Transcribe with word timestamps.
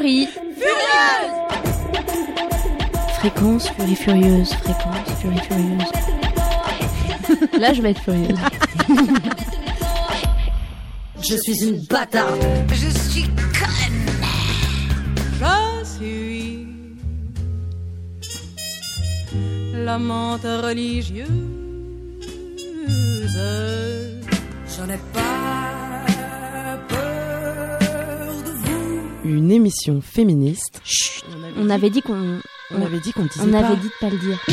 Furie 0.00 0.28
Furieuse 0.28 1.28
Fréquence 3.18 3.68
Furie 3.68 3.96
Furieuse, 3.96 4.54
fréquence 4.54 5.10
Furie 5.20 5.40
Furieuse. 5.40 5.92
Là, 7.60 7.74
je 7.74 7.82
vais 7.82 7.90
être 7.90 8.00
furieuse. 8.00 8.38
Je 11.20 11.36
suis 11.36 11.68
une 11.68 11.80
bâtarde. 11.84 12.40
Je 12.72 12.88
suis 12.88 13.24
conne. 13.24 14.06
Je 15.38 15.84
suis 15.84 16.66
la 19.74 19.98
menthe 19.98 20.44
religieuse. 20.44 21.28
Je 24.66 24.82
n'ai 24.82 24.98
pas 25.12 25.29
Une 29.30 29.52
émission 29.52 30.00
féministe. 30.00 30.80
Chut, 30.82 31.24
on 31.56 31.70
avait 31.70 31.88
dit 31.88 32.02
qu'on 32.02 32.40
On 32.72 32.82
avait 32.82 32.98
dit 32.98 33.12
qu'on 33.12 33.22
disait 33.26 33.42
on 33.46 33.52
pas. 33.52 33.58
avait 33.64 33.76
dit 33.76 33.86
de 33.86 33.92
pas 34.00 34.10
le 34.10 34.18
dire. 34.18 34.44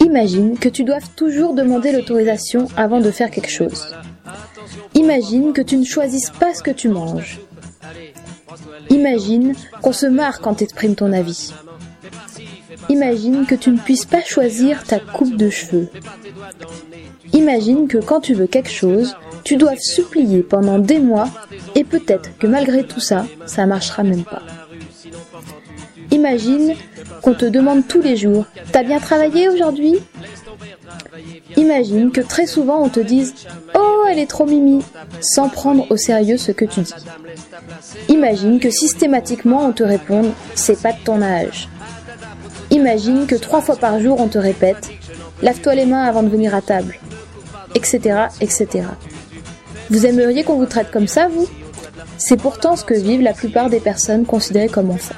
Imagine 0.00 0.58
que 0.58 0.68
tu 0.68 0.82
doives 0.84 1.08
toujours 1.16 1.54
demander 1.54 1.92
l'autorisation 1.92 2.66
avant 2.76 3.00
de 3.00 3.10
faire 3.12 3.30
quelque 3.30 3.50
chose. 3.50 3.94
Imagine 4.94 5.52
que 5.52 5.62
tu 5.62 5.76
ne 5.76 5.84
choisisses 5.84 6.30
pas 6.30 6.52
ce 6.54 6.62
que 6.62 6.70
tu 6.72 6.88
manges. 6.88 7.38
Imagine 8.90 9.54
qu'on 9.82 9.92
se 9.92 10.06
marre 10.06 10.40
quand 10.40 10.54
t'exprimes 10.54 10.94
ton 10.96 11.12
avis. 11.12 11.52
Imagine 12.88 13.46
que 13.46 13.54
tu 13.54 13.70
ne 13.70 13.78
puisses 13.78 14.04
pas 14.04 14.22
choisir 14.22 14.84
ta 14.84 14.98
coupe 14.98 15.36
de 15.36 15.50
cheveux. 15.50 15.88
Imagine 17.32 17.88
que 17.88 17.98
quand 17.98 18.20
tu 18.20 18.34
veux 18.34 18.46
quelque 18.46 18.70
chose, 18.70 19.16
tu 19.42 19.56
doives 19.56 19.80
supplier 19.80 20.42
pendant 20.42 20.78
des 20.78 20.98
mois 20.98 21.28
et 21.74 21.84
peut-être 21.84 22.36
que 22.38 22.46
malgré 22.46 22.84
tout 22.84 23.00
ça, 23.00 23.26
ça 23.46 23.66
marchera 23.66 24.02
même 24.02 24.24
pas. 24.24 24.42
Imagine 26.10 26.74
qu'on 27.22 27.34
te 27.34 27.44
demande 27.44 27.86
tous 27.86 28.00
les 28.00 28.16
jours 28.16 28.44
T'as 28.72 28.82
bien 28.82 28.98
travaillé 28.98 29.48
aujourd'hui? 29.48 29.96
Imagine 31.56 32.10
que 32.12 32.20
très 32.20 32.46
souvent 32.46 32.82
on 32.82 32.88
te 32.88 33.00
dise 33.00 33.34
Oh, 33.74 34.04
elle 34.08 34.18
est 34.18 34.30
trop 34.30 34.46
mimi 34.46 34.82
sans 35.20 35.48
prendre 35.48 35.90
au 35.90 35.96
sérieux 35.96 36.36
ce 36.36 36.52
que 36.52 36.64
tu 36.64 36.80
dis. 36.80 36.94
Imagine 38.08 38.60
que 38.60 38.70
systématiquement 38.70 39.66
on 39.66 39.72
te 39.72 39.82
réponde 39.82 40.32
C'est 40.54 40.80
pas 40.80 40.92
de 40.92 41.02
ton 41.04 41.20
âge. 41.22 41.68
Imagine 42.74 43.28
que 43.28 43.36
trois 43.36 43.60
fois 43.60 43.76
par 43.76 44.00
jour 44.00 44.20
on 44.20 44.26
te 44.26 44.36
répète 44.36 44.90
Lave-toi 45.42 45.76
les 45.76 45.86
mains 45.86 46.02
avant 46.02 46.24
de 46.24 46.28
venir 46.28 46.56
à 46.56 46.60
table. 46.60 46.98
Etc. 47.76 48.00
etc. 48.40 48.66
Vous 49.90 50.06
aimeriez 50.06 50.42
qu'on 50.42 50.56
vous 50.56 50.66
traite 50.66 50.90
comme 50.90 51.06
ça, 51.06 51.28
vous? 51.28 51.46
C'est 52.18 52.36
pourtant 52.36 52.74
ce 52.74 52.84
que 52.84 52.94
vivent 52.94 53.22
la 53.22 53.32
plupart 53.32 53.70
des 53.70 53.78
personnes 53.78 54.26
considérées 54.26 54.68
comme 54.68 54.90
enfants. 54.90 55.14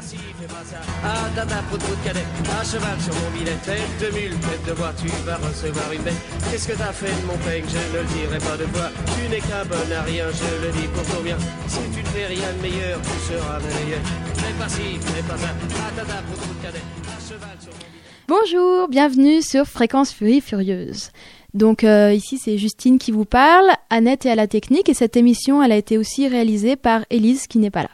Ah, 1.08 1.30
tata, 1.36 1.62
prout, 1.68 1.78
prout, 1.78 1.96
cadet, 2.02 2.26
à 2.50 2.64
cheval 2.64 2.98
sur 3.00 3.14
mon 3.14 3.30
billet, 3.30 3.54
tête 3.62 3.94
de 4.02 4.10
mule, 4.10 4.34
tête 4.40 4.66
de 4.66 4.72
bois, 4.72 4.92
tu 4.98 5.06
vas 5.24 5.36
recevoir 5.36 5.92
une 5.92 6.02
bête. 6.02 6.18
Qu'est-ce 6.50 6.66
que 6.66 6.76
t'as 6.76 6.92
fait 6.92 7.14
de 7.22 7.26
mon 7.28 7.38
peigne, 7.46 7.62
je 7.62 7.78
ne 7.78 8.02
le 8.02 8.04
dirai 8.10 8.38
pas 8.38 8.56
de 8.56 8.64
toi. 8.74 8.90
Tu 9.14 9.28
n'es 9.30 9.38
qu'un 9.38 9.64
bon 9.70 9.86
à 9.94 10.02
rien, 10.02 10.26
je 10.34 10.66
le 10.66 10.72
dis 10.72 10.88
pour 10.88 11.04
ton 11.04 11.22
bien. 11.22 11.38
Si 11.68 11.78
tu 11.94 12.02
ne 12.02 12.08
fais 12.08 12.26
rien 12.26 12.50
de 12.54 12.60
meilleur, 12.60 13.00
tu 13.02 13.16
seras 13.22 13.60
meilleur. 13.60 14.02
Fais 14.34 14.54
pas 14.58 14.68
ci, 14.68 14.98
fais 14.98 15.22
pas 15.22 15.38
ça, 15.38 15.50
ah, 15.54 15.92
tata, 15.94 16.22
prout, 16.26 16.40
prout, 16.40 16.56
cadet, 16.60 16.82
à 17.06 17.20
cheval 17.22 17.56
sur 17.60 17.70
mon 17.70 17.78
billet. 17.78 18.06
Bonjour, 18.26 18.88
bienvenue 18.88 19.42
sur 19.42 19.64
Fréquence 19.66 20.10
Furie 20.12 20.40
Furieuse. 20.40 21.10
Donc 21.54 21.84
euh, 21.84 22.12
ici 22.12 22.36
c'est 22.36 22.58
Justine 22.58 22.98
qui 22.98 23.12
vous 23.12 23.24
parle, 23.24 23.70
Annette 23.90 24.26
est 24.26 24.30
à 24.30 24.34
la 24.34 24.48
technique 24.48 24.88
et 24.88 24.94
cette 24.94 25.16
émission 25.16 25.62
elle 25.62 25.70
a 25.70 25.76
été 25.76 25.98
aussi 25.98 26.26
réalisée 26.26 26.74
par 26.74 27.04
Élise 27.10 27.46
qui 27.46 27.58
n'est 27.58 27.70
pas 27.70 27.82
là. 27.82 27.90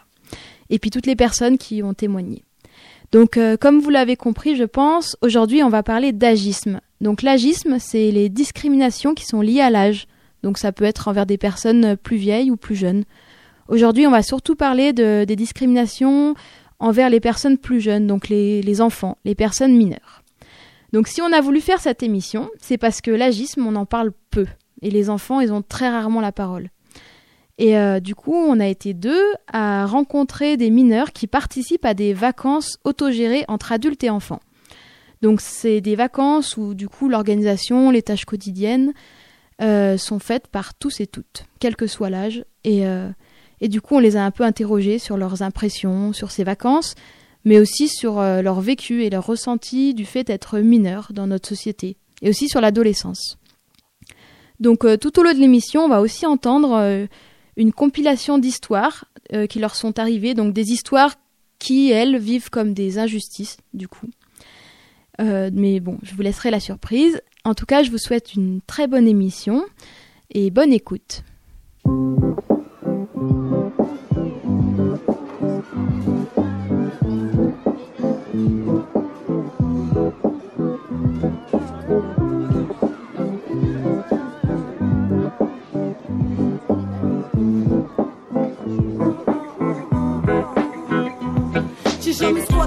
Et 0.70 0.78
puis 0.78 0.88
toutes 0.88 1.06
les 1.06 1.14
personnes 1.14 1.58
qui 1.58 1.82
ont 1.82 1.92
témoigné. 1.92 2.42
Donc 3.12 3.36
euh, 3.36 3.56
comme 3.56 3.78
vous 3.80 3.90
l'avez 3.90 4.16
compris 4.16 4.56
je 4.56 4.64
pense, 4.64 5.16
aujourd'hui 5.20 5.62
on 5.62 5.68
va 5.68 5.82
parler 5.82 6.12
d'agisme. 6.12 6.80
Donc 7.00 7.22
l'agisme 7.22 7.78
c'est 7.78 8.10
les 8.10 8.28
discriminations 8.28 9.14
qui 9.14 9.26
sont 9.26 9.42
liées 9.42 9.60
à 9.60 9.70
l'âge. 9.70 10.06
Donc 10.42 10.58
ça 10.58 10.72
peut 10.72 10.84
être 10.84 11.08
envers 11.08 11.26
des 11.26 11.38
personnes 11.38 11.96
plus 11.96 12.16
vieilles 12.16 12.50
ou 12.50 12.56
plus 12.56 12.74
jeunes. 12.74 13.04
Aujourd'hui 13.68 14.06
on 14.06 14.10
va 14.10 14.22
surtout 14.22 14.56
parler 14.56 14.92
de, 14.92 15.24
des 15.24 15.36
discriminations 15.36 16.34
envers 16.78 17.10
les 17.10 17.20
personnes 17.20 17.58
plus 17.58 17.80
jeunes, 17.80 18.06
donc 18.06 18.28
les, 18.28 18.62
les 18.62 18.80
enfants, 18.80 19.18
les 19.24 19.34
personnes 19.34 19.76
mineures. 19.76 20.22
Donc 20.92 21.06
si 21.06 21.22
on 21.22 21.32
a 21.32 21.40
voulu 21.40 21.60
faire 21.60 21.80
cette 21.80 22.02
émission, 22.02 22.50
c'est 22.60 22.76
parce 22.76 23.00
que 23.00 23.10
l'agisme, 23.10 23.66
on 23.66 23.76
en 23.76 23.86
parle 23.86 24.12
peu. 24.30 24.46
Et 24.82 24.90
les 24.90 25.08
enfants, 25.08 25.40
ils 25.40 25.52
ont 25.52 25.62
très 25.62 25.88
rarement 25.88 26.20
la 26.20 26.32
parole. 26.32 26.68
Et 27.62 27.78
euh, 27.78 28.00
du 28.00 28.16
coup, 28.16 28.34
on 28.34 28.58
a 28.58 28.66
été 28.66 28.92
deux 28.92 29.22
à 29.46 29.86
rencontrer 29.86 30.56
des 30.56 30.68
mineurs 30.68 31.12
qui 31.12 31.28
participent 31.28 31.84
à 31.84 31.94
des 31.94 32.12
vacances 32.12 32.76
autogérées 32.82 33.44
entre 33.46 33.70
adultes 33.70 34.02
et 34.02 34.10
enfants. 34.10 34.40
Donc 35.22 35.40
c'est 35.40 35.80
des 35.80 35.94
vacances 35.94 36.56
où 36.56 36.74
du 36.74 36.88
coup 36.88 37.08
l'organisation, 37.08 37.92
les 37.92 38.02
tâches 38.02 38.24
quotidiennes 38.24 38.92
euh, 39.60 39.96
sont 39.96 40.18
faites 40.18 40.48
par 40.48 40.74
tous 40.74 41.00
et 41.00 41.06
toutes, 41.06 41.44
quel 41.60 41.76
que 41.76 41.86
soit 41.86 42.10
l'âge. 42.10 42.44
Et, 42.64 42.84
euh, 42.84 43.08
et 43.60 43.68
du 43.68 43.80
coup, 43.80 43.94
on 43.94 44.00
les 44.00 44.16
a 44.16 44.24
un 44.24 44.32
peu 44.32 44.42
interrogés 44.42 44.98
sur 44.98 45.16
leurs 45.16 45.42
impressions, 45.42 46.12
sur 46.12 46.32
ces 46.32 46.42
vacances, 46.42 46.96
mais 47.44 47.60
aussi 47.60 47.86
sur 47.86 48.20
leur 48.20 48.60
vécu 48.60 49.04
et 49.04 49.10
leur 49.10 49.24
ressenti 49.24 49.94
du 49.94 50.04
fait 50.04 50.24
d'être 50.24 50.58
mineur 50.58 51.12
dans 51.12 51.28
notre 51.28 51.48
société, 51.48 51.96
et 52.22 52.30
aussi 52.30 52.48
sur 52.48 52.60
l'adolescence. 52.60 53.38
Donc 54.58 54.84
tout 55.00 55.18
au 55.20 55.22
long 55.22 55.32
de 55.32 55.38
l'émission, 55.38 55.82
on 55.84 55.88
va 55.88 56.00
aussi 56.00 56.26
entendre 56.26 57.08
une 57.56 57.72
compilation 57.72 58.38
d'histoires 58.38 59.04
euh, 59.32 59.46
qui 59.46 59.58
leur 59.58 59.74
sont 59.74 59.98
arrivées, 59.98 60.34
donc 60.34 60.52
des 60.52 60.72
histoires 60.72 61.14
qui, 61.58 61.90
elles, 61.90 62.18
vivent 62.18 62.50
comme 62.50 62.74
des 62.74 62.98
injustices, 62.98 63.58
du 63.72 63.88
coup. 63.88 64.08
Euh, 65.20 65.50
mais 65.52 65.80
bon, 65.80 65.98
je 66.02 66.14
vous 66.14 66.22
laisserai 66.22 66.50
la 66.50 66.60
surprise. 66.60 67.20
En 67.44 67.54
tout 67.54 67.66
cas, 67.66 67.82
je 67.82 67.90
vous 67.90 67.98
souhaite 67.98 68.34
une 68.34 68.60
très 68.66 68.86
bonne 68.86 69.06
émission 69.06 69.64
et 70.30 70.50
bonne 70.50 70.72
écoute. 70.72 71.22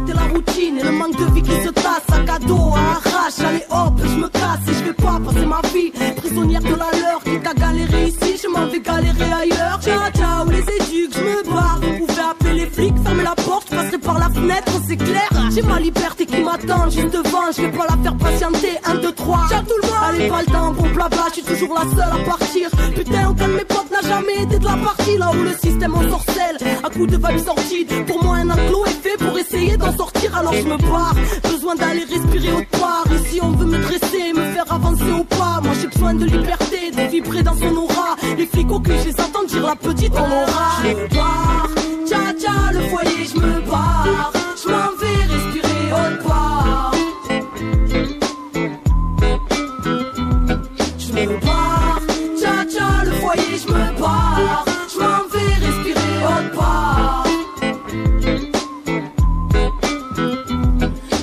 Squatté 0.06 0.14
la 0.14 0.34
routine 0.34 0.78
et 0.80 0.84
le 0.84 0.92
manque 0.92 1.18
de 1.18 1.34
vie 1.34 1.42
qui 1.42 1.52
se 1.52 1.70
tasse 1.70 2.10
à 2.12 2.20
cadeau, 2.20 2.74
à 2.74 2.98
arrache, 2.98 3.40
allez 3.40 3.66
hop, 3.70 3.94
je 4.04 4.16
me 4.16 4.28
casse 4.30 4.68
et 4.68 4.74
je 4.74 4.84
vais 4.86 4.94
pas 4.94 5.20
passer 5.24 5.46
ma 5.46 5.62
vie 5.74 5.92
prisonnière 6.16 6.62
de 6.62 6.76
la 6.76 6.92
leur 7.00 7.24
qui 7.24 7.40
t'a 7.40 7.54
galéré 7.54 8.08
ici, 8.08 8.40
je 8.42 8.48
m'en 8.48 8.68
vais 8.68 8.80
galérer 8.80 9.32
ailleurs. 9.32 9.80
Par 14.06 14.20
la 14.20 14.30
fenêtre, 14.30 14.72
c'est 14.88 14.98
clair. 14.98 15.30
J'ai 15.54 15.62
ma 15.64 15.80
liberté 15.80 16.26
qui 16.26 16.42
m'attend 16.42 16.90
juste 16.90 17.12
devant, 17.12 17.52
je 17.56 17.62
vais 17.64 17.72
pas 17.72 17.86
la 17.90 17.98
faire 18.04 18.16
patienter. 18.18 18.78
1, 18.86 18.96
2, 18.96 19.12
3, 19.12 19.40
ciao 19.50 19.62
tout 19.63 19.75
le 19.81 19.88
monde, 19.88 19.98
allez 20.10 20.30
pas 20.30 20.42
le 20.42 20.46
temps 20.46 20.74
pour 20.74 20.88
blabla, 20.90 21.25
je 21.30 21.34
suis 21.34 21.44
toujours 21.44 21.74
la 21.74 21.81
seule 21.81 22.22
à 22.22 22.30
partir. 22.30 22.69
Putain, 22.96 23.30
aucun 23.30 23.48
de 23.48 23.54
mes 23.54 23.66
potes 23.66 23.92
n'a 23.92 24.02
jamais 24.07 24.44
été 24.44 24.60
de 24.60 24.66
la 24.66 24.78
partie 24.78 25.18
là 25.18 25.31
où 25.31 25.44
le 25.44 25.54
système 25.54 25.96
en 25.96 26.10
sorcelle. 26.10 26.57
À 26.84 26.90
coup 26.90 27.07
de 27.07 27.18
vibes 27.18 27.46
sorties, 27.46 27.86
pour 28.07 28.24
moi 28.24 28.36
un 28.38 28.50
enclos 28.50 28.86
est 28.86 29.02
fait 29.04 29.18
pour 29.18 29.38
essayer 29.38 29.75
d'en 29.78 29.96
sortir 29.98 30.38
alors 30.38 30.54
je 30.54 30.68
me 30.68 30.78
barre. 30.78 31.16
Besoin 31.44 31.75
d'aller 31.75 32.06
respirer 32.06 32.54
autre 32.54 32.80
part. 32.80 33.06
Ici 33.12 33.40
on 33.42 33.51
veut 33.51 33.66
me 33.66 33.80
dresser, 33.80 34.34
me 34.34 34.46
faire 34.54 34.72
avancer 34.72 35.12
au 35.19 35.24
pas. 35.24 35.60
Moi 35.63 35.74
j'ai 35.81 35.88
besoin 35.88 36.13
de 36.13 36.25
liberté, 36.25 36.92
de 36.96 37.01
vibrer 37.10 37.44
dans 37.44 37.56
son 37.56 37.75
aura. 37.75 38.16
Les 38.38 38.46
flics 38.46 38.72
au 38.72 38.80
cul, 38.80 38.94
je 39.04 39.48
dire 39.48 39.66
la 39.66 39.75
petite 39.75 40.13
on 40.13 40.25
aura. 40.25 41.75
Je 44.62 44.69
m'en 44.69 44.92
vais 45.00 45.22
respirer 45.33 45.89
part. 46.24 46.94
Je 51.00 51.12
me 51.13 51.25
barre, 51.45 52.01
tcha 52.39 53.04
le 53.04 53.12
foyer, 53.12 53.57
je 53.63 53.68
me 53.68 54.00
barre. 54.00 54.66
Je 54.94 55.00
m'en 55.00 55.24
vais 55.31 55.54
respirer. 55.66 56.06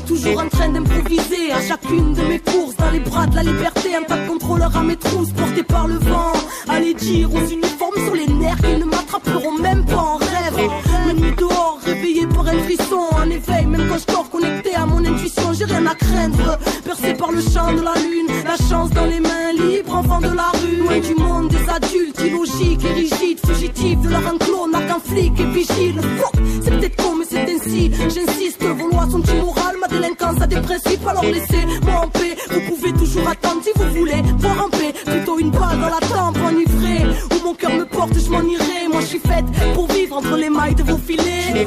Toujours 0.06 0.40
en 0.40 0.49
train 0.49 0.69
d'improviser 0.69 1.52
à 1.52 1.60
chacune 1.60 2.14
de 2.14 2.22
mes 2.22 2.38
courses 2.38 2.76
dans 2.76 2.90
les 2.90 3.00
bras 3.00 3.26
de 3.26 3.37
la 3.37 3.43
liberté. 3.43 3.96
Un 3.96 4.02
tas 4.04 4.19
de 4.19 4.28
contrôleurs 4.28 4.76
à 4.76 4.82
mes 4.82 4.96
trousses 4.96 5.32
portés 5.32 5.62
par 5.62 5.88
le 5.88 5.94
vent. 5.94 6.32
Allez 6.69 6.94
dire 6.94 7.32
aux 7.34 7.44
uniformes 7.44 8.00
sur 8.04 8.14
les 8.14 8.26
nerfs 8.26 8.58
qu'ils 8.58 8.78
ne 8.78 8.84
m'attraperont 8.84 9.58
même 9.58 9.84
pas 9.84 9.96
en 9.96 10.16
rêve. 10.16 10.70
Un 12.72 12.76
frisson. 12.76 13.00
En 13.12 13.30
éveil, 13.30 13.66
même 13.66 13.88
quand 13.88 13.98
je 13.98 14.12
dors 14.12 14.30
connecté 14.30 14.74
à 14.74 14.86
mon 14.86 15.04
intuition, 15.04 15.52
j'ai 15.52 15.64
rien 15.64 15.86
à 15.86 15.94
craindre. 15.94 16.58
Percé 16.84 17.14
par 17.14 17.30
le 17.32 17.40
champ 17.40 17.72
de 17.72 17.82
la 17.82 17.94
lune, 17.94 18.26
la 18.44 18.56
chance 18.69 18.90
dans 18.90 19.06
les 19.06 19.20
mains 19.20 19.52
libres, 19.52 19.94
enfant 19.94 20.20
de 20.20 20.26
la 20.26 20.50
loin 20.78 20.98
du 20.98 21.14
monde 21.14 21.48
des 21.48 21.69
adultes, 21.69 22.20
illogiques 22.20 22.84
et 22.84 22.92
rigides, 22.92 23.40
fugitifs 23.46 24.00
de 24.00 24.08
leur 24.08 24.26
enclos, 24.26 24.69
n'a 24.69 24.80
qu'un 24.82 25.00
flic 25.00 25.38
et 25.38 25.44
vigile. 25.44 26.00
C'est 26.62 26.70
peut-être 26.70 26.96
con, 26.96 27.14
mais 27.19 27.24
c'est 27.28 27.54
ainsi. 27.54 27.90
J'insiste, 28.08 28.62
vos 28.64 28.88
lois 28.88 29.08
sont 29.10 29.22
immorales, 29.22 29.76
ma 29.80 29.88
délinquance 29.88 30.40
a 30.40 30.46
des 30.46 30.60
principes, 30.60 31.06
alors 31.06 31.25
laissez-moi 31.25 32.00
en 32.04 32.08
paix. 32.08 32.36
Vous 32.50 32.60
pouvez 32.75 32.92
toujours 32.92 33.28
attendre 33.28 33.62
si 33.62 33.70
vous 33.76 33.98
voulez 33.98 34.22
voir 34.38 34.66
en 34.66 34.70
paix. 34.70 34.92
Plutôt 35.04 35.38
une 35.38 35.50
balle 35.50 35.80
dans 35.80 35.88
la 35.88 36.00
tempe, 36.00 36.38
enivrée. 36.44 37.06
Où 37.30 37.46
mon 37.46 37.54
cœur 37.54 37.72
me 37.72 37.84
porte, 37.84 38.18
je 38.18 38.30
m'en 38.30 38.42
irai. 38.42 38.88
Moi, 38.90 39.00
je 39.00 39.06
suis 39.06 39.20
faite 39.20 39.44
pour 39.75 39.86
vivre 39.88 40.16
entre 40.16 40.36
les 40.36 40.50
mailles 40.50 40.75
de 40.75 40.82
vos 40.82 40.98
filets. 40.98 41.66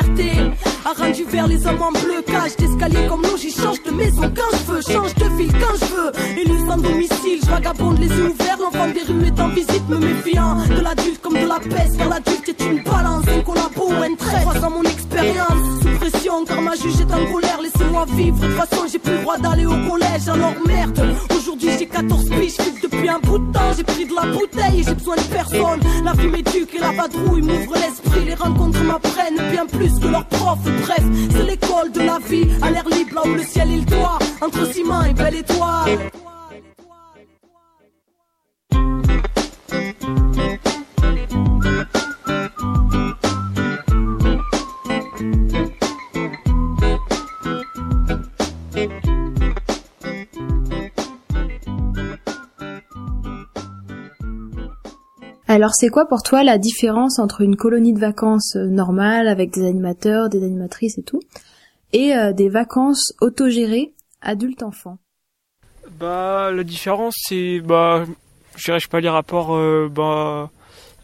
Liberté 0.00 0.32
a 0.84 0.92
rendu 0.92 1.24
vers 1.24 1.46
les 1.46 1.66
hommes 1.66 1.82
en 1.82 1.92
bleu. 1.92 2.22
Cage 2.26 2.56
d'escalier 2.56 3.06
comme 3.08 3.22
nous, 3.22 3.36
j'y 3.36 3.52
change 3.52 3.82
de 3.82 3.90
maison 3.90 4.22
quand 4.34 4.56
je 4.56 4.72
veux, 4.72 4.82
change 4.82 5.14
de 5.14 5.36
ville 5.36 5.52
quand 5.52 5.74
je 5.80 5.94
veux. 5.94 6.40
Élu 6.40 6.58
sans 6.66 6.76
domicile, 6.76 7.40
je 7.42 7.50
vagabonde 7.50 7.98
les 7.98 8.08
yeux 8.08 8.30
ouverts. 8.30 8.58
L'enfant 8.60 8.88
des 8.88 9.02
rues 9.02 9.26
est 9.26 9.40
en 9.40 9.48
visite, 9.48 9.88
me 9.88 9.98
méfiant 9.98 10.56
de 10.66 10.80
l'adulte 10.80 11.20
comme 11.20 11.34
de 11.34 11.46
la 11.46 11.58
peste. 11.58 11.96
Car 11.98 12.08
l'adulte 12.08 12.48
est 12.48 12.60
une 12.64 12.82
balance, 12.82 13.24
un 13.28 13.40
collabo 13.42 13.92
un 14.02 14.14
trait. 14.16 14.40
Croisant 14.42 14.70
mon 14.70 14.82
expérience, 14.82 15.82
sous 15.82 15.98
pression, 15.98 16.44
car 16.44 16.62
ma 16.62 16.74
juge 16.74 17.00
est 17.00 17.12
en 17.12 17.32
colère. 17.32 17.60
Laissez-moi 17.62 18.06
vivre, 18.16 18.38
de 18.38 18.46
toute 18.46 18.56
façon, 18.56 18.82
j'ai 18.90 18.98
plus 18.98 19.12
le 19.12 19.18
droit 19.22 19.38
d'aller 19.38 19.66
au 19.66 19.76
collège. 19.88 20.28
Alors 20.28 20.54
merde, 20.66 21.00
aujourd'hui 21.36 21.70
j'ai 21.78 21.86
14 21.86 22.24
piges, 22.30 22.56
depuis 22.82 22.99
un 23.10 23.18
bout 23.18 23.38
de 23.38 23.52
temps. 23.52 23.72
J'ai 23.76 23.84
pris 23.84 24.06
de 24.06 24.14
la 24.14 24.26
bouteille 24.26 24.80
et 24.80 24.84
j'ai 24.84 24.94
besoin 24.94 25.16
de 25.16 25.22
personne. 25.22 25.80
La 26.04 26.12
vie 26.12 26.28
m'éduque 26.28 26.74
et 26.74 26.78
la 26.78 26.92
vadrouille 26.92 27.42
m'ouvre 27.42 27.74
l'esprit. 27.74 28.24
Les 28.24 28.34
rencontres 28.34 28.82
m'apprennent 28.84 29.50
bien 29.50 29.66
plus 29.66 29.98
que 29.98 30.08
leurs 30.08 30.26
profs. 30.26 30.64
Bref, 30.82 31.04
c'est 31.30 31.42
l'école 31.42 31.92
de 31.92 32.00
la 32.00 32.18
vie, 32.18 32.48
à 32.62 32.70
l'air 32.70 32.88
libre 32.88 33.14
là 33.14 33.22
où 33.24 33.34
le 33.34 33.42
ciel 33.42 33.70
est 33.70 33.78
le 33.78 33.86
toit. 33.86 34.18
Entre 34.40 34.72
ciment 34.72 35.02
et 35.02 35.12
belle 35.12 35.36
étoile. 35.36 35.98
Alors 55.50 55.74
c'est 55.74 55.88
quoi 55.88 56.06
pour 56.06 56.22
toi 56.22 56.44
la 56.44 56.58
différence 56.58 57.18
entre 57.18 57.40
une 57.40 57.56
colonie 57.56 57.92
de 57.92 57.98
vacances 57.98 58.54
euh, 58.54 58.66
normale 58.66 59.26
avec 59.26 59.50
des 59.50 59.66
animateurs, 59.66 60.28
des 60.28 60.44
animatrices 60.44 60.96
et 60.96 61.02
tout, 61.02 61.18
et 61.92 62.14
euh, 62.14 62.32
des 62.32 62.48
vacances 62.48 63.14
autogérées 63.20 63.92
adulte-enfant 64.22 64.98
Bah 65.98 66.52
la 66.52 66.62
différence 66.62 67.16
c'est 67.26 67.58
bah 67.58 68.04
je 68.54 68.64
dirais 68.64 68.78
je 68.78 68.88
pas 68.88 69.00
les 69.00 69.08
rapports 69.08 69.56
euh, 69.56 69.88
bah 69.90 70.50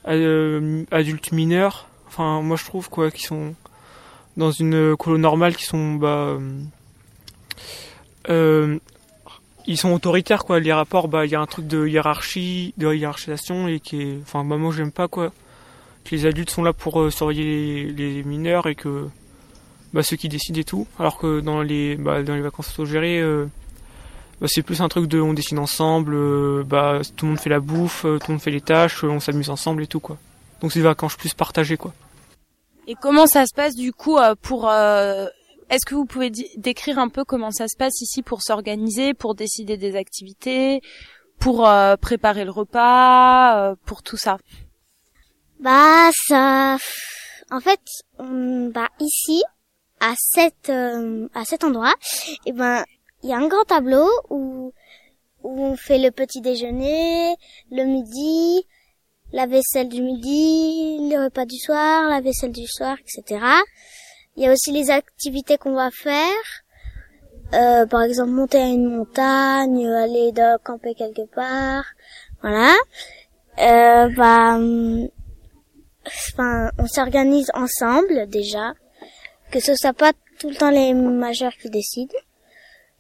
adultes 0.05 1.33
mineurs. 1.33 1.89
Enfin 2.07 2.41
moi 2.41 2.57
je 2.57 2.65
trouve 2.67 2.89
quoi 2.89 3.11
qui 3.11 3.23
sont 3.23 3.53
dans 4.37 4.53
une 4.53 4.95
colo 4.97 5.19
normale 5.19 5.57
qui 5.57 5.65
sont 5.65 5.95
bah 5.95 6.39
ils 9.67 9.77
sont 9.77 9.93
autoritaires 9.93 10.45
quoi. 10.45 10.61
Les 10.61 10.73
rapports 10.73 11.09
bah 11.09 11.27
il 11.27 11.33
y 11.33 11.35
a 11.35 11.41
un 11.41 11.47
truc 11.47 11.67
de 11.67 11.87
hiérarchie 11.87 12.75
de 12.77 12.93
hiérarchisation 12.93 13.69
et 13.69 13.81
qui 13.81 14.03
est 14.03 14.19
enfin 14.23 14.45
bah 14.45 14.57
moi 14.57 14.73
j'aime 14.75 14.93
pas 14.93 15.09
quoi 15.09 15.33
que 16.05 16.15
les 16.15 16.27
adultes 16.27 16.51
sont 16.51 16.63
là 16.63 16.73
pour 16.73 17.01
euh, 17.01 17.11
surveiller 17.11 17.91
les, 17.93 18.15
les 18.15 18.23
mineurs 18.23 18.67
et 18.69 18.75
que 18.75 19.09
bah 19.93 20.03
ceux 20.03 20.17
qui 20.17 20.29
décident 20.29 20.61
et 20.61 20.65
tout. 20.65 20.87
Alors 20.99 21.19
que 21.19 21.41
dans 21.41 21.63
les 21.63 21.97
bah, 21.97 22.23
dans 22.23 22.35
les 22.35 22.43
vacances 22.43 22.71
autogérées 22.73 23.21
euh, 23.21 23.47
bah, 24.41 24.47
c'est 24.51 24.63
plus 24.63 24.83
un 24.83 24.89
truc 24.89 25.07
de 25.07 25.19
on 25.21 25.33
décide 25.33 25.59
ensemble 25.59 26.15
euh, 26.15 26.63
bah 26.65 27.01
tout 27.17 27.25
le 27.25 27.31
monde 27.31 27.41
fait 27.41 27.49
la 27.49 27.61
bouffe 27.61 28.05
euh, 28.05 28.19
tout 28.19 28.27
le 28.29 28.35
monde 28.35 28.43
fait 28.43 28.51
les 28.51 28.61
tâches 28.61 29.03
euh, 29.03 29.09
on 29.09 29.19
s'amuse 29.19 29.49
ensemble 29.49 29.83
et 29.83 29.87
tout 29.87 30.01
quoi. 30.01 30.19
Donc 30.61 30.73
c'est 30.73 30.81
des 30.81 30.85
vacances 30.85 31.17
plus 31.17 31.33
partagées 31.33 31.79
quoi. 31.79 31.95
Et 32.87 32.95
comment 33.01 33.27
ça 33.27 33.47
se 33.47 33.55
passe 33.55 33.75
du 33.75 33.93
coup 33.93 34.19
pour 34.43 34.71
Est-ce 35.69 35.85
que 35.85 35.95
vous 35.95 36.05
pouvez 36.05 36.31
décrire 36.57 36.99
un 36.99 37.09
peu 37.09 37.25
comment 37.25 37.51
ça 37.51 37.67
se 37.67 37.77
passe 37.77 38.01
ici 38.01 38.23
pour 38.23 38.43
s'organiser, 38.43 39.15
pour 39.15 39.35
décider 39.35 39.77
des 39.77 39.97
activités, 39.97 40.81
pour 41.41 41.69
euh, 41.69 41.97
préparer 41.97 42.45
le 42.45 42.53
repas, 42.53 43.71
euh, 43.71 43.75
pour 43.85 44.03
tout 44.03 44.17
ça? 44.17 44.39
Bah 45.59 46.11
ça, 46.29 46.77
en 47.51 47.61
fait, 47.61 47.81
bah 48.19 48.89
ici, 49.01 49.43
à 50.01 50.15
cet 50.17 50.69
euh, 50.69 51.29
à 51.35 51.45
cet 51.45 51.65
endroit, 51.65 51.95
et 52.45 52.53
ben 52.53 52.85
il 53.23 53.31
y 53.31 53.33
a 53.33 53.39
un 53.39 53.49
grand 53.49 53.65
tableau 53.65 54.09
où 54.31 54.73
où 55.43 55.65
on 55.65 55.77
fait 55.77 55.99
le 55.99 56.11
petit 56.11 56.41
déjeuner, 56.41 57.35
le 57.71 57.85
midi, 57.85 58.67
la 59.33 59.47
vaisselle 59.47 59.89
du 59.89 60.03
midi, 60.03 61.09
le 61.11 61.25
repas 61.25 61.47
du 61.47 61.59
soir, 61.59 62.09
la 62.09 62.21
vaisselle 62.21 62.53
du 62.53 62.67
soir, 62.67 62.97
etc. 63.01 63.41
Il 64.37 64.45
y 64.45 64.47
a 64.47 64.53
aussi 64.53 64.71
les 64.71 64.91
activités 64.91 65.57
qu'on 65.57 65.75
va 65.75 65.91
faire. 65.91 66.45
Euh, 67.55 67.87
par 67.87 68.03
exemple, 68.03 68.31
monter 68.31 68.59
à 68.59 68.67
une 68.67 68.97
montagne, 68.97 69.87
aller 69.87 70.33
camper 70.65 70.95
quelque 70.95 71.27
part, 71.33 71.85
voilà. 72.43 72.75
Bah, 73.57 74.59
enfin, 76.07 76.71
on 76.79 76.87
s'organise 76.87 77.51
ensemble 77.55 78.29
déjà, 78.29 78.75
que 79.53 79.61
ce 79.61 79.75
soit 79.77 79.93
pas 79.93 80.13
tout 80.39 80.51
le 80.51 80.57
temps 80.57 80.71
les 80.71 80.93
majeurs 80.93 81.53
qui 81.61 81.71
décident. 81.71 82.15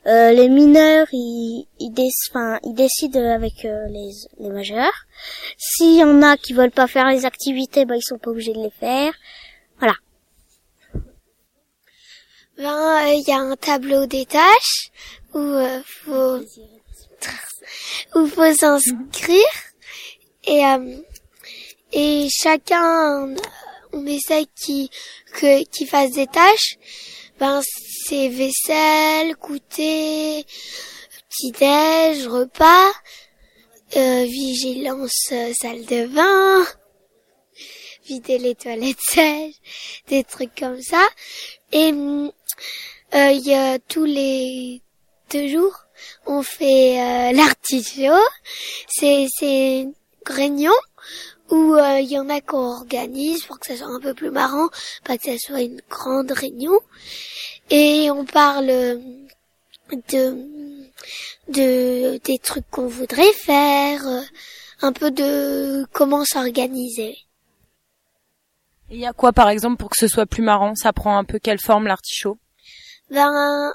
Euh, 0.06 0.30
les 0.30 0.48
mineurs, 0.48 1.08
ils, 1.12 1.66
décident 1.90 3.28
avec 3.28 3.64
les, 3.64 4.10
les 4.38 4.50
majeurs. 4.50 5.06
S'il 5.58 5.96
y 5.96 6.04
en 6.04 6.22
a 6.22 6.36
qui 6.36 6.52
veulent 6.52 6.70
pas 6.70 6.86
faire 6.86 7.08
les 7.08 7.24
activités, 7.24 7.84
bah, 7.84 7.96
ils 7.96 8.02
sont 8.02 8.18
pas 8.18 8.30
obligés 8.30 8.52
de 8.52 8.62
les 8.62 8.70
faire. 8.70 9.12
Voilà. 9.80 9.94
Ben, 12.58 13.08
il 13.08 13.24
y 13.26 13.32
a 13.32 13.38
un 13.38 13.56
tableau 13.56 14.06
des 14.06 14.24
tâches 14.24 14.90
où 15.34 15.38
euh, 15.38 15.82
faut 15.84 16.40
où 18.14 18.26
faut 18.26 18.54
s'inscrire 18.54 19.44
et 20.44 20.64
euh, 20.64 20.96
et 21.92 22.28
chacun 22.30 23.34
on 23.92 24.06
essaye 24.06 24.48
qui 24.54 24.90
que 25.34 25.64
qui 25.64 25.86
fasse 25.86 26.12
des 26.12 26.26
tâches. 26.26 26.78
Ben 27.38 27.60
c'est 28.06 28.28
vaisselle, 28.28 29.34
goûter, 29.34 30.46
petit 31.28 31.52
déj, 31.52 32.26
repas, 32.26 32.90
euh, 33.96 34.24
vigilance, 34.24 35.28
euh, 35.32 35.52
salle 35.60 35.84
de 35.84 36.06
bain, 36.06 36.66
vider 38.06 38.38
les 38.38 38.54
toilettes 38.54 38.96
sèches, 39.10 39.56
des 40.08 40.24
trucs 40.24 40.58
comme 40.58 40.80
ça. 40.80 41.06
Et 41.72 41.92
euh, 43.14 43.30
il 43.32 43.46
y 43.46 43.54
a 43.54 43.78
tous 43.78 44.04
les 44.04 44.82
deux 45.30 45.48
jours, 45.48 45.84
on 46.26 46.42
fait 46.42 47.00
euh, 47.00 47.32
l'artichaut. 47.32 48.24
C'est 48.88 49.26
c'est 49.38 49.88
réunion 50.26 50.72
où 51.50 51.74
euh, 51.74 52.00
il 52.00 52.10
y 52.10 52.18
en 52.18 52.28
a 52.28 52.40
qu'on 52.40 52.72
organise 52.80 53.44
pour 53.44 53.58
que 53.58 53.66
ça 53.66 53.76
soit 53.76 53.94
un 53.94 54.00
peu 54.00 54.14
plus 54.14 54.30
marrant, 54.30 54.68
pas 55.04 55.18
que 55.18 55.24
ça 55.24 55.38
soit 55.38 55.62
une 55.62 55.80
grande 55.90 56.30
réunion. 56.32 56.78
Et 57.70 58.10
on 58.10 58.24
parle 58.24 58.66
de 58.66 60.36
de 61.48 62.18
des 62.18 62.38
trucs 62.38 62.68
qu'on 62.70 62.86
voudrait 62.88 63.32
faire, 63.32 64.02
un 64.82 64.92
peu 64.92 65.10
de 65.10 65.86
comment 65.92 66.24
s'organiser. 66.24 67.25
Il 68.90 68.98
y 68.98 69.06
a 69.06 69.12
quoi 69.12 69.32
par 69.32 69.48
exemple 69.48 69.76
pour 69.78 69.90
que 69.90 69.96
ce 69.98 70.08
soit 70.08 70.26
plus 70.26 70.42
marrant? 70.42 70.74
Ça 70.76 70.92
prend 70.92 71.16
un 71.18 71.24
peu 71.24 71.38
quelle 71.38 71.60
forme 71.60 71.86
l'artichaut? 71.86 72.38
Ben 73.10 73.72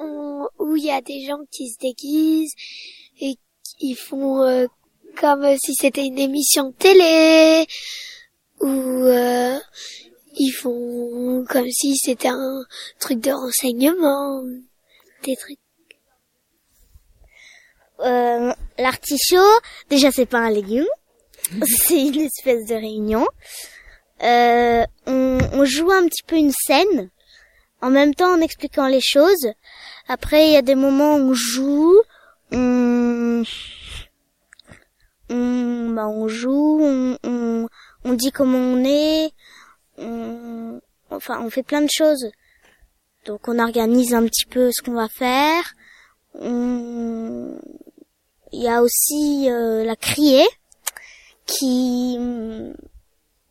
on- 0.00 0.46
où 0.58 0.76
il 0.76 0.84
y 0.84 0.90
a 0.92 1.00
des 1.00 1.24
gens 1.26 1.38
qui 1.50 1.68
se 1.70 1.78
déguisent 1.78 2.52
et 3.20 3.34
qui 3.78 3.94
font 3.94 4.42
euh, 4.42 4.66
comme 5.16 5.44
si 5.58 5.74
c'était 5.74 6.04
une 6.06 6.18
émission 6.18 6.68
de 6.70 6.74
télé 6.74 7.66
ou 8.60 8.68
euh, 8.68 9.58
ils 10.36 10.52
font 10.52 11.44
comme 11.48 11.68
si 11.70 11.96
c'était 11.96 12.28
un 12.28 12.62
truc 13.00 13.20
de 13.20 13.32
renseignement 13.32 14.42
des 15.24 15.34
trucs. 15.36 15.58
Euh, 18.00 18.52
l'artichaut, 18.78 19.58
déjà 19.90 20.12
c'est 20.12 20.26
pas 20.26 20.38
un 20.38 20.50
légume, 20.50 20.86
c'est 21.86 22.06
une 22.06 22.20
espèce 22.20 22.66
de 22.66 22.74
réunion. 22.74 23.26
Euh, 24.22 24.84
on, 25.06 25.38
on 25.52 25.64
joue 25.64 25.90
un 25.90 26.06
petit 26.06 26.22
peu 26.26 26.36
une 26.36 26.52
scène, 26.52 27.10
en 27.80 27.90
même 27.90 28.14
temps 28.14 28.32
en 28.34 28.40
expliquant 28.40 28.86
les 28.86 29.00
choses. 29.00 29.48
Après, 30.08 30.46
il 30.48 30.52
y 30.52 30.56
a 30.56 30.62
des 30.62 30.74
moments 30.74 31.16
où 31.16 31.30
on 31.30 31.34
joue, 31.34 32.00
on, 32.52 33.42
on, 35.30 35.90
bah, 35.90 36.08
on 36.08 36.28
joue, 36.28 36.80
on, 36.82 37.18
on, 37.24 37.68
on 38.04 38.12
dit 38.14 38.32
comment 38.32 38.58
on 38.58 38.84
est, 38.84 39.30
on, 39.98 40.80
enfin, 41.10 41.40
on 41.42 41.50
fait 41.50 41.62
plein 41.62 41.82
de 41.82 41.90
choses. 41.92 42.26
Donc, 43.26 43.46
on 43.48 43.58
organise 43.58 44.14
un 44.14 44.24
petit 44.24 44.46
peu 44.46 44.70
ce 44.72 44.82
qu'on 44.82 44.94
va 44.94 45.08
faire. 45.08 45.74
On- 46.34 47.58
Il 48.52 48.62
y 48.62 48.68
a 48.68 48.80
aussi 48.82 49.50
euh, 49.50 49.84
la 49.84 49.96
criée, 49.96 50.48
qui 51.44 52.16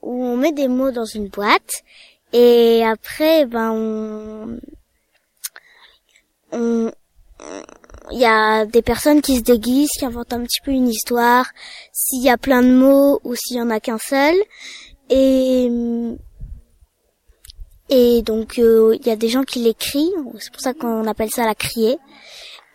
où 0.08 0.24
on 0.24 0.38
met 0.38 0.54
des 0.54 0.68
mots 0.68 0.92
dans 0.92 1.06
une 1.06 1.28
boîte 1.28 1.74
et 2.34 2.84
après 2.86 3.46
ben 3.46 3.72
on 3.72 4.60
on 6.52 6.92
il 8.12 8.20
y 8.20 8.26
a 8.26 8.66
des 8.66 8.82
personnes 8.82 9.22
qui 9.22 9.36
se 9.38 9.42
déguisent, 9.42 9.90
qui 10.00 10.06
inventent 10.06 10.32
un 10.34 10.44
petit 10.44 10.62
peu 10.64 10.72
une 10.72 10.88
histoire, 10.88 11.46
s'il 11.92 12.24
y 12.24 12.30
a 12.30 12.38
plein 12.38 12.64
de 12.64 12.72
mots 12.72 13.20
ou 13.26 13.36
s'il 13.36 13.58
y 13.58 13.62
en 13.62 13.70
a 13.70 13.82
qu'un 13.82 13.98
seul. 13.98 14.36
Et 15.10 15.70
et 17.90 18.22
donc 18.22 18.60
euh, 18.60 18.96
il 19.00 19.06
y 19.06 19.12
a 19.12 19.16
des 19.18 19.30
gens 19.30 19.44
qui 19.44 19.60
l'écrivent, 19.60 20.26
c'est 20.40 20.52
pour 20.52 20.62
ça 20.62 20.74
qu'on 20.74 21.06
appelle 21.06 21.30
ça 21.32 21.46
la 21.46 21.56
criée. 21.56 21.98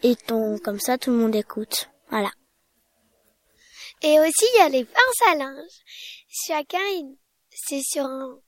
Et 0.02 0.16
donc 0.28 0.60
comme 0.60 0.80
ça 0.80 0.98
tout 0.98 1.10
le 1.10 1.16
monde 1.16 1.34
écoute. 1.34 1.88
Voilà. 2.10 2.30
Et 4.02 4.18
aussi, 4.20 4.44
il 4.54 4.58
y 4.58 4.62
a 4.62 4.68
les 4.68 4.84
pinces 4.84 5.22
à 5.30 5.36
linge. 5.36 5.76
Chacun, 6.46 6.86
il- 6.90 7.16
c'est 7.54 7.82
sur 7.82 8.04
un 8.04 8.38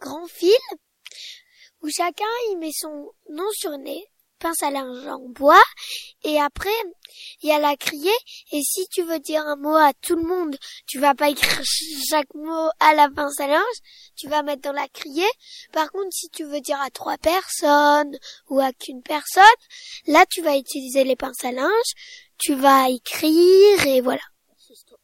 grand 0.00 0.26
fil 0.26 0.50
où 1.82 1.88
chacun, 1.90 2.24
il 2.50 2.58
met 2.58 2.70
son 2.72 3.12
nom 3.30 3.50
sur 3.52 3.76
nez, 3.76 4.04
pince 4.38 4.62
à 4.62 4.70
linge 4.70 5.06
en 5.08 5.28
bois. 5.28 5.62
Et 6.22 6.40
après, 6.40 6.70
il 7.42 7.48
y 7.48 7.52
a 7.52 7.58
la 7.58 7.76
criée. 7.76 8.10
Et 8.52 8.62
si 8.62 8.86
tu 8.88 9.02
veux 9.02 9.18
dire 9.18 9.46
un 9.46 9.56
mot 9.56 9.74
à 9.74 9.92
tout 9.94 10.16
le 10.16 10.22
monde, 10.22 10.56
tu 10.86 10.98
vas 11.00 11.14
pas 11.14 11.30
écrire 11.30 11.54
ch- 11.54 12.04
chaque 12.08 12.32
mot 12.34 12.68
à 12.80 12.94
la 12.94 13.08
pince 13.10 13.40
à 13.40 13.48
linge. 13.48 13.78
Tu 14.16 14.28
vas 14.28 14.42
mettre 14.42 14.62
dans 14.62 14.72
la 14.72 14.88
criée. 14.88 15.30
Par 15.72 15.90
contre, 15.90 16.12
si 16.12 16.28
tu 16.30 16.44
veux 16.44 16.60
dire 16.60 16.80
à 16.80 16.90
trois 16.90 17.18
personnes 17.18 18.16
ou 18.48 18.60
à 18.60 18.72
qu'une 18.72 19.02
personne, 19.02 19.42
là, 20.06 20.24
tu 20.30 20.40
vas 20.42 20.56
utiliser 20.56 21.04
les 21.04 21.16
pinces 21.16 21.44
à 21.44 21.52
linge. 21.52 21.92
Tu 22.38 22.54
vas 22.54 22.90
écrire 22.90 23.86
et 23.86 24.00
voilà. 24.00 24.22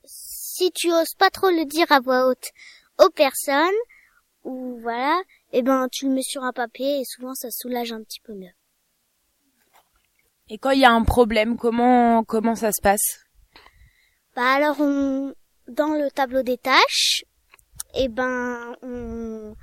si 0.05 0.71
tu 0.73 0.93
oses 0.93 1.15
pas 1.17 1.31
trop 1.31 1.51
le 1.51 1.65
dire 1.65 1.91
à 1.91 2.01
voix 2.01 2.27
haute 2.27 2.49
aux 2.99 3.11
personnes, 3.11 3.79
ou 4.45 4.79
voilà, 4.81 5.21
eh 5.53 5.63
ben 5.63 5.89
tu 5.91 6.07
le 6.07 6.15
mets 6.15 6.23
sur 6.23 6.43
un 6.43 6.53
papier 6.53 7.01
et 7.01 7.05
souvent 7.05 7.35
ça 7.35 7.49
soulage 7.51 7.93
un 7.93 8.03
petit 8.03 8.21
peu 8.21 8.35
mieux. 8.35 8.53
Et 10.51 10.59
quand 10.59 10.71
il 10.71 10.81
y 10.81 10.85
a 10.85 10.93
un 10.93 11.05
problème, 11.05 11.57
comment 11.57 12.25
comment 12.25 12.55
ça 12.55 12.71
se 12.73 12.81
passe? 12.83 13.25
Bah 14.35 14.55
alors 14.55 14.81
on 14.81 15.35
dans 15.69 15.95
le 15.95 16.11
tableau 16.11 16.43
des 16.43 16.57
tâches, 16.57 17.25
eh 17.95 18.09
ben 18.09 18.75
on 18.83 19.55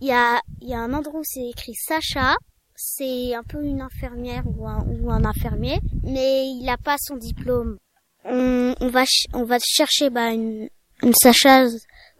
il 0.00 0.08
y 0.08 0.12
a 0.12 0.40
il 0.60 0.68
y 0.68 0.74
a 0.74 0.78
un 0.78 0.94
endroit 0.94 1.20
où 1.20 1.24
c'est 1.24 1.48
écrit 1.50 1.74
Sacha, 1.74 2.36
c'est 2.74 3.34
un 3.34 3.42
peu 3.42 3.62
une 3.62 3.82
infirmière 3.82 4.44
ou 4.46 4.66
un, 4.66 4.84
ou 4.86 5.10
un 5.10 5.24
infirmier, 5.24 5.78
mais 6.02 6.48
il 6.48 6.68
a 6.68 6.78
pas 6.78 6.96
son 6.98 7.16
diplôme. 7.16 7.78
On, 8.24 8.74
on 8.80 8.88
va 8.88 9.04
on 9.34 9.44
va 9.44 9.58
chercher 9.62 10.08
bah 10.10 10.30
une 10.32 10.68
une 11.02 11.14
Sacha 11.14 11.66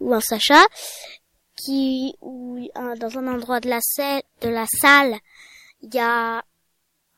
ou 0.01 0.13
un 0.15 0.21
Sacha 0.21 0.63
qui 1.57 2.15
ou 2.21 2.59
un- 2.75 2.95
dans 2.97 3.19
un 3.19 3.27
endroit 3.29 3.61
de 3.61 3.69
la 3.69 3.81
salle 3.81 4.23
de 4.43 4.49
la 4.49 4.67
salle 4.81 5.17
il 5.83 5.95
y 5.95 5.99
a 5.99 6.43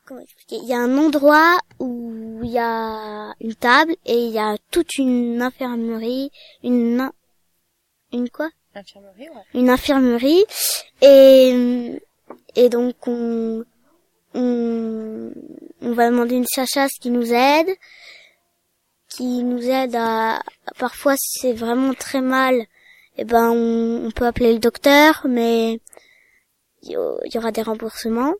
comment 0.05 0.21
expliquer 0.21 0.57
il 0.63 0.67
y 0.67 0.73
a 0.73 0.77
un 0.79 0.97
endroit 0.97 1.57
où 1.79 2.39
il 2.43 2.51
y 2.51 2.57
a 2.59 3.33
une 3.41 3.55
table 3.55 3.95
et 4.05 4.17
il 4.27 4.31
y 4.31 4.39
a 4.39 4.55
toute 4.71 4.97
une 4.97 5.41
infirmerie 5.41 6.31
une 6.63 7.11
une 8.11 8.29
quoi? 8.29 8.49
Infirmerie, 8.75 9.29
ouais. 9.29 9.43
une 9.55 9.69
infirmerie 9.69 10.43
et 11.01 11.99
et 12.55 12.69
donc 12.69 12.95
on 13.07 13.65
on, 14.35 15.31
on 15.81 15.91
va 15.93 16.09
demander 16.09 16.35
une 16.35 16.45
sachasse 16.45 16.93
qui 17.01 17.09
nous 17.09 17.33
aide 17.33 17.69
qui 19.19 19.43
nous 19.43 19.69
aide 19.69 19.95
à 19.97 20.41
parfois 20.77 21.17
si 21.17 21.39
c'est 21.39 21.53
vraiment 21.53 21.93
très 21.93 22.21
mal 22.21 22.65
eh 23.17 23.25
ben 23.25 23.51
on, 23.51 24.05
on 24.07 24.11
peut 24.11 24.25
appeler 24.25 24.53
le 24.53 24.59
docteur 24.59 25.25
mais 25.27 25.81
il 26.83 26.91
y, 26.91 27.37
aura 27.37 27.51
des 27.51 27.61
remboursements 27.61 28.33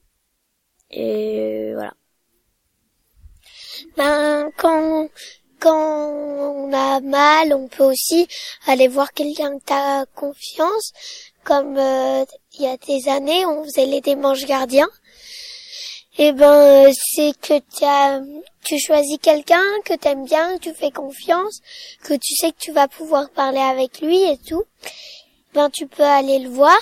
et 0.89 1.73
voilà 1.73 1.93
Ben, 3.97 4.51
quand, 4.57 5.09
quand 5.59 6.09
on 6.09 6.73
a 6.73 6.99
mal, 7.01 7.53
on 7.53 7.67
peut 7.67 7.83
aussi 7.83 8.27
aller 8.67 8.87
voir 8.87 9.11
quelqu'un 9.13 9.57
que 9.57 9.63
t'as 9.65 10.05
confiance. 10.07 10.93
Comme 11.43 11.77
euh, 11.77 12.25
il 12.53 12.63
y 12.63 12.67
a 12.67 12.77
des 12.77 13.09
années, 13.09 13.45
on 13.45 13.63
faisait 13.63 13.85
les 13.85 14.01
démanges 14.01 14.45
gardiens. 14.45 14.89
Et 16.21 16.33
ben, 16.33 16.51
euh, 16.51 16.91
c'est 17.13 17.31
que 17.39 17.59
t'as, 17.79 18.19
tu 18.65 18.77
choisis 18.77 19.17
quelqu'un 19.21 19.63
que 19.85 19.93
t'aimes 19.93 20.25
bien, 20.25 20.57
que 20.57 20.63
tu 20.63 20.73
fais 20.73 20.91
confiance, 20.91 21.61
que 22.03 22.13
tu 22.13 22.35
sais 22.35 22.51
que 22.51 22.57
tu 22.59 22.73
vas 22.73 22.89
pouvoir 22.89 23.29
parler 23.29 23.61
avec 23.61 24.01
lui 24.01 24.21
et 24.23 24.37
tout. 24.37 24.65
Ben, 25.53 25.69
tu 25.69 25.87
peux 25.87 26.03
aller 26.03 26.39
le 26.39 26.49
voir 26.49 26.77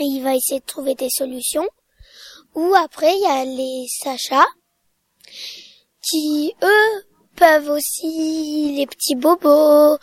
et 0.00 0.02
il 0.02 0.24
va 0.24 0.34
essayer 0.34 0.58
de 0.58 0.66
trouver 0.66 0.96
des 0.96 1.10
solutions. 1.10 1.68
Ou 2.56 2.74
après, 2.74 3.14
il 3.14 3.20
y 3.20 3.26
a 3.26 3.44
les 3.44 3.86
Sacha 4.02 4.44
qui, 6.02 6.52
eux, 6.60 7.04
peuvent 7.36 7.70
aussi 7.70 8.74
les 8.76 8.86
petits 8.88 9.14
bobos. 9.14 9.96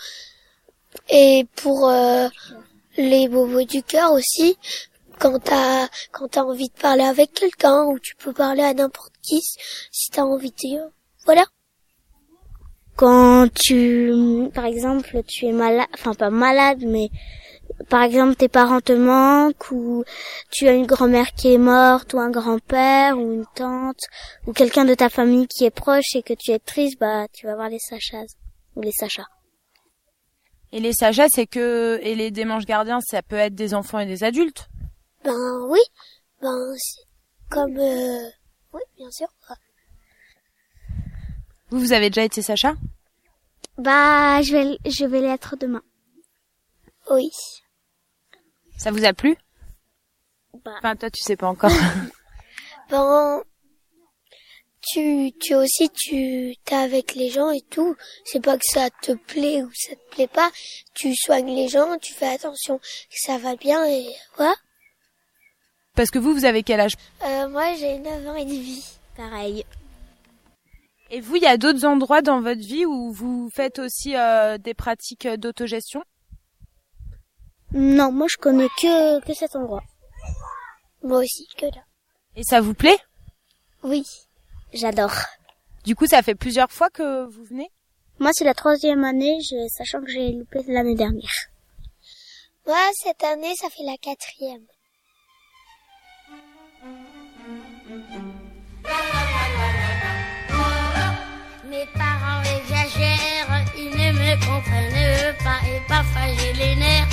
Et 1.10 1.46
pour 1.58 1.90
euh, 1.90 2.30
les 2.96 3.28
bobos 3.28 3.66
du 3.66 3.84
cœur 3.84 4.14
aussi, 4.14 4.58
quand 5.20 5.40
t'as 5.40 5.88
quand 6.12 6.28
t'as 6.28 6.44
envie 6.44 6.70
de 6.70 6.80
parler 6.80 7.04
avec 7.04 7.34
quelqu'un 7.34 7.86
ou 7.86 8.00
tu 8.00 8.16
peux 8.16 8.34
parler 8.34 8.64
à 8.64 8.74
n'importe 8.74 9.14
qui 9.22 9.42
si 9.92 10.12
t'as 10.12 10.24
envie 10.24 10.52
de 10.52 10.80
voilà. 11.26 11.46
quand 12.96 13.48
tu 13.54 14.12
par 14.54 14.66
exemple 14.66 15.22
tu 15.28 15.46
es 15.46 15.52
malade 15.52 15.88
enfin 15.94 16.14
pas 16.14 16.30
malade 16.30 16.84
mais 16.86 17.10
par 17.90 18.04
exemple 18.04 18.36
tes 18.36 18.48
parents 18.48 18.82
te 18.82 18.94
manquent 18.94 19.72
ou 19.72 20.04
tu 20.52 20.68
as 20.68 20.74
une 20.74 20.86
grand-mère 20.86 21.34
qui 21.34 21.54
est 21.54 21.58
morte 21.58 22.14
ou 22.14 22.20
un 22.20 22.30
grand-père 22.30 23.18
ou 23.18 23.34
une 23.34 23.46
tante 23.56 24.02
ou 24.46 24.54
quelqu'un 24.54 24.86
de 24.86 24.94
ta 24.94 25.10
famille 25.10 25.48
qui 25.48 25.66
est 25.66 25.72
proche 25.72 26.16
et 26.16 26.24
que 26.24 26.34
tu 26.34 26.52
es 26.52 26.60
triste 26.60 27.00
bah 27.00 27.28
tu 27.34 27.48
vas 27.48 27.56
voir 27.56 27.70
les 27.70 27.80
Sachas 27.80 28.36
ou 28.76 28.82
les 28.82 28.92
Sachas 28.92 29.26
Et 30.72 30.80
les 30.80 30.94
Sachas, 30.94 31.30
c'est 31.30 31.48
que 31.48 32.00
et 32.04 32.16
les 32.16 32.32
démanges 32.32 32.66
gardiens, 32.66 33.00
ça 33.02 33.22
peut 33.22 33.38
être 33.38 33.56
des 33.56 33.74
enfants 33.74 34.00
et 34.00 34.06
des 34.06 34.24
adultes. 34.24 34.68
Ben 35.26 35.68
oui, 35.70 35.80
ben 36.40 36.76
c'est 36.78 37.02
comme 37.50 37.78
euh, 37.80 38.30
oui 38.74 38.82
bien 38.96 39.10
sûr. 39.10 39.28
Vous, 41.72 41.80
vous 41.80 41.94
avez 41.94 42.12
déjà 42.12 42.24
été 42.24 42.44
Sacha? 42.44 42.76
Bah 43.80 44.44
je 44.44 44.52
vais 44.52 44.78
je 44.86 45.06
vais 45.06 45.22
l'être 45.22 45.56
demain 45.56 45.82
Oui. 47.10 47.32
Ça 48.78 48.92
vous 48.92 49.04
a 49.04 49.14
plu? 49.14 49.36
Bah. 50.64 50.76
Enfin, 50.78 50.96
toi, 50.96 51.10
tu 51.10 51.22
sais 51.24 51.36
pas 51.36 51.48
encore. 51.48 51.72
Ben 52.92 53.42
tu 54.88 55.32
tu 55.42 55.56
aussi 55.56 55.90
tu 55.90 56.56
t'es 56.64 56.76
avec 56.76 57.16
les 57.16 57.32
gens 57.32 57.50
et 57.50 57.62
tout. 57.62 57.96
C'est 58.26 58.44
pas 58.44 58.58
que 58.58 58.64
ça 58.66 58.90
te 59.02 59.14
plaît 59.14 59.64
ou 59.64 59.72
ça 59.74 59.96
te 59.96 60.16
plaît 60.16 60.28
pas. 60.28 60.52
Tu 60.94 61.16
soignes 61.16 61.56
les 61.56 61.68
gens, 61.68 61.98
tu 61.98 62.14
fais 62.14 62.30
attention 62.30 62.78
que 62.78 63.18
ça 63.26 63.40
va 63.40 63.56
bien 63.56 63.84
et 63.88 64.06
voilà. 64.38 64.54
Parce 65.96 66.10
que 66.12 66.20
vous, 66.20 66.34
vous 66.34 66.46
avez 66.46 66.64
quel 66.64 66.80
âge 66.80 66.96
Euh, 67.24 67.48
moi 67.50 67.74
j'ai 67.76 67.98
9 68.00 68.28
ans 68.28 68.36
et 68.36 68.46
demi. 68.46 68.84
pareil 69.16 69.66
Et 71.10 71.22
vous, 71.22 71.36
il 71.38 71.44
y 71.44 71.48
a 71.48 71.58
d'autres 71.58 71.86
endroits 71.86 72.22
dans 72.22 72.42
votre 72.42 72.62
vie 72.62 72.86
où 72.86 73.12
vous 73.12 73.50
faites 73.54 73.80
aussi 73.80 74.16
euh, 74.16 74.58
des 74.58 74.74
pratiques 74.74 75.28
d'autogestion? 75.28 76.04
Non 77.72 78.12
moi 78.12 78.28
je 78.30 78.38
connais 78.38 78.70
que 78.82 79.20
que 79.26 79.34
cet 79.34 79.56
endroit 79.56 79.84
Moi 81.04 81.20
aussi 81.20 81.48
que 81.58 81.66
là. 81.66 81.84
Et 82.36 82.44
ça 82.44 82.62
vous 82.62 82.74
plaît? 82.74 82.98
Oui 83.84 84.04
j'adore 84.74 85.14
Du 85.86 85.96
coup, 85.96 86.08
ça 86.08 86.22
fait 86.22 86.36
plusieurs 86.36 86.72
fois 86.72 86.90
que 86.90 87.26
vous 87.26 87.44
venez? 87.46 87.70
Moi 88.20 88.32
c'est 88.34 88.46
la 88.46 88.54
troisième 88.54 89.04
année 89.04 89.40
je, 89.42 89.56
sachant 89.78 90.02
que 90.02 90.10
j'ai 90.12 90.32
loupé 90.32 90.60
l'année 90.68 90.96
dernière 90.96 91.38
Moi 92.66 92.78
cette 92.94 93.24
année 93.24 93.54
ça 93.56 93.70
fait 93.70 93.84
la 93.84 93.98
quatrième. 93.98 94.66
mes 101.76 101.86
parents 101.98 102.42
exagèrent, 102.58 103.66
ils 103.78 103.90
ne 103.90 104.12
me 104.14 104.32
comprennent 104.46 105.36
pas 105.44 105.60
et 105.68 105.82
parfois 105.88 106.28
j'ai 106.38 106.54
les 106.54 106.76
nerfs 106.76 107.08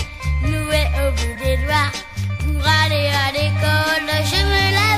noués 0.44 0.88
au 1.02 1.10
bout 1.10 1.36
des 1.42 1.56
doigts. 1.64 1.92
Pour 2.38 2.62
aller 2.84 3.10
à 3.24 3.32
l'école, 3.32 4.08
je 4.30 4.42
me 4.44 4.70
lève. 4.70 4.91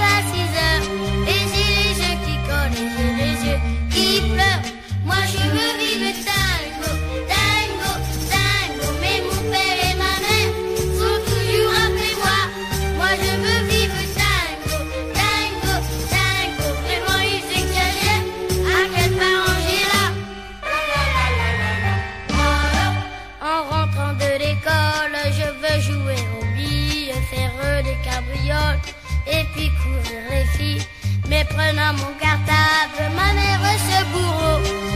Prenant 31.48 31.92
mon 31.94 32.12
cartable, 32.18 33.12
ma 33.14 33.32
mère 33.34 33.60
ce 33.78 34.04
bourreau 34.12 34.93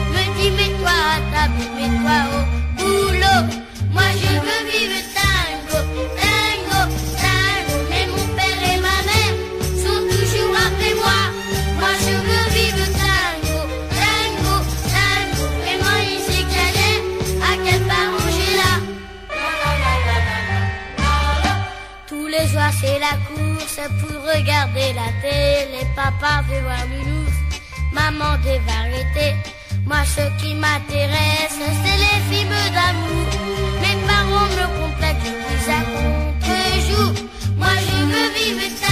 regarder 24.35 24.93
la 24.95 25.09
télé. 25.23 25.81
Papa 25.97 26.43
veut 26.49 26.63
voir 26.63 26.87
maman 27.93 28.33
des 28.45 28.61
variétés. 28.73 29.35
Moi 29.87 30.03
ce 30.05 30.25
qui 30.41 30.55
m'intéresse 30.55 31.61
c'est 31.83 31.99
les 32.05 32.21
films 32.31 32.63
d'amour. 32.77 33.27
Mes 33.83 33.99
parents 34.07 34.51
me 34.59 34.67
complètent 34.81 35.35
plus 35.45 35.65
à 35.79 35.81
contre-jour. 35.93 37.11
Moi 37.57 37.75
je 37.87 37.99
veux 38.13 38.31
vivre 38.39 38.67
tango, 38.81 38.88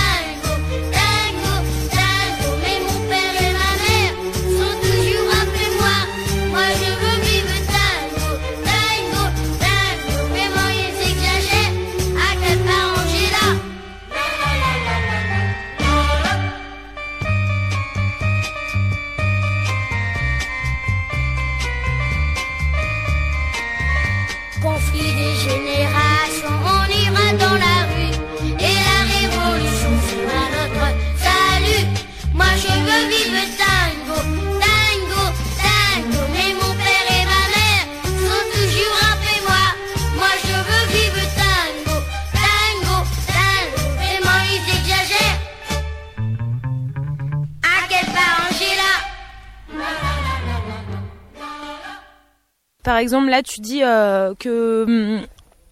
Par 52.87 52.99
exemple, 52.99 53.31
là, 53.31 53.43
tu 53.43 53.61
dis 53.61 53.83
euh, 53.83 54.33
que, 54.39 54.85
hum, 54.87 55.27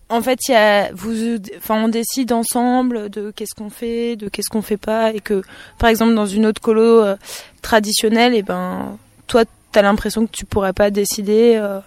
en 0.09 0.21
fait, 0.21 0.37
y 0.49 0.53
a, 0.53 0.91
vous, 0.93 1.15
enfin, 1.57 1.85
on 1.85 1.87
décide 1.89 2.33
ensemble 2.33 3.09
de 3.09 3.31
qu'est-ce 3.31 3.55
qu'on 3.57 3.71
fait, 3.71 4.17
de 4.17 4.29
qu'est-ce 4.29 4.51
qu'on 4.51 4.63
fait 4.63 4.77
pas, 4.77 5.13
et 5.13 5.21
que, 5.21 5.43
par 5.79 5.91
exemple, 5.91 6.13
dans 6.15 6.27
une 6.27 6.45
autre 6.45 6.61
colo 6.61 6.83
euh, 7.05 7.15
traditionnelle, 7.63 8.35
et 8.35 8.43
ben, 8.43 8.99
toi, 9.29 9.45
t'as 9.71 9.83
l'impression 9.83 10.27
que 10.27 10.33
tu 10.33 10.45
pourrais 10.45 10.73
pas 10.73 10.91
décider. 10.91 11.55
euh, 11.55 11.79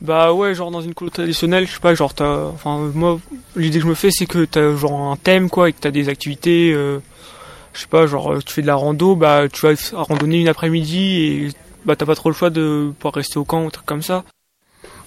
Bah 0.00 0.32
ouais, 0.32 0.54
genre 0.54 0.70
dans 0.70 0.82
une 0.82 0.94
colo 0.94 1.10
traditionnelle, 1.10 1.66
je 1.66 1.72
sais 1.72 1.80
pas, 1.80 1.96
genre 1.96 2.14
t'as, 2.14 2.44
enfin 2.44 2.78
moi 2.94 3.18
l'idée 3.56 3.78
que 3.78 3.84
je 3.86 3.88
me 3.90 3.94
fais 3.96 4.10
c'est 4.12 4.26
que 4.26 4.44
t'as 4.44 4.76
genre 4.76 5.10
un 5.10 5.16
thème 5.16 5.50
quoi 5.50 5.68
et 5.68 5.72
que 5.72 5.80
t'as 5.80 5.90
des 5.90 6.08
activités, 6.08 6.72
euh, 6.72 7.00
je 7.72 7.80
sais 7.80 7.88
pas, 7.88 8.06
genre 8.06 8.38
tu 8.44 8.54
fais 8.54 8.62
de 8.62 8.68
la 8.68 8.76
rando, 8.76 9.16
bah 9.16 9.48
tu 9.52 9.66
vas 9.66 9.74
randonner 9.94 10.38
une 10.40 10.46
après-midi 10.48 11.22
et 11.22 11.48
bah 11.88 11.96
t'as 11.96 12.04
pas 12.04 12.14
trop 12.14 12.28
le 12.28 12.34
choix 12.34 12.50
de 12.50 12.92
pouvoir 12.98 13.14
rester 13.14 13.38
au 13.38 13.44
camp 13.44 13.62
ou 13.64 13.66
un 13.66 13.70
truc 13.70 13.86
comme 13.86 14.02
ça. 14.02 14.22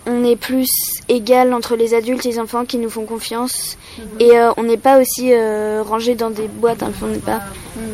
on 0.08 0.24
est 0.24 0.36
plus 0.36 0.68
égal 1.10 1.54
entre 1.54 1.76
les 1.76 1.94
adultes 1.94 2.26
et 2.26 2.30
les 2.30 2.40
enfants 2.40 2.66
qui 2.66 2.80
nous 2.80 2.90
font 2.90 3.06
confiance. 3.06 3.78
Et 4.20 4.32
euh, 4.36 4.52
on 4.58 4.64
n'est 4.64 4.78
pas 4.78 5.00
aussi 5.00 5.32
euh, 5.32 5.84
rangé 5.84 6.16
dans 6.16 6.32
des 6.32 6.48
boîtes, 6.48 6.82
hein, 6.82 6.92
on 7.04 7.08
n'est 7.08 7.20
pas 7.20 7.42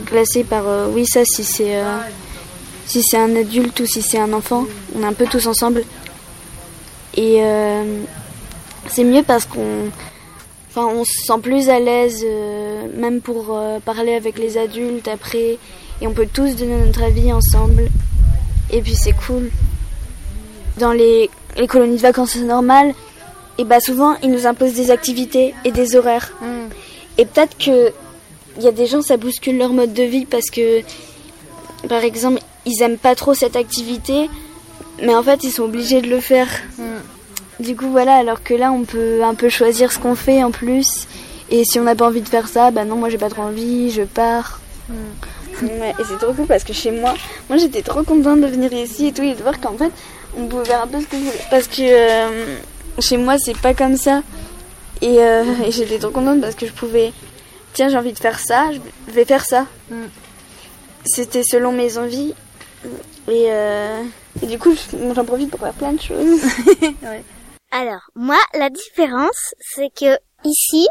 classé 0.06 0.46
par 0.46 0.66
euh, 0.68 0.88
oui 0.90 1.06
ça 1.06 1.26
si 1.26 1.44
c'est 1.44 1.76
euh, 1.76 1.98
si 2.86 3.04
c'est 3.04 3.18
un 3.18 3.36
adulte 3.36 3.78
ou 3.82 3.86
si 3.86 4.02
c'est 4.02 4.20
un 4.20 4.32
enfant. 4.32 4.64
On 4.96 5.04
est 5.04 5.06
un 5.06 5.14
peu 5.14 5.26
tous 5.26 5.46
ensemble. 5.48 5.84
Et 7.16 7.40
euh, 7.44 8.04
c'est 8.88 9.04
mieux 9.04 9.24
parce 9.24 9.46
qu'on 9.46 9.90
enfin, 10.70 10.88
on 10.88 11.04
se 11.04 11.26
sent 11.26 11.40
plus 11.42 11.68
à 11.70 11.80
l'aise 11.80 12.24
euh, 12.24 12.88
même 12.96 13.20
pour 13.20 13.48
euh, 13.50 13.80
parler 13.80 14.14
avec 14.16 14.40
les 14.40 14.58
adultes 14.58 15.10
après. 15.10 15.58
Et 16.00 16.08
on 16.08 16.14
peut 16.14 16.30
tous 16.32 16.56
donner 16.56 16.78
notre 16.86 17.04
avis 17.04 17.34
ensemble. 17.34 17.90
Et 18.72 18.82
puis 18.82 18.96
c'est 18.96 19.14
cool 19.14 19.50
dans 20.78 20.92
les, 20.92 21.30
les 21.58 21.68
colonies 21.68 21.98
de 21.98 22.02
vacances 22.02 22.36
normales, 22.36 22.94
et 23.58 23.64
bah 23.64 23.80
souvent 23.80 24.16
ils 24.22 24.32
nous 24.32 24.46
imposent 24.46 24.74
des 24.74 24.92
activités 24.92 25.56
et 25.66 25.72
des 25.72 25.96
horaires. 25.96 26.34
Et 27.18 27.26
peut-être 27.26 27.58
que 27.58 27.92
il 28.58 28.64
y 28.64 28.68
a 28.68 28.72
des 28.72 28.88
gens 28.88 29.02
ça 29.02 29.18
bouscule 29.18 29.58
leur 29.58 29.72
mode 29.72 29.94
de 29.94 30.04
vie 30.04 30.26
parce 30.26 30.50
que 30.50 30.82
par 31.88 32.04
exemple 32.04 32.42
ils 32.66 32.82
aiment 32.82 32.98
pas 32.98 33.16
trop 33.16 33.34
cette 33.34 33.56
activité, 33.56 34.30
mais 35.02 35.16
en 35.16 35.24
fait 35.24 35.44
ils 35.44 35.52
sont 35.52 35.64
obligés 35.64 36.02
de 36.02 36.10
le 36.10 36.20
faire. 36.20 36.50
Du 37.60 37.76
coup 37.76 37.90
voilà, 37.90 38.16
alors 38.18 38.44
que 38.44 38.54
là 38.54 38.72
on 38.72 38.84
peut 38.84 39.24
un 39.24 39.34
peu 39.34 39.50
choisir 39.50 39.92
ce 39.92 39.98
qu'on 39.98 40.16
fait 40.16 40.44
en 40.44 40.52
plus. 40.52 41.08
Et 41.50 41.64
si 41.64 41.80
on 41.80 41.84
n'a 41.84 41.96
pas 41.96 42.06
envie 42.08 42.22
de 42.22 42.30
faire 42.30 42.48
ça, 42.48 42.72
bah 42.72 42.84
non 42.84 42.98
moi 42.98 43.10
j'ai 43.10 43.18
pas 43.18 43.30
trop 43.30 43.44
envie, 43.44 43.90
je 43.90 44.04
pars. 44.04 44.60
Ouais, 45.62 45.94
et 46.00 46.04
c'est 46.04 46.18
trop 46.20 46.34
cool 46.34 46.46
parce 46.48 46.64
que 46.64 46.74
chez 46.74 46.92
moi, 46.92 47.14
moi 47.50 47.58
j'étais 47.58 47.82
trop 47.82 48.04
contente 48.04 48.42
de 48.42 48.48
venir 48.48 48.72
ici 48.74 49.08
et 49.08 49.12
tout 49.14 49.24
et 49.24 49.34
de 49.34 49.42
voir 49.42 49.60
qu'en 49.60 49.78
fait 49.78 49.92
on 50.38 50.46
pouvait 50.48 50.66
faire 50.66 50.84
un 50.84 50.88
peu 50.88 51.00
ce 51.02 51.06
que 51.08 51.18
je 51.18 51.22
voulais. 51.24 51.40
Parce 51.50 51.68
que 51.68 51.82
euh, 51.82 52.56
chez 53.00 53.18
moi 53.18 53.38
c'est 53.44 53.58
pas 53.58 53.74
comme 53.74 53.98
ça. 53.98 54.22
Et, 55.02 55.20
euh, 55.20 55.44
et 55.66 55.72
j'étais 55.72 56.00
trop 56.00 56.12
contente 56.12 56.42
parce 56.42 56.56
que 56.56 56.66
je 56.68 56.72
pouvais, 56.74 57.12
tiens 57.74 57.90
j'ai 57.90 57.98
envie 57.98 58.14
de 58.14 58.20
faire 58.20 58.40
ça, 58.40 58.70
je 58.72 59.12
vais 59.12 59.26
faire 59.26 59.46
ça. 59.46 59.66
C'était 61.06 61.44
selon 61.44 61.72
mes 61.72 61.98
envies. 61.98 62.34
Et, 63.30 63.48
euh, 63.50 64.04
et 64.42 64.46
du 64.46 64.58
coup 64.60 64.74
je- 64.76 65.14
j'en 65.16 65.26
profite 65.26 65.50
pour 65.50 65.60
faire 65.60 65.74
plein 65.74 65.94
de 65.94 66.02
choses. 66.02 66.42
Ouais. 67.04 67.24
Alors, 67.72 68.00
moi, 68.16 68.38
la 68.54 68.70
différence, 68.70 69.54
c'est 69.76 69.90
que 69.94 70.18
ici, 70.46 70.88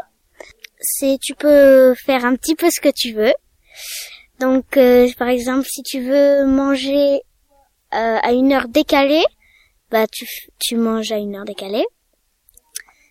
c'est 0.79 1.17
tu 1.19 1.33
peux 1.33 1.95
faire 2.05 2.23
un 2.23 2.35
petit 2.35 2.53
peu 2.53 2.67
ce 2.69 2.79
que 2.79 2.89
tu 2.95 3.13
veux. 3.13 3.33
Donc, 4.39 4.77
euh, 4.77 5.09
par 5.17 5.29
exemple, 5.29 5.65
si 5.65 5.81
tu 5.83 6.01
veux 6.01 6.45
manger 6.45 7.21
euh, 7.93 8.17
à 8.21 8.31
une 8.33 8.53
heure 8.53 8.67
décalée, 8.67 9.23
bah 9.89 10.05
tu 10.07 10.27
tu 10.59 10.75
manges 10.75 11.11
à 11.11 11.17
une 11.17 11.35
heure 11.35 11.45
décalée. 11.45 11.85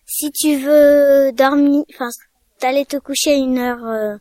Si 0.05 0.31
tu 0.31 0.57
veux 0.57 1.31
dormir, 1.33 1.83
enfin, 1.93 2.09
t'aller 2.59 2.85
te 2.85 2.97
coucher 2.97 3.33
à 3.33 3.35
une 3.35 3.57
heure 3.57 3.85
euh, 3.85 4.15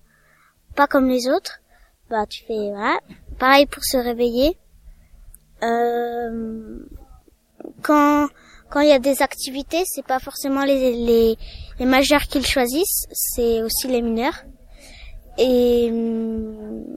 pas 0.74 0.88
comme 0.88 1.08
les 1.08 1.28
autres, 1.28 1.60
bah 2.10 2.26
tu 2.26 2.44
fais 2.44 2.70
voilà. 2.70 2.98
Pareil 3.38 3.66
pour 3.66 3.84
se 3.84 3.96
réveiller. 3.98 4.56
Quand 7.82 8.28
quand 8.68 8.80
il 8.80 8.88
y 8.88 8.92
a 8.92 8.98
des 8.98 9.22
activités, 9.22 9.84
c'est 9.86 10.04
pas 10.04 10.18
forcément 10.18 10.64
les, 10.64 10.92
les, 10.92 11.36
les 11.78 11.86
majeurs 11.86 12.22
qui 12.22 12.38
le 12.38 12.44
choisissent, 12.44 13.06
c'est 13.12 13.62
aussi 13.62 13.86
les 13.86 14.02
mineurs. 14.02 14.42
Et 15.38 15.88
hum, 15.90 16.96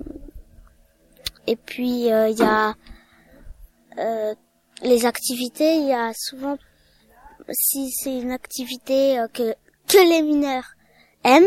et 1.47 1.55
puis 1.55 2.11
euh, 2.11 2.29
il 2.29 2.37
y 2.37 2.43
a 2.43 2.75
euh, 3.97 4.33
les 4.83 5.05
activités, 5.05 5.77
il 5.77 5.87
y 5.87 5.93
a 5.93 6.11
souvent 6.13 6.57
si 7.51 7.91
c'est 7.91 8.17
une 8.17 8.31
activité 8.31 9.19
euh, 9.19 9.27
que 9.33 9.55
que 9.87 9.97
les 10.09 10.21
mineurs 10.21 10.75
aiment, 11.23 11.43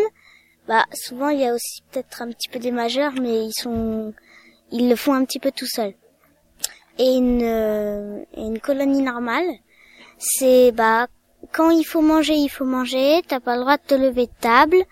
bah 0.67 0.85
souvent 0.93 1.29
il 1.29 1.41
y 1.41 1.47
a 1.47 1.55
aussi 1.55 1.83
peut-être 1.91 2.23
un 2.23 2.29
petit 2.29 2.49
peu 2.49 2.59
des 2.59 2.73
majeurs, 2.73 3.13
mais 3.21 3.47
ils 3.47 3.53
sont 3.53 4.13
ils 4.71 4.89
le 4.89 4.97
font 4.97 5.15
un 5.15 5.25
petit 5.25 5.39
peu 5.39 5.53
tout 5.53 5.67
seuls. 5.67 5.95
Et 6.99 7.15
une 7.17 7.43
euh, 7.43 8.25
une 8.37 8.59
colonie 8.59 9.03
normale, 9.03 9.49
c'est 10.19 10.73
bah 10.73 11.07
quand 11.53 11.71
il 11.71 11.85
faut 11.85 12.03
manger, 12.03 12.35
il 12.35 12.49
faut 12.49 12.65
manger. 12.65 13.23
T'as 13.27 13.41
pas 13.41 13.57
le 13.57 13.63
droit 13.63 13.77
de 13.77 13.83
te 13.83 13.95
lever 13.95 14.27
de 14.27 14.33
table. 14.41 14.85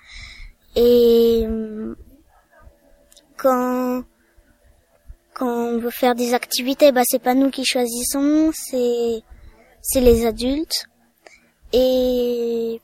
Et 0.77 1.45
hum, 1.47 1.97
quand 3.37 4.05
quand 5.35 5.49
on 5.49 5.79
veut 5.79 5.91
faire 5.91 6.15
des 6.15 6.35
activités, 6.35 6.93
bah 6.93 7.03
c'est 7.05 7.23
pas 7.23 7.35
nous 7.35 7.51
qui 7.51 7.65
choisissons, 7.65 8.51
c'est 8.55 9.23
c'est 9.83 10.01
les 10.01 10.27
adultes. 10.27 10.87
Et 11.73 12.81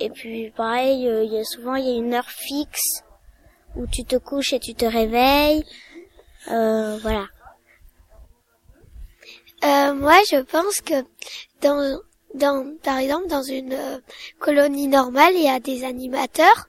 et 0.00 0.10
puis 0.10 0.50
pareil, 0.50 1.08
euh, 1.08 1.24
il 1.24 1.32
y 1.32 1.38
a 1.38 1.44
souvent 1.44 1.74
il 1.76 1.86
y 1.86 1.90
a 1.90 1.96
une 1.96 2.14
heure 2.14 2.30
fixe 2.30 3.02
où 3.76 3.86
tu 3.86 4.04
te 4.04 4.16
couches 4.16 4.52
et 4.52 4.60
tu 4.60 4.74
te 4.74 4.84
réveilles. 4.84 5.64
Euh, 6.50 6.98
voilà. 6.98 7.26
Euh, 9.64 9.94
moi, 9.94 10.18
je 10.30 10.42
pense 10.42 10.80
que 10.80 10.94
dans, 11.62 11.98
dans, 12.34 12.76
par 12.82 12.98
exemple, 12.98 13.28
dans 13.28 13.42
une 13.42 13.72
euh, 13.72 13.98
colonie 14.38 14.88
normale, 14.88 15.32
il 15.34 15.44
y 15.44 15.48
a 15.48 15.58
des 15.58 15.84
animateurs 15.84 16.68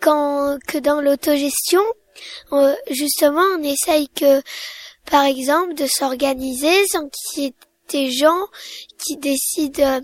quand 0.00 0.58
que 0.66 0.78
dans 0.78 1.00
l'autogestion, 1.00 1.82
euh, 2.52 2.74
justement, 2.90 3.44
on 3.58 3.62
essaye 3.62 4.08
que, 4.08 4.42
par 5.10 5.24
exemple, 5.24 5.74
de 5.74 5.86
s'organiser 5.86 6.86
sans 6.86 7.08
qu'il 7.08 7.44
y 7.44 7.46
ait 7.46 7.54
des 7.90 8.10
gens 8.10 8.46
qui 8.98 9.16
décident 9.16 9.82
euh, 9.82 10.00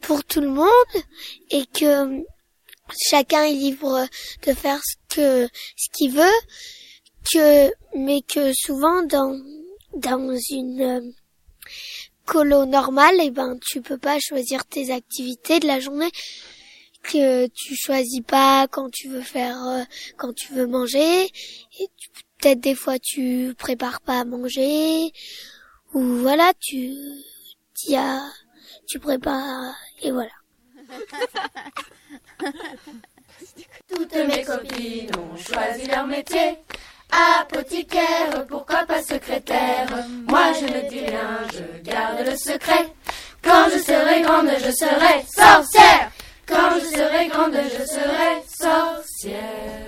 pour 0.00 0.24
tout 0.24 0.40
le 0.40 0.48
monde 0.48 1.04
et 1.50 1.66
que 1.66 2.22
chacun 3.10 3.44
est 3.44 3.52
libre 3.52 4.06
de 4.46 4.52
faire 4.52 4.80
ce 4.82 5.14
que 5.14 5.48
ce 5.76 5.88
qu'il 5.92 6.12
veut 6.12 6.40
que 7.32 7.70
mais 7.96 8.22
que 8.22 8.52
souvent 8.54 9.02
dans 9.02 9.38
dans 9.94 10.36
une 10.50 10.80
euh, 10.80 11.00
colo 12.24 12.64
normale 12.64 13.16
et 13.20 13.26
eh 13.26 13.30
ben 13.30 13.58
tu 13.60 13.82
peux 13.82 13.98
pas 13.98 14.18
choisir 14.20 14.64
tes 14.64 14.92
activités 14.92 15.60
de 15.60 15.66
la 15.66 15.80
journée 15.80 16.10
que 17.02 17.46
tu 17.48 17.74
choisis 17.76 18.20
pas 18.20 18.66
quand 18.68 18.90
tu 18.90 19.08
veux 19.08 19.22
faire 19.22 19.62
euh, 19.66 19.82
quand 20.16 20.34
tu 20.34 20.52
veux 20.52 20.66
manger 20.66 21.24
et 21.24 21.88
peut-être 22.38 22.60
des 22.60 22.74
fois 22.74 22.98
tu 22.98 23.54
prépares 23.58 24.00
pas 24.00 24.20
à 24.20 24.24
manger 24.24 25.12
ou 25.94 26.00
voilà 26.00 26.52
tu 26.60 26.94
tu 27.74 27.94
as 27.94 28.22
tu 28.86 28.98
prépares 28.98 29.74
et 30.02 30.10
voilà 30.10 30.30
Toutes 33.88 34.14
mes 34.14 34.44
copines 34.44 35.10
ont 35.18 35.36
choisi 35.36 35.86
leur 35.86 36.06
métier. 36.06 36.58
Apothicaire, 37.40 38.46
pourquoi 38.48 38.84
pas 38.86 39.02
secrétaire? 39.02 39.88
Moi 40.28 40.52
je 40.52 40.66
ne 40.66 40.88
dis 40.88 41.00
rien, 41.00 41.40
je 41.52 41.82
garde 41.82 42.24
le 42.24 42.36
secret. 42.36 42.92
Quand 43.42 43.68
je 43.72 43.78
serai 43.78 44.22
grande, 44.22 44.48
je 44.58 44.70
serai 44.70 45.24
sorcière. 45.34 46.10
Quand 46.50 46.74
je 46.74 46.84
serai 46.84 47.28
grande, 47.28 47.54
je 47.54 47.84
serai 47.86 48.42
sorcière. 48.46 49.86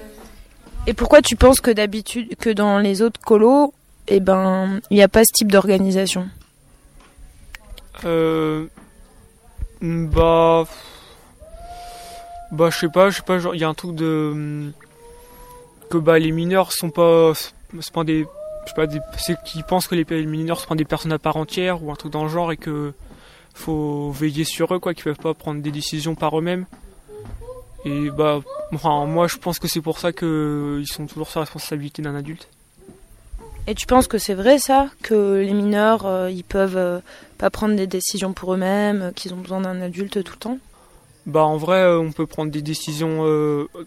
Et 0.86 0.94
pourquoi 0.94 1.22
tu 1.22 1.36
penses 1.36 1.60
que 1.60 1.70
d'habitude, 1.70 2.36
que 2.36 2.50
dans 2.50 2.78
les 2.78 3.02
autres 3.02 3.20
colos, 3.20 3.72
eh 4.08 4.20
ben, 4.20 4.80
il 4.90 4.96
n'y 4.96 5.02
a 5.02 5.08
pas 5.08 5.24
ce 5.24 5.32
type 5.32 5.50
d'organisation? 5.52 6.28
Euh. 8.04 8.66
Bah. 9.80 10.64
Bah, 12.50 12.68
je 12.70 12.78
sais 12.78 12.88
pas, 12.88 13.10
je 13.10 13.16
sais 13.16 13.22
pas, 13.22 13.38
genre, 13.38 13.54
il 13.54 13.60
y 13.60 13.64
a 13.64 13.68
un 13.68 13.74
truc 13.74 13.94
de. 13.94 14.72
Que 15.88 15.98
bah, 15.98 16.18
les 16.18 16.32
mineurs 16.32 16.72
sont 16.72 16.90
pas. 16.90 17.32
C'est 17.34 17.92
pas 17.92 18.04
des. 18.04 18.26
Je 18.64 18.68
sais 18.68 18.74
pas, 18.74 18.86
des, 18.86 19.00
c'est 19.18 19.42
qui 19.44 19.62
pensent 19.62 19.86
que 19.86 19.94
les, 19.94 20.04
les 20.04 20.26
mineurs 20.26 20.60
sont 20.60 20.68
pas 20.68 20.74
des 20.74 20.84
personnes 20.84 21.12
à 21.12 21.18
part 21.18 21.36
entière 21.36 21.82
ou 21.82 21.90
un 21.90 21.96
truc 21.96 22.12
dans 22.12 22.24
le 22.24 22.28
genre 22.28 22.52
et 22.52 22.56
que. 22.56 22.92
Faut 23.54 24.10
veiller 24.10 24.44
sur 24.44 24.74
eux, 24.74 24.78
quoi, 24.78 24.94
qu'ils 24.94 25.04
peuvent 25.04 25.16
pas 25.16 25.34
prendre 25.34 25.62
des 25.62 25.70
décisions 25.70 26.14
par 26.14 26.38
eux-mêmes. 26.38 26.66
Et 27.84 28.10
bah, 28.10 28.40
enfin, 28.72 29.06
moi 29.06 29.26
je 29.26 29.36
pense 29.38 29.58
que 29.58 29.66
c'est 29.66 29.80
pour 29.80 29.98
ça 29.98 30.12
que 30.12 30.78
ils 30.80 30.86
sont 30.86 31.06
toujours 31.06 31.28
sur 31.28 31.40
la 31.40 31.44
responsabilité 31.44 32.00
d'un 32.00 32.14
adulte. 32.14 32.48
Et 33.66 33.74
tu 33.74 33.86
penses 33.86 34.08
que 34.08 34.18
c'est 34.18 34.34
vrai 34.34 34.58
ça? 34.58 34.88
Que 35.02 35.40
les 35.40 35.52
mineurs, 35.52 36.06
euh, 36.06 36.30
ils 36.30 36.44
peuvent 36.44 36.76
euh, 36.76 37.00
pas 37.38 37.50
prendre 37.50 37.76
des 37.76 37.86
décisions 37.86 38.32
pour 38.32 38.54
eux-mêmes, 38.54 39.02
euh, 39.02 39.10
qu'ils 39.12 39.34
ont 39.34 39.38
besoin 39.38 39.60
d'un 39.60 39.80
adulte 39.80 40.22
tout 40.24 40.32
le 40.32 40.38
temps? 40.38 40.58
Bah 41.26 41.44
en 41.44 41.56
vrai, 41.56 41.82
euh, 41.82 42.00
on 42.00 42.10
peut 42.10 42.26
prendre 42.26 42.50
des 42.50 42.62
décisions 42.62 43.24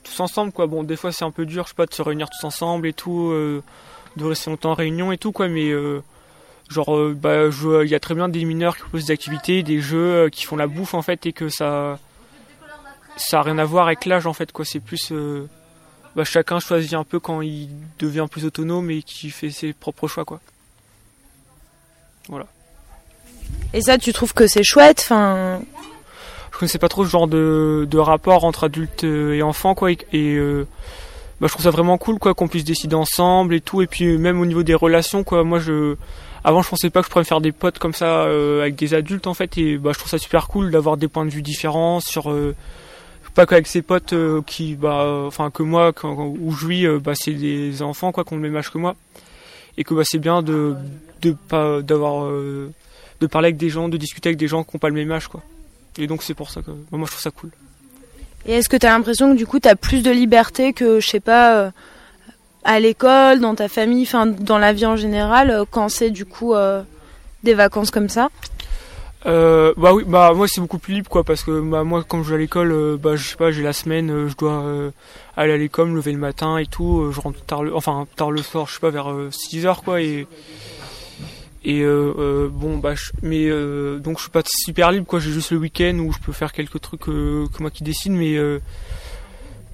tous 0.04 0.20
ensemble, 0.20 0.52
quoi. 0.54 0.68
Bon, 0.68 0.84
des 0.84 0.96
fois 0.96 1.12
c'est 1.12 1.26
un 1.26 1.32
peu 1.32 1.46
dur, 1.46 1.64
je 1.64 1.70
sais 1.70 1.76
pas, 1.76 1.86
de 1.86 1.94
se 1.94 2.02
réunir 2.02 2.28
tous 2.30 2.46
ensemble 2.48 2.88
et 2.88 2.94
tout, 2.94 3.32
de 3.32 4.24
rester 4.24 4.50
longtemps 4.50 4.72
en 4.72 4.76
réunion 4.76 5.12
et 5.12 5.18
tout, 5.18 5.34
quoi. 5.34 5.50
Mais 5.50 5.70
euh, 5.72 6.02
genre, 6.70 6.96
euh, 6.96 7.14
bah, 7.16 7.50
je- 7.50 7.84
il 7.84 7.90
y 7.90 7.96
a 7.96 8.00
très 8.00 8.16
bien 8.16 8.28
des 8.30 8.44
mineurs 8.46 8.76
qui 8.76 8.82
proposent 8.84 9.06
des 9.06 9.12
activités, 9.14 9.64
des 9.64 9.80
jeux, 9.80 9.98
euh, 10.26 10.30
qui 10.30 10.46
font 10.46 10.56
la 10.56 10.68
bouffe 10.68 10.94
en 10.94 11.02
fait, 11.02 11.26
et 11.26 11.34
que 11.34 11.50
ça, 11.50 12.00
ça 13.18 13.40
a 13.40 13.44
rien 13.44 13.58
à 13.58 13.66
voir 13.66 13.86
avec 13.88 14.06
l'âge 14.06 14.26
en 14.28 14.34
fait, 14.34 14.52
quoi. 14.52 14.66
C'est 14.66 14.80
plus, 14.80 15.12
euh, 15.12 15.48
bah, 16.16 16.24
chacun 16.24 16.60
choisit 16.60 16.94
un 16.94 17.04
peu 17.04 17.20
quand 17.20 17.42
il 17.42 17.70
devient 18.00 18.26
plus 18.30 18.46
autonome 18.46 18.90
et 18.92 19.02
qui 19.04 19.30
fait 19.30 19.52
ses 19.52 19.74
propres 19.74 20.08
choix, 20.08 20.26
quoi. 20.26 20.40
Voilà. 22.30 22.48
Et 23.74 23.82
ça, 23.82 23.98
tu 23.98 24.12
trouves 24.14 24.34
que 24.34 24.48
c'est 24.48 24.64
chouette 24.64 25.00
Enfin, 25.02 25.62
je 26.52 26.58
connaissais 26.58 26.80
pas 26.80 26.90
trop 26.90 27.06
ce 27.06 27.10
genre 27.12 27.28
de, 27.28 27.86
de 27.90 27.98
rapport 27.98 28.46
entre 28.46 28.64
adultes 28.64 29.04
euh, 29.04 29.34
et 29.34 29.44
enfants 29.44 29.76
quoi 29.76 29.92
et, 29.92 29.98
et, 30.14 30.36
euh, 30.36 30.66
bah, 31.42 31.48
je 31.48 31.52
trouve 31.52 31.64
ça 31.64 31.70
vraiment 31.70 31.98
cool 31.98 32.18
quoi 32.18 32.34
qu'on 32.34 32.48
puisse 32.48 32.64
décider 32.64 32.96
ensemble 32.96 33.54
et 33.54 33.60
tout 33.62 33.82
et 33.82 33.88
puis 33.88 34.18
même 34.18 34.40
au 34.40 34.46
niveau 34.46 34.64
des 34.64 34.74
relations 34.74 35.24
quoi 35.26 35.44
moi 35.44 35.60
je 35.60 35.96
avant 36.46 36.62
je 36.62 36.70
pensais 36.70 36.92
pas 36.92 37.02
que 37.02 37.08
je 37.08 37.10
pourrais 37.10 37.24
me 37.24 37.28
faire 37.28 37.42
des 37.42 37.52
potes 37.52 37.80
comme 37.80 37.94
ça 37.94 38.22
euh, 38.22 38.62
avec 38.62 38.76
des 38.76 38.94
adultes 38.94 39.26
en 39.26 39.34
fait 39.34 39.58
et 39.58 39.78
bah 39.78 39.92
je 39.94 39.98
trouve 39.98 40.12
ça 40.12 40.20
super 40.20 40.48
cool 40.48 40.70
d'avoir 40.70 40.96
des 40.96 41.08
points 41.08 41.26
de 41.26 41.32
vue 41.32 41.42
différents 41.42 42.00
sur 42.00 42.32
euh, 42.32 42.56
pas 43.34 43.48
qu'avec 43.48 43.66
ses 43.66 43.82
potes 43.82 44.14
euh, 44.14 44.42
qui 44.46 44.76
bah 44.76 45.24
enfin 45.26 45.50
que 45.50 45.64
moi 45.64 45.92
quand, 45.92 46.34
où 46.40 46.52
je 46.52 46.68
vis 46.68 46.88
bah 47.00 47.14
c'est 47.16 47.34
des 47.34 47.82
enfants 47.82 48.12
quoi 48.12 48.24
qui 48.24 48.34
ont 48.34 48.38
le 48.38 48.44
même 48.44 48.56
âge 48.56 48.72
que 48.72 48.78
moi 48.78 48.96
et 49.78 49.84
que 49.84 49.96
bah 49.96 50.04
c'est 50.06 50.20
bien 50.20 50.44
de 50.44 50.76
de 51.24 51.32
pas 51.32 51.82
d'avoir 51.82 52.30
de 52.30 53.28
parler 53.28 53.48
avec 53.48 53.58
des 53.58 53.70
gens 53.70 53.90
de 53.90 53.98
discuter 53.98 54.30
avec 54.30 54.38
des 54.38 54.48
gens 54.48 54.64
qui 54.64 54.76
ont 54.76 54.80
pas 54.80 54.90
le 54.90 54.96
même 54.96 55.12
âge 55.12 55.28
quoi 55.28 55.42
et 55.98 56.06
donc 56.06 56.22
c'est 56.22 56.36
pour 56.36 56.52
ça 56.52 56.62
que 56.62 56.70
bah, 56.70 56.98
moi 56.98 57.08
je 57.08 57.12
trouve 57.12 57.24
ça 57.24 57.32
cool. 57.32 57.50
et 58.46 58.54
est-ce 58.54 58.70
que 58.70 58.78
tu 58.78 58.86
as 58.86 58.92
l'impression 58.92 59.32
que 59.32 59.38
du 59.38 59.48
coup, 59.48 59.60
tu 59.60 59.68
as 59.68 59.76
plus 59.76 60.04
de 60.04 60.12
liberté 60.12 60.74
que, 60.74 61.00
je 61.00 61.08
sais 61.08 61.22
pas, 61.22 61.72
à 62.66 62.80
l'école, 62.80 63.40
dans 63.40 63.56
ta 63.56 63.70
famille, 63.70 64.04
enfin, 64.04 64.26
dans 64.26 64.58
la 64.58 64.74
vie 64.74 64.88
en 64.88 64.96
général, 64.96 65.52
euh, 65.52 65.66
quand 65.70 65.88
c'est 65.88 66.10
du 66.10 66.26
coup 66.26 66.56
euh, 66.56 66.82
des 67.44 67.54
vacances 67.54 67.92
comme 67.92 68.10
ça 68.10 68.30
Euh, 69.28 69.74
bah 69.78 69.94
oui, 69.94 70.04
bah 70.06 70.34
moi 70.36 70.48
c'est 70.48 70.62
beaucoup 70.62 70.78
plus 70.80 70.94
libre 70.96 71.10
quoi 71.10 71.24
parce 71.24 71.44
que 71.44 71.60
bah, 71.62 71.84
moi 71.84 72.04
quand 72.08 72.22
je 72.24 72.30
vais 72.30 72.36
à 72.36 72.40
l'école, 72.40 72.98
bah 72.98 73.16
je 73.16 73.28
sais 73.28 73.38
pas, 73.38 73.52
j'ai 73.52 73.64
la 73.64 73.74
semaine, 73.74 74.28
je 74.28 74.36
dois 74.36 74.64
aller 75.38 75.54
à 75.54 75.58
l'école, 75.58 75.94
lever 75.94 76.12
le 76.12 76.18
matin 76.18 76.58
et 76.58 76.66
tout, 76.66 77.12
je 77.12 77.22
rentre 77.22 77.44
tard 77.46 77.64
le, 77.64 77.76
enfin 77.76 78.08
tard 78.16 78.32
le 78.32 78.42
soir, 78.42 78.68
je 78.68 78.74
sais 78.74 78.80
pas 78.80 78.92
vers 78.92 79.12
6 79.32 79.66
heures 79.66 79.84
quoi 79.84 80.02
et 80.02 80.28
et 81.64 81.84
bon 81.84 82.78
bah 82.78 82.94
je, 82.94 83.10
mais 83.24 83.50
donc 84.00 84.18
je 84.18 84.24
suis 84.24 84.32
pas 84.32 84.44
super 84.46 84.92
libre 84.92 85.08
quoi, 85.08 85.20
j'ai 85.20 85.32
juste 85.32 85.50
le 85.50 85.58
week-end 85.58 85.98
où 85.98 86.12
je 86.12 86.20
peux 86.20 86.32
faire 86.32 86.54
quelques 86.54 86.80
trucs 86.80 87.02
que 87.02 87.48
moi 87.60 87.72
qui 87.72 87.84
décide 87.84 88.12
mais 88.12 88.38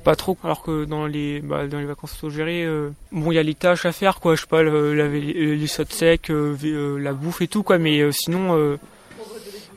pas 0.04 0.16
trop 0.16 0.38
alors 0.44 0.62
que 0.64 0.86
dans 0.86 1.06
les 1.06 1.42
bah, 1.42 1.68
dans 1.68 1.80
les 1.80 1.86
vacances 1.86 2.16
autogérées 2.18 2.64
euh, 2.66 2.90
bon 3.12 3.32
il 3.32 3.36
y 3.36 3.38
a 3.40 3.44
les 3.44 3.54
tâches 3.56 3.86
à 3.86 3.92
faire 3.92 4.20
quoi. 4.20 4.36
Je 4.36 4.42
sais 4.42 4.48
pas 4.48 4.64
le- 4.64 4.94
laver 4.96 5.22
les, 5.22 5.56
les 5.56 5.68
sottes 5.68 5.94
secs 5.94 6.30
euh, 6.30 6.56
euh, 6.64 6.98
la 7.00 7.14
bouffe 7.14 7.42
et 7.42 7.48
tout 7.48 7.64
quoi. 7.64 7.78
Mais 7.78 8.00
euh, 8.00 8.12
sinon 8.12 8.56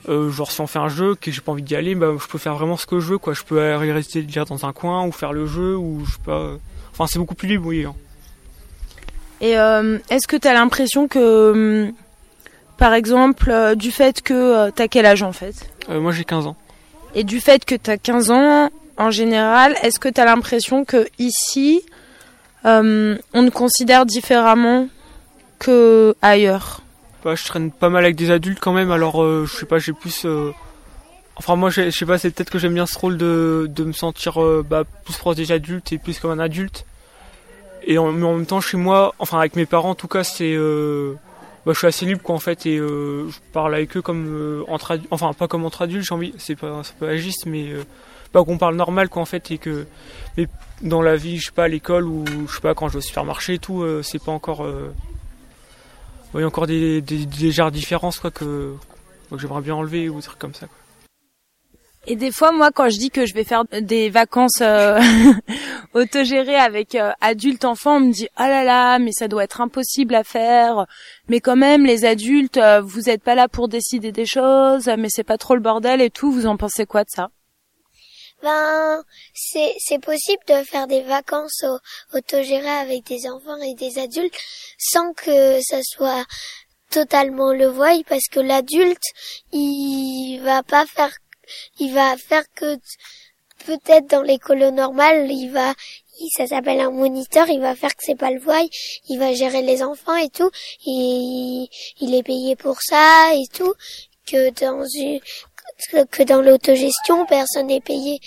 euh, 0.09 0.31
genre 0.31 0.51
si 0.51 0.61
on 0.61 0.67
fait 0.67 0.79
un 0.79 0.89
jeu 0.89 1.15
que 1.15 1.31
j'ai 1.31 1.41
pas 1.41 1.53
envie 1.53 1.63
d'y 1.63 1.77
aller 1.77 1.95
bah 1.95 2.13
je 2.21 2.27
peux 2.27 2.39
faire 2.39 2.55
vraiment 2.55 2.77
ce 2.77 2.87
que 2.87 3.01
je 3.01 3.07
veux 3.13 3.19
quoi. 3.19 3.33
Je 3.35 3.43
peux 3.43 3.61
aller 3.61 3.93
rester 3.93 4.23
lire 4.23 4.45
dans 4.47 4.65
un 4.67 4.73
coin 4.73 5.07
ou 5.07 5.13
faire 5.13 5.33
le 5.33 5.47
jeu 5.47 5.77
ou 5.77 6.05
je 6.07 6.13
sais 6.13 6.19
pas 6.25 6.53
enfin 6.93 7.07
c'est 7.07 7.19
beaucoup 7.19 7.35
plus 7.35 7.49
libre 7.49 7.67
oui 7.67 7.85
hein. 7.85 7.95
Et 9.41 9.51
est-ce 9.51 10.27
que 10.27 10.37
tu 10.37 10.49
as 10.49 10.55
l'impression 10.55 11.07
que, 11.07 11.87
hum, 11.89 11.93
par 12.79 12.95
exemple, 12.95 13.53
du 13.77 13.91
fait 13.91 14.23
que 14.23 14.71
tu 14.71 14.81
as 14.81 14.89
quel 14.89 15.05
âge 15.05 15.23
en 15.23 15.33
fait? 15.33 15.55
Moi 15.89 16.13
j'ai 16.13 16.25
15 16.25 16.47
ans. 16.47 16.57
Et 17.15 17.25
du 17.25 17.41
fait 17.41 17.65
que 17.65 17.75
tu 17.75 17.91
as 17.91 17.99
15 17.99 18.31
ans, 18.31 18.71
en 18.97 19.11
général, 19.11 19.77
est-ce 19.83 19.99
que 19.99 20.09
tu 20.09 20.21
as 20.21 20.25
l'impression 20.25 20.85
que 20.85 21.07
ici, 21.19 21.83
euh, 22.65 23.17
on 23.33 23.45
te 23.45 23.51
considère 23.51 24.07
différemment 24.07 24.89
que 25.59 26.15
ailleurs? 26.23 26.81
Bah, 27.25 27.35
je 27.35 27.45
traîne 27.45 27.71
pas 27.71 27.89
mal 27.89 28.05
avec 28.05 28.17
des 28.17 28.31
adultes 28.31 28.61
quand 28.61 28.73
même 28.73 28.91
alors 28.91 29.23
euh, 29.23 29.47
je 29.47 29.57
sais 29.57 29.65
pas 29.65 29.79
j'ai 29.79 29.95
plus 29.95 30.27
euh, 30.27 30.53
enfin 31.37 31.57
moi 31.57 31.71
je 31.71 31.89
sais 31.89 32.05
pas 32.05 32.19
c'est 32.19 32.31
peut-être 32.31 32.51
que 32.51 32.59
j'aime 32.59 32.75
bien 32.75 32.85
ce 32.85 32.99
rôle 32.99 33.17
de, 33.17 33.67
de 33.71 33.85
me 33.85 33.93
sentir 33.93 34.39
bah, 34.63 34.85
plus 35.05 35.17
proche 35.17 35.37
des 35.37 35.51
adultes 35.51 35.93
et 35.93 35.99
plus 35.99 36.19
comme 36.19 36.33
un 36.33 36.39
adulte. 36.39 36.85
Et 37.87 37.95
mais 37.95 37.99
en 37.99 38.13
même 38.35 38.47
temps 38.47 38.61
chez 38.61 38.77
moi 38.77 39.15
enfin 39.19 39.39
avec 39.39 39.57
mes 39.57 39.67
parents 39.67 39.91
en 39.91 39.95
tout 39.95 40.09
cas 40.09 40.23
c'est 40.25 40.55
bah, 40.55 41.73
je 41.73 41.79
suis 41.79 41.87
assez 41.87 42.05
libre 42.07 42.23
quoi 42.23 42.35
en 42.35 42.39
fait 42.39 42.67
et 42.67 42.77
je 42.77 43.39
parle 43.53 43.75
avec 43.75 43.97
eux 43.97 44.03
comme 44.03 44.65
entre 44.69 44.99
enfin 45.11 45.33
pas 45.33 45.49
comme 45.49 45.65
entre 45.65 45.83
adultes 45.83 46.07
j'ai 46.07 46.15
envie 46.15 46.35
c'est 46.39 46.57
pas 46.57 46.83
c'est 46.83 46.97
pas 46.97 47.09
agiste 47.09 47.47
mais 47.47 47.73
pas 48.35 48.45
qu'on 48.45 48.59
parle 48.59 48.77
normal 48.77 49.09
quoi 49.09 49.23
en 49.23 49.25
fait 49.25 49.51
et 49.51 49.59
que 49.59 49.87
mais 50.37 50.49
dans 50.83 51.01
la 51.01 51.17
vie 51.17 51.39
je 51.39 51.47
sais 51.47 51.53
pas 51.53 51.65
à 51.65 51.69
l'école 51.69 52.07
ou 52.07 52.25
je 52.49 52.55
sais 52.55 52.61
pas 52.61 52.75
quand 52.75 52.89
je 52.89 52.95
vais 52.95 52.99
au 52.99 53.03
supermarché 53.03 53.55
et 53.55 53.59
tout 53.59 53.83
euh, 53.83 54.03
c'est 54.03 54.23
pas 54.23 54.33
encore 54.33 54.65
euh, 54.65 54.93
il 56.35 56.41
y 56.41 56.43
a 56.43 56.47
encore 56.47 56.67
des, 56.67 57.01
des, 57.01 57.27
des 57.27 57.45
légères 57.45 57.71
différences 57.71 58.19
quoi 58.19 58.33
que, 58.33 58.75
que 59.31 59.39
j'aimerais 59.39 59.63
bien 59.63 59.77
enlever 59.77 60.09
ou 60.09 60.17
des 60.17 60.23
trucs 60.23 60.39
comme 60.39 60.55
ça 60.55 60.67
quoi. 60.67 60.77
Et 62.07 62.17
des 62.17 62.31
fois, 62.31 62.53
moi, 62.53 62.71
quand 62.71 62.91
je 62.91 62.99
dis 62.99 63.11
que 63.11 63.25
je 63.25 63.33
vais 63.33 63.45
faire 63.45 63.65
des 63.81 64.11
vacances 64.11 64.61
euh, 64.61 65.01
autogérées 65.95 66.55
avec 66.55 66.95
euh, 66.97 67.13
adultes, 67.23 67.65
enfants, 67.65 67.97
on 67.97 68.01
me 68.01 68.13
dit 68.13 68.29
«Oh 68.39 68.43
là 68.43 68.63
là, 68.63 68.99
mais 68.99 69.13
ça 69.13 69.27
doit 69.27 69.45
être 69.45 69.63
impossible 69.63 70.15
à 70.15 70.23
faire. 70.23 70.87
Mais 71.29 71.41
quand 71.41 71.57
même, 71.57 71.87
les 71.87 72.05
adultes, 72.05 72.59
euh, 72.59 72.83
vous 72.83 73.09
êtes 73.09 73.23
pas 73.23 73.35
là 73.35 73.49
pour 73.49 73.69
décider 73.69 74.13
des 74.13 74.27
choses, 74.27 74.91
mais 74.99 75.09
c'est 75.09 75.25
pas 75.25 75.39
trop 75.39 75.55
le 75.55 75.63
bordel 75.63 76.03
et 76.03 76.11
tout. 76.11 76.31
Vous 76.31 76.45
en 76.45 76.59
pensez 76.59 76.85
quoi 76.85 77.05
de 77.05 77.11
ça?» 77.11 77.31
Ben, 78.45 79.03
c'est, 79.33 79.75
c'est 79.79 79.99
possible 79.99 80.43
de 80.49 80.63
faire 80.65 80.87
des 80.87 81.01
vacances 81.01 81.65
au, 81.65 81.79
autogérées 82.15 82.69
avec 82.69 83.05
des 83.05 83.27
enfants 83.27 83.57
et 83.63 83.73
des 83.73 83.99
adultes 83.99 84.39
sans 84.77 85.15
que 85.15 85.63
ça 85.63 85.79
soit 85.83 86.27
totalement 86.91 87.55
le 87.55 87.69
voile 87.69 88.05
parce 88.07 88.29
que 88.31 88.41
l'adulte, 88.41 89.03
il 89.53 90.41
va 90.43 90.63
pas 90.63 90.85
faire, 90.85 91.17
il 91.79 91.95
va 91.95 92.19
faire 92.19 92.45
que 92.55 92.77
peut-être 93.65 94.09
dans 94.11 94.21
l'école 94.21 94.69
normale, 94.75 95.31
il 95.31 95.49
va, 95.51 95.73
ça 96.37 96.47
s'appelle 96.47 96.81
un 96.81 96.91
moniteur, 96.91 97.49
il 97.49 97.63
va 97.63 97.75
faire 97.75 97.97
que 97.97 98.05
c'est 98.05 98.15
pas 98.15 98.31
le 98.31 98.41
voile, 98.41 98.69
il 99.09 99.19
va 99.19 99.33
gérer 99.33 99.63
les 99.63 99.83
enfants 99.83 100.17
et 100.17 100.29
tout, 100.29 100.51
et 100.87 101.67
il 102.01 102.15
est 102.15 102.23
payé 102.23 102.57
pour 102.57 102.83
ça 102.83 103.33
et 103.35 103.47
tout, 103.55 103.73
que 104.27 104.51
dans 104.51 104.85
une, 104.85 105.21
que, 106.11 106.23
dans 106.23 106.41
l'autogestion, 106.41 107.27
personne 107.27 107.69
n'est 107.69 107.81
payé 107.81 108.21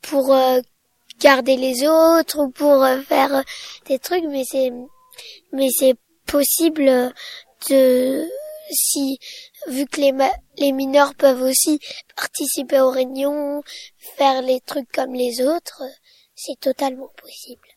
pour 0.00 0.32
euh, 0.34 0.60
garder 1.20 1.56
les 1.56 1.86
autres 1.86 2.38
ou 2.42 2.50
pour 2.50 2.84
euh, 2.84 3.00
faire 3.02 3.34
euh, 3.34 3.42
des 3.86 3.98
trucs, 3.98 4.24
mais 4.24 4.44
c'est, 4.44 4.70
mais 5.52 5.68
c'est 5.70 5.94
possible 6.26 7.12
de, 7.70 8.28
si, 8.70 9.18
vu 9.68 9.86
que 9.86 10.00
les, 10.00 10.12
les 10.58 10.72
mineurs 10.72 11.14
peuvent 11.14 11.42
aussi 11.42 11.78
participer 12.16 12.80
aux 12.80 12.90
réunions, 12.90 13.62
faire 14.16 14.42
les 14.42 14.60
trucs 14.60 14.90
comme 14.92 15.14
les 15.14 15.42
autres, 15.42 15.82
c'est 16.34 16.58
totalement 16.60 17.10
possible. 17.20 17.68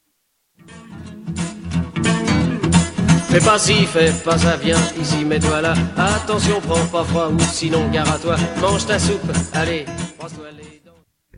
Fais 3.36 3.46
pas 3.46 3.60
ci, 3.60 3.86
fais 3.86 4.24
pas 4.24 4.38
ça, 4.38 4.56
viens 4.56 4.80
ici, 4.98 5.26
mets-toi 5.26 5.60
là. 5.60 5.74
Attention, 5.98 6.62
prends 6.62 6.88
pas 6.88 7.04
froid 7.04 7.28
ou 7.28 7.40
sinon 7.42 7.92
gare 7.92 8.10
à 8.10 8.18
toi. 8.18 8.38
Mange 8.62 8.86
ta 8.86 8.98
soupe, 8.98 9.30
allez, 9.52 9.84
brosse-toi 10.18 10.52
les 10.52 10.80
dents. 10.80 10.94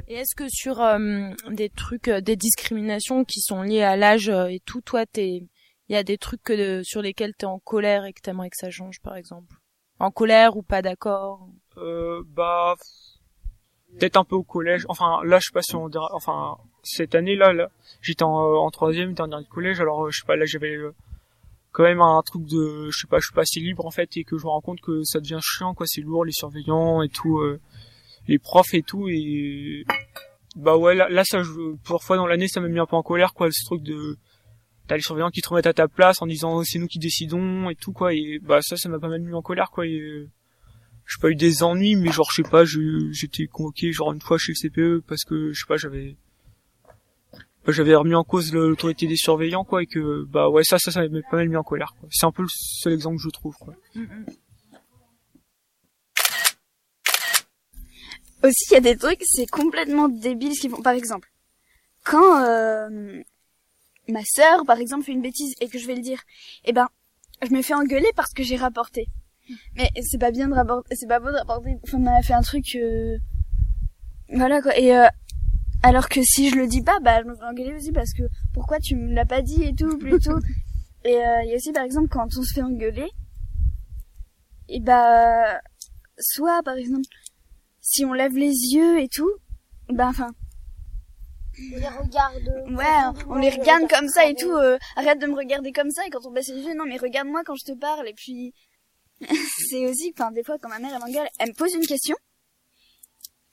Et 0.07 0.17
est-ce 0.17 0.35
que 0.35 0.47
sur 0.47 0.79
euh, 0.79 1.31
des 1.49 1.69
trucs, 1.69 2.07
euh, 2.07 2.21
des 2.21 2.35
discriminations 2.35 3.25
qui 3.25 3.41
sont 3.41 3.63
liées 3.63 3.81
à 3.81 3.95
l'âge 3.95 4.29
euh, 4.29 4.45
et 4.45 4.59
tout, 4.63 4.79
toi, 4.81 5.07
t'es, 5.07 5.41
il 5.89 5.93
y 5.93 5.95
a 5.95 6.03
des 6.03 6.19
trucs 6.19 6.43
que, 6.43 6.83
sur 6.83 7.01
lesquels 7.01 7.33
t'es 7.35 7.47
en 7.47 7.57
colère 7.57 8.05
et 8.05 8.13
que 8.13 8.21
t'aimerais 8.21 8.51
que 8.51 8.57
ça 8.57 8.69
change, 8.69 8.99
par 9.01 9.15
exemple? 9.15 9.55
En 9.97 10.11
colère 10.11 10.55
ou 10.55 10.61
pas 10.61 10.83
d'accord? 10.83 11.49
Euh, 11.77 12.21
bah, 12.27 12.75
peut-être 13.97 14.17
un 14.17 14.23
peu 14.23 14.35
au 14.35 14.43
collège. 14.43 14.85
Enfin, 14.87 15.21
là, 15.23 15.39
je 15.39 15.45
sais 15.45 15.53
pas 15.53 15.63
si 15.63 15.75
on 15.75 15.89
dira, 15.89 16.09
enfin, 16.13 16.57
cette 16.83 17.15
année-là, 17.15 17.53
là, 17.53 17.69
j'étais 18.01 18.23
en, 18.23 18.39
euh, 18.39 18.57
en 18.57 18.69
troisième, 18.69 19.13
dernière 19.13 19.41
de 19.41 19.47
collège, 19.47 19.81
alors, 19.81 20.05
euh, 20.05 20.11
je 20.11 20.19
sais 20.19 20.27
pas, 20.27 20.35
là, 20.35 20.45
j'avais 20.45 20.75
euh, 20.75 20.93
quand 21.77 21.83
même 21.83 22.01
un 22.01 22.23
truc 22.25 22.43
de, 22.47 22.89
je 22.89 22.97
sais 23.01 23.05
pas, 23.07 23.19
je 23.19 23.25
suis 23.25 23.35
pas 23.35 23.41
assez 23.41 23.59
libre, 23.59 23.85
en 23.85 23.91
fait, 23.91 24.09
et 24.17 24.23
que 24.23 24.35
je 24.35 24.45
me 24.45 24.49
rends 24.49 24.61
compte 24.61 24.81
que 24.81 25.03
ça 25.03 25.19
devient 25.19 25.37
chiant, 25.43 25.75
quoi, 25.75 25.85
c'est 25.85 26.01
lourd, 26.01 26.25
les 26.25 26.31
surveillants 26.31 27.03
et 27.03 27.09
tout, 27.09 27.37
euh, 27.37 27.59
les 28.27 28.39
profs 28.39 28.73
et 28.73 28.81
tout, 28.81 29.07
et, 29.09 29.85
bah 30.55 30.75
ouais, 30.75 30.95
là, 30.95 31.23
ça, 31.23 31.43
je, 31.43 31.75
plusieurs 31.83 32.17
dans 32.17 32.25
l'année, 32.25 32.47
ça 32.47 32.61
m'a 32.61 32.67
mis 32.67 32.79
un 32.79 32.87
peu 32.87 32.95
en 32.95 33.03
colère, 33.03 33.35
quoi, 33.35 33.49
ce 33.51 33.63
truc 33.63 33.83
de, 33.83 34.17
t'as 34.87 34.95
les 34.95 35.03
surveillants 35.03 35.29
qui 35.29 35.41
te 35.41 35.49
remettent 35.49 35.67
à 35.67 35.73
ta 35.73 35.87
place 35.87 36.19
en 36.19 36.25
disant, 36.25 36.63
c'est 36.63 36.79
nous 36.79 36.87
qui 36.87 36.97
décidons, 36.97 37.69
et 37.69 37.75
tout, 37.75 37.93
quoi, 37.93 38.11
et, 38.11 38.39
bah, 38.41 38.57
ça, 38.63 38.75
ça 38.75 38.89
m'a 38.89 38.97
pas 38.97 39.09
mal 39.09 39.21
mis 39.21 39.35
en 39.35 39.43
colère, 39.43 39.69
quoi, 39.69 39.85
et, 39.85 39.99
euh, 39.99 40.27
j'ai 41.05 41.21
pas 41.21 41.29
eu 41.29 41.35
des 41.35 41.63
ennuis 41.63 41.95
mais 41.95 42.11
genre 42.11 42.27
je 42.31 42.41
sais 42.41 42.49
pas 42.49 42.65
j'étais 42.65 43.47
convoqué 43.47 43.93
genre 43.93 44.11
une 44.11 44.19
fois 44.19 44.37
chez 44.37 44.51
le 44.51 44.69
CPE 44.69 45.05
parce 45.07 45.23
que 45.23 45.53
je 45.53 45.61
sais 45.61 45.65
pas 45.65 45.77
j'avais 45.77 46.17
bah, 47.67 47.73
j'avais 47.73 47.95
remis 47.95 48.15
en 48.15 48.23
cause 48.23 48.53
l'autorité 48.53 49.05
des 49.05 49.17
surveillants 49.17 49.65
quoi 49.65 49.83
et 49.83 49.85
que 49.85 50.25
bah 50.25 50.49
ouais 50.49 50.63
ça 50.63 50.79
ça 50.79 50.91
ça 50.91 51.07
m'a 51.07 51.19
pas 51.29 51.37
mal 51.37 51.49
mis 51.49 51.57
en 51.57 51.63
colère 51.63 51.93
quoi 51.99 52.09
c'est 52.11 52.25
un 52.25 52.31
peu 52.31 52.41
le 52.41 52.47
seul 52.49 52.93
exemple 52.93 53.17
que 53.17 53.23
je 53.23 53.29
trouve 53.29 53.55
quoi 53.57 53.75
Aussi, 58.43 58.65
il 58.69 58.73
y 58.73 58.77
a 58.77 58.81
des 58.81 58.95
trucs, 58.95 59.21
c'est 59.25 59.47
complètement 59.47 60.09
débile 60.09 60.53
ce 60.53 60.61
qu'ils 60.61 60.69
font. 60.69 60.81
Par 60.81 60.93
exemple, 60.93 61.27
quand 62.03 62.43
euh, 62.43 63.21
ma 64.07 64.21
sœur, 64.23 64.63
par 64.65 64.77
exemple, 64.77 65.03
fait 65.03 65.11
une 65.11 65.23
bêtise 65.23 65.55
et 65.59 65.67
que 65.67 65.79
je 65.79 65.87
vais 65.87 65.95
le 65.95 66.01
dire, 66.01 66.21
eh 66.65 66.71
ben, 66.71 66.87
je 67.41 67.53
me 67.53 67.61
fais 67.63 67.73
engueuler 67.73 68.11
parce 68.15 68.33
que 68.33 68.43
j'ai 68.43 68.55
rapporté. 68.55 69.07
Mais 69.75 69.89
c'est 70.03 70.19
pas 70.19 70.31
bien 70.31 70.49
de 70.49 70.53
rapporter, 70.53 70.95
c'est 70.95 71.07
pas 71.07 71.19
beau 71.19 71.31
de 71.31 71.37
rapporter. 71.37 71.77
Enfin, 71.83 71.97
on 71.99 72.05
a 72.05 72.21
fait 72.21 72.33
un 72.33 72.41
truc, 72.41 72.75
euh, 72.75 73.17
voilà 74.29 74.61
quoi. 74.61 74.77
Et 74.77 74.95
euh, 74.95 75.07
alors 75.83 76.09
que 76.09 76.21
si 76.23 76.49
je 76.49 76.55
le 76.55 76.67
dis 76.67 76.81
pas, 76.81 76.99
bah, 76.99 77.21
je 77.21 77.27
me 77.27 77.35
fais 77.35 77.43
engueuler 77.43 77.75
aussi 77.75 77.91
parce 77.91 78.13
que 78.13 78.23
pourquoi 78.53 78.79
tu 78.79 78.95
me 78.95 79.13
l'as 79.13 79.25
pas 79.25 79.41
dit 79.41 79.63
et 79.63 79.73
tout 79.73 79.97
plus 79.97 80.19
tôt. 80.19 80.39
et 81.05 81.15
euh, 81.15 81.43
il 81.43 81.49
y 81.49 81.53
a 81.53 81.55
aussi 81.55 81.71
par 81.71 81.83
exemple 81.83 82.09
quand 82.09 82.27
on 82.37 82.43
se 82.43 82.53
fait 82.53 82.63
engueuler, 82.63 83.09
et 84.69 84.79
bah, 84.79 85.61
soit 86.19 86.61
par 86.63 86.75
exemple 86.75 87.05
si 87.81 88.03
on 88.05 88.13
lève 88.13 88.35
les 88.35 88.53
yeux 88.73 88.99
et 88.99 89.07
tout, 89.07 89.31
ben 89.89 90.09
enfin. 90.09 90.29
On 91.73 91.77
les 91.77 91.87
regarde. 91.87 92.49
Ouais, 92.69 93.23
on 93.27 93.35
les 93.35 93.49
regarde 93.49 93.89
comme 93.89 94.09
ça 94.09 94.27
et 94.27 94.35
tout. 94.35 94.51
euh, 94.51 94.77
arrête 94.95 95.19
de 95.19 95.25
me 95.25 95.35
regarder 95.35 95.71
comme 95.71 95.89
ça 95.89 96.05
et 96.05 96.09
quand 96.09 96.25
on 96.25 96.31
baisse 96.31 96.49
les 96.49 96.61
yeux, 96.61 96.75
non 96.75 96.85
mais 96.85 96.97
regarde-moi 96.97 97.43
quand 97.45 97.55
je 97.55 97.71
te 97.71 97.77
parle 97.77 98.07
et 98.07 98.13
puis 98.13 98.53
c'est 99.69 99.87
aussi, 99.87 100.13
enfin 100.15 100.31
des 100.31 100.43
fois 100.43 100.57
quand 100.59 100.69
ma 100.69 100.79
mère 100.79 100.91
elle 100.93 100.99
m'engueule, 100.99 101.27
elle 101.39 101.49
me 101.49 101.53
pose 101.53 101.73
une 101.73 101.85
question. 101.85 102.15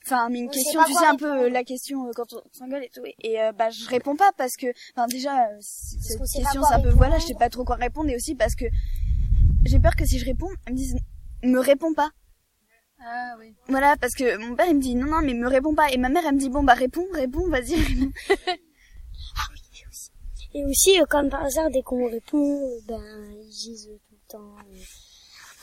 Enfin 0.05 0.29
mais 0.29 0.41
une 0.41 0.49
On 0.49 0.51
question, 0.51 0.85
tu 0.85 0.93
sais 0.93 1.07
un 1.07 1.17
peu 1.17 1.45
euh, 1.45 1.49
la 1.49 1.65
question 1.65 2.07
euh, 2.07 2.11
quand 2.15 2.33
on 2.35 2.43
s'engueule 2.53 2.85
et 2.85 2.91
tout. 2.91 3.03
Et 3.23 3.41
euh, 3.41 3.53
bah 3.53 3.71
je 3.71 3.89
réponds 3.89 4.17
pas 4.17 4.33
parce 4.37 4.57
que, 4.57 4.67
enfin 4.95 5.07
déjà 5.07 5.47
euh, 5.47 5.57
cette 5.61 6.19
pas 6.19 6.25
question 6.25 6.63
c'est 6.63 6.75
un 6.75 6.81
peu 6.81 6.91
voilà, 6.91 7.19
je 7.19 7.27
sais 7.27 7.35
pas 7.35 7.49
trop 7.49 7.65
quoi 7.65 7.77
répondre 7.77 8.11
et 8.11 8.17
aussi 8.17 8.35
parce 8.35 8.55
que 8.55 8.67
j'ai 9.65 9.79
peur 9.79 9.97
que 9.97 10.05
si 10.05 10.19
je 10.19 10.27
réponds, 10.27 10.51
elle 10.67 10.75
me 10.75 10.79
dise 10.79 10.97
me 11.43 11.59
réponds 11.59 11.95
pas. 11.95 12.11
Ah 13.01 13.35
oui. 13.39 13.55
Voilà, 13.69 13.97
parce 13.97 14.15
que 14.15 14.37
mon 14.39 14.55
père 14.55 14.67
il 14.67 14.77
me 14.77 14.81
dit 14.81 14.95
non 14.95 15.07
non 15.07 15.21
mais 15.23 15.35
me 15.35 15.49
réponds 15.49 15.75
pas 15.75 15.91
et 15.91 15.97
ma 15.97 16.09
mère 16.09 16.25
elle 16.27 16.35
me 16.35 16.41
dit 16.41 16.51
bon 16.51 16.63
bah 16.63 16.75
réponds 16.75 17.07
réponds 17.13 17.49
vas-y. 17.49 17.75
réponds. 17.83 18.13
Et 20.55 20.65
aussi, 20.65 21.01
euh, 21.01 21.05
comme 21.07 21.31
par 21.31 21.43
hasard, 21.43 21.69
dès 21.71 21.83
qu'on 21.83 22.09
répond, 22.09 22.61
euh, 22.61 22.79
ben, 22.87 23.03
ils 23.43 23.49
disent 23.49 23.89
euh, 23.89 23.99
tout 24.09 24.15
le 24.15 24.29
temps. 24.29 24.55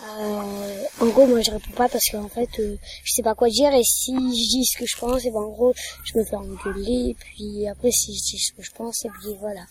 Euh, 0.03 0.83
en 0.99 1.07
gros, 1.07 1.27
moi, 1.27 1.41
je 1.41 1.51
réponds 1.51 1.71
pas 1.71 1.89
parce 1.89 2.09
qu'en 2.11 2.27
fait, 2.27 2.49
euh, 2.59 2.75
je 3.03 3.13
sais 3.13 3.23
pas 3.23 3.35
quoi 3.35 3.49
dire. 3.49 3.73
Et 3.73 3.83
si 3.83 4.13
je 4.13 4.49
dis 4.49 4.65
ce 4.65 4.77
que 4.77 4.85
je 4.85 4.97
pense, 4.97 5.25
et 5.25 5.31
ben, 5.31 5.39
en 5.39 5.49
gros, 5.49 5.73
je 6.03 6.17
me 6.17 6.23
fais 6.23 6.35
engueuler. 6.35 7.09
Et 7.09 7.13
puis 7.13 7.67
après, 7.67 7.91
si 7.91 8.15
je 8.15 8.23
dis 8.23 8.39
ce 8.39 8.53
que 8.53 8.63
je 8.63 8.71
pense, 8.71 9.05
et 9.05 9.09
puis 9.09 9.35
voilà. 9.39 9.65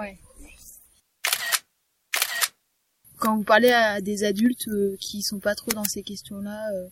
Ouais. 0.00 0.18
Quand 3.18 3.36
vous 3.36 3.42
parlez 3.42 3.70
à 3.70 4.00
des 4.00 4.24
adultes 4.24 4.68
euh, 4.68 4.96
qui 5.00 5.22
sont 5.22 5.40
pas 5.40 5.54
trop 5.54 5.72
dans 5.72 5.84
ces 5.84 6.02
questions-là, 6.02 6.70
euh, 6.72 6.88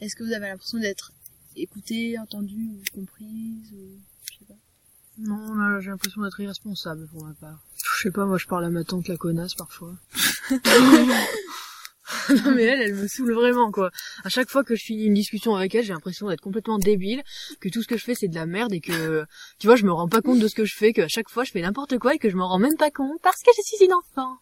est-ce 0.00 0.14
que 0.14 0.22
vous 0.22 0.32
avez 0.32 0.46
l'impression 0.46 0.78
d'être 0.78 1.12
écoutée, 1.56 2.18
entendue 2.18 2.70
ou 2.70 2.82
comprise 2.94 3.72
ou... 3.72 3.98
je 4.30 4.38
sais 4.38 4.44
pas? 4.46 4.54
Non, 5.18 5.54
là, 5.54 5.80
j'ai 5.80 5.90
l'impression 5.90 6.22
d'être 6.22 6.38
irresponsable 6.40 7.08
pour 7.08 7.24
ma 7.24 7.34
part. 7.34 7.60
Je 7.96 8.04
sais 8.04 8.10
pas, 8.12 8.24
moi 8.24 8.38
je 8.38 8.46
parle 8.46 8.64
à 8.64 8.70
ma 8.70 8.84
tante 8.84 9.08
la 9.08 9.16
connasse 9.16 9.54
parfois. 9.54 9.94
non 12.44 12.50
mais 12.54 12.64
elle, 12.64 12.82
elle 12.82 12.94
me 12.94 13.08
saoule 13.08 13.32
vraiment 13.32 13.70
quoi. 13.70 13.90
À 14.24 14.28
chaque 14.28 14.50
fois 14.50 14.62
que 14.64 14.74
je 14.74 14.82
finis 14.84 15.04
une 15.04 15.14
discussion 15.14 15.54
avec 15.56 15.74
elle, 15.74 15.84
j'ai 15.84 15.92
l'impression 15.92 16.28
d'être 16.28 16.40
complètement 16.42 16.78
débile, 16.78 17.22
que 17.60 17.68
tout 17.68 17.82
ce 17.82 17.88
que 17.88 17.96
je 17.96 18.04
fais 18.04 18.14
c'est 18.14 18.28
de 18.28 18.34
la 18.34 18.46
merde 18.46 18.72
et 18.74 18.80
que, 18.80 19.24
tu 19.58 19.66
vois, 19.66 19.76
je 19.76 19.84
me 19.84 19.92
rends 19.92 20.08
pas 20.08 20.20
compte 20.20 20.38
de 20.38 20.48
ce 20.48 20.54
que 20.54 20.64
je 20.64 20.74
fais, 20.76 20.92
qu'à 20.92 21.08
chaque 21.08 21.30
fois 21.30 21.44
je 21.44 21.50
fais 21.52 21.62
n'importe 21.62 21.98
quoi 21.98 22.14
et 22.14 22.18
que 22.18 22.28
je 22.28 22.36
m'en 22.36 22.48
rends 22.48 22.58
même 22.58 22.76
pas 22.76 22.90
compte 22.90 23.20
parce 23.22 23.42
que 23.42 23.50
je 23.56 23.62
suis 23.62 23.84
une 23.86 23.94
enfant. 23.94 24.36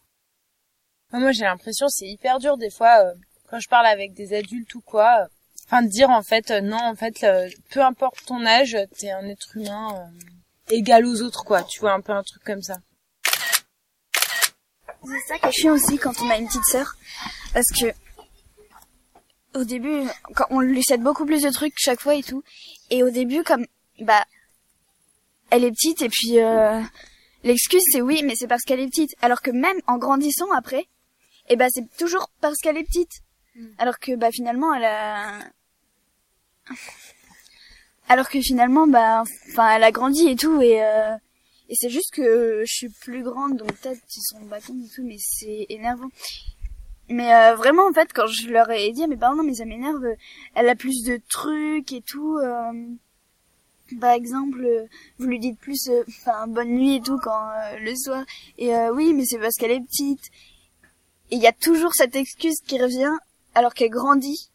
Moi, 1.13 1.31
j'ai 1.31 1.43
l'impression 1.43 1.87
c'est 1.89 2.07
hyper 2.07 2.39
dur 2.39 2.57
des 2.57 2.69
fois 2.71 2.99
euh, 3.05 3.13
quand 3.49 3.59
je 3.59 3.69
parle 3.69 3.85
avec 3.85 4.13
des 4.13 4.33
adultes 4.35 4.73
ou 4.75 4.81
quoi. 4.81 5.21
euh, 5.21 5.27
Enfin, 5.67 5.81
de 5.81 5.87
dire 5.87 6.09
en 6.09 6.21
fait 6.23 6.51
euh, 6.51 6.59
non, 6.59 6.77
en 6.83 6.95
fait, 6.95 7.23
euh, 7.23 7.47
peu 7.71 7.81
importe 7.81 8.25
ton 8.25 8.45
âge, 8.45 8.75
t'es 8.97 9.11
un 9.11 9.25
être 9.29 9.55
humain 9.55 9.95
euh, 9.95 10.73
égal 10.75 11.05
aux 11.05 11.21
autres, 11.21 11.45
quoi. 11.45 11.63
Tu 11.63 11.79
vois 11.79 11.93
un 11.93 12.01
peu 12.01 12.11
un 12.11 12.21
truc 12.23 12.43
comme 12.43 12.61
ça. 12.61 12.75
C'est 15.05 15.27
ça 15.27 15.37
qui 15.39 15.45
est 15.47 15.51
chiant 15.51 15.73
aussi 15.73 15.97
quand 15.97 16.13
on 16.21 16.29
a 16.29 16.37
une 16.37 16.47
petite 16.47 16.65
sœur. 16.65 16.95
Parce 17.53 17.67
que, 17.79 17.93
au 19.57 19.63
début, 19.63 20.01
quand 20.35 20.47
on 20.49 20.59
lui 20.59 20.83
cède 20.83 21.01
beaucoup 21.01 21.25
plus 21.25 21.41
de 21.43 21.49
trucs 21.49 21.73
chaque 21.77 22.01
fois 22.01 22.15
et 22.15 22.23
tout. 22.23 22.43
Et 22.89 23.03
au 23.03 23.09
début, 23.09 23.43
comme, 23.43 23.65
bah, 23.99 24.25
elle 25.49 25.63
est 25.63 25.71
petite 25.71 26.01
et 26.01 26.09
puis, 26.09 26.39
euh, 26.39 26.81
l'excuse 27.43 27.83
c'est 27.91 28.01
oui, 28.01 28.23
mais 28.23 28.33
c'est 28.35 28.47
parce 28.47 28.63
qu'elle 28.63 28.79
est 28.79 28.87
petite. 28.87 29.15
Alors 29.21 29.41
que 29.41 29.51
même 29.51 29.77
en 29.87 29.97
grandissant 29.97 30.51
après, 30.51 30.87
et 31.49 31.55
bah, 31.55 31.67
c'est 31.69 31.85
toujours 31.97 32.29
parce 32.41 32.57
qu'elle 32.61 32.77
est 32.77 32.83
petite. 32.83 33.21
Alors 33.77 33.99
que, 33.99 34.15
bah, 34.15 34.31
finalement, 34.31 34.73
elle 34.73 34.85
a, 34.85 35.39
alors 38.09 38.29
que 38.29 38.41
finalement, 38.41 38.87
bah, 38.87 39.23
enfin, 39.51 39.75
elle 39.75 39.83
a 39.83 39.91
grandi 39.91 40.27
et 40.27 40.35
tout 40.35 40.61
et, 40.61 40.83
euh, 40.83 41.15
et 41.69 41.75
c'est 41.75 41.89
juste 41.89 42.13
que 42.13 42.63
je 42.65 42.73
suis 42.73 42.89
plus 43.01 43.23
grande, 43.23 43.57
donc 43.57 43.73
peut-être 43.79 44.01
ils 44.15 44.21
sont 44.21 44.41
bâtons 44.41 44.75
et 44.85 44.89
tout, 44.93 45.03
mais 45.03 45.17
c'est 45.17 45.65
énervant. 45.69 46.09
Mais 47.09 47.33
euh, 47.33 47.55
vraiment, 47.55 47.87
en 47.87 47.93
fait, 47.93 48.13
quand 48.13 48.27
je 48.27 48.49
leur 48.49 48.69
ai 48.71 48.91
dit 48.91 49.05
parents, 49.17 49.35
non, 49.35 49.43
mais 49.43 49.55
ça 49.55 49.65
m'énerve, 49.65 50.05
elle 50.55 50.69
a 50.69 50.75
plus 50.75 51.03
de 51.03 51.19
trucs 51.29 51.91
et 51.91 52.01
tout. 52.01 52.37
euh, 52.37 52.71
par 53.99 54.11
exemple, 54.11 54.63
euh, 54.63 54.85
vous 55.19 55.27
lui 55.27 55.39
dites 55.39 55.59
plus, 55.59 55.87
euh, 55.89 56.03
enfin, 56.07 56.47
bonne 56.47 56.69
nuit 56.69 56.95
et 56.95 57.01
tout 57.01 57.19
quand 57.21 57.49
euh, 57.49 57.79
le 57.79 57.95
soir. 57.95 58.23
Et 58.57 58.73
euh, 58.73 58.93
oui, 58.93 59.13
mais 59.13 59.25
c'est 59.25 59.37
parce 59.37 59.55
qu'elle 59.55 59.71
est 59.71 59.81
petite. 59.81 60.23
Et 61.31 61.35
il 61.35 61.41
y 61.41 61.47
a 61.47 61.51
toujours 61.51 61.93
cette 61.93 62.15
excuse 62.15 62.59
qui 62.65 62.81
revient 62.81 63.11
alors 63.55 63.73
qu'elle 63.73 63.89
grandit 63.89 64.49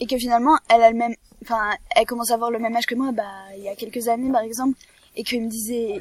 et 0.00 0.06
que 0.06 0.16
finalement, 0.18 0.56
elle 0.68 0.82
a 0.82 0.90
le 0.90 0.96
même, 0.96 1.14
enfin, 1.42 1.70
elle 1.96 2.06
commence 2.06 2.30
à 2.30 2.34
avoir 2.34 2.50
le 2.50 2.58
même 2.58 2.76
âge 2.76 2.86
que 2.86 2.94
moi, 2.94 3.10
bah, 3.12 3.24
il 3.56 3.62
y 3.62 3.68
a 3.68 3.74
quelques 3.74 4.06
années, 4.08 4.30
par 4.30 4.42
exemple, 4.42 4.78
et 5.16 5.24
qu'il 5.24 5.42
me 5.42 5.48
disait, 5.48 6.00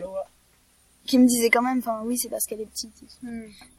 qu'il 1.06 1.20
me 1.22 1.26
disait 1.28 1.50
quand 1.50 1.64
même, 1.64 1.80
enfin, 1.80 2.02
oui, 2.06 2.18
c'est 2.18 2.30
parce 2.30 2.46
qu'elle 2.46 2.62
est 2.62 2.66
petite. 2.70 2.94
Fais 3.22 3.77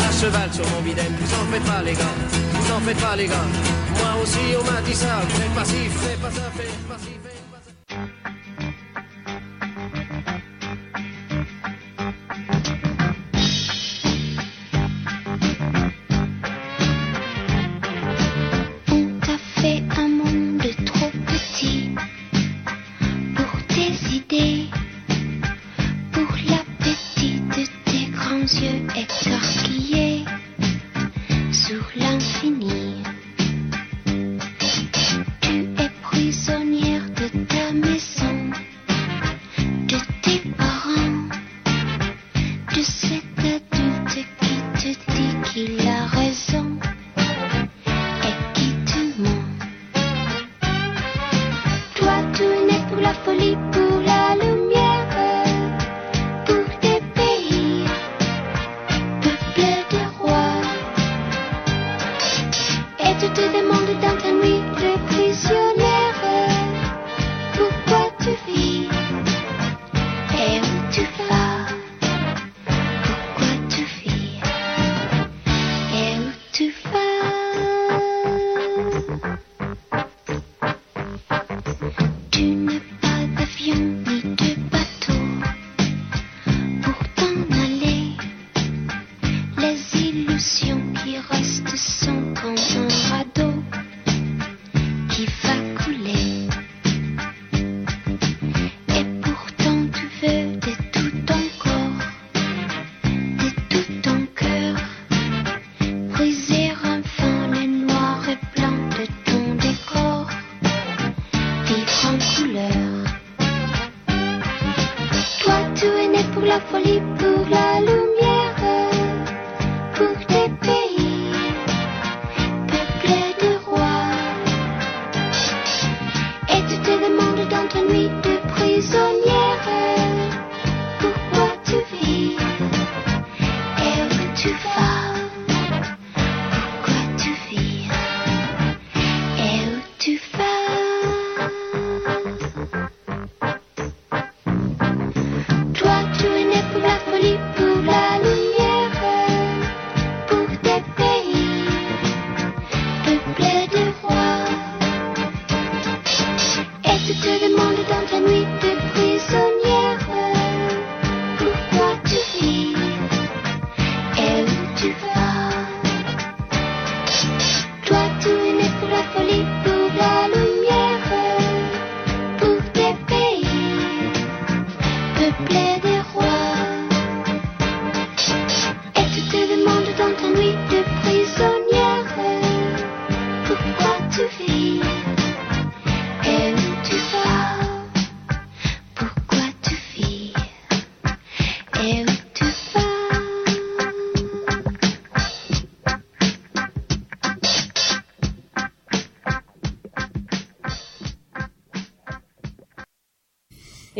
À 0.00 0.12
cheval 0.12 0.52
sur 0.52 0.68
mon 0.70 0.82
bidet. 0.82 1.02
Vous 1.18 1.34
en 1.34 1.46
faites 1.52 1.64
pas, 1.64 1.82
les 1.82 1.92
gars. 1.92 2.14
Vous 2.52 2.72
en 2.72 2.80
faites 2.80 3.00
pas, 3.00 3.16
les 3.16 3.26
gars. 3.26 3.46
Moi 4.00 4.22
aussi 4.22 4.38
on 4.58 4.64
m'a 4.64 4.80
ça, 4.94 5.20
fais 5.28 5.54
pas 5.54 5.64
ci, 5.64 5.88
fais 5.88 6.16
pas 6.16 6.30
ça, 6.30 6.50
fais 6.56 6.68
pas 6.88 6.98
fais 6.98 7.39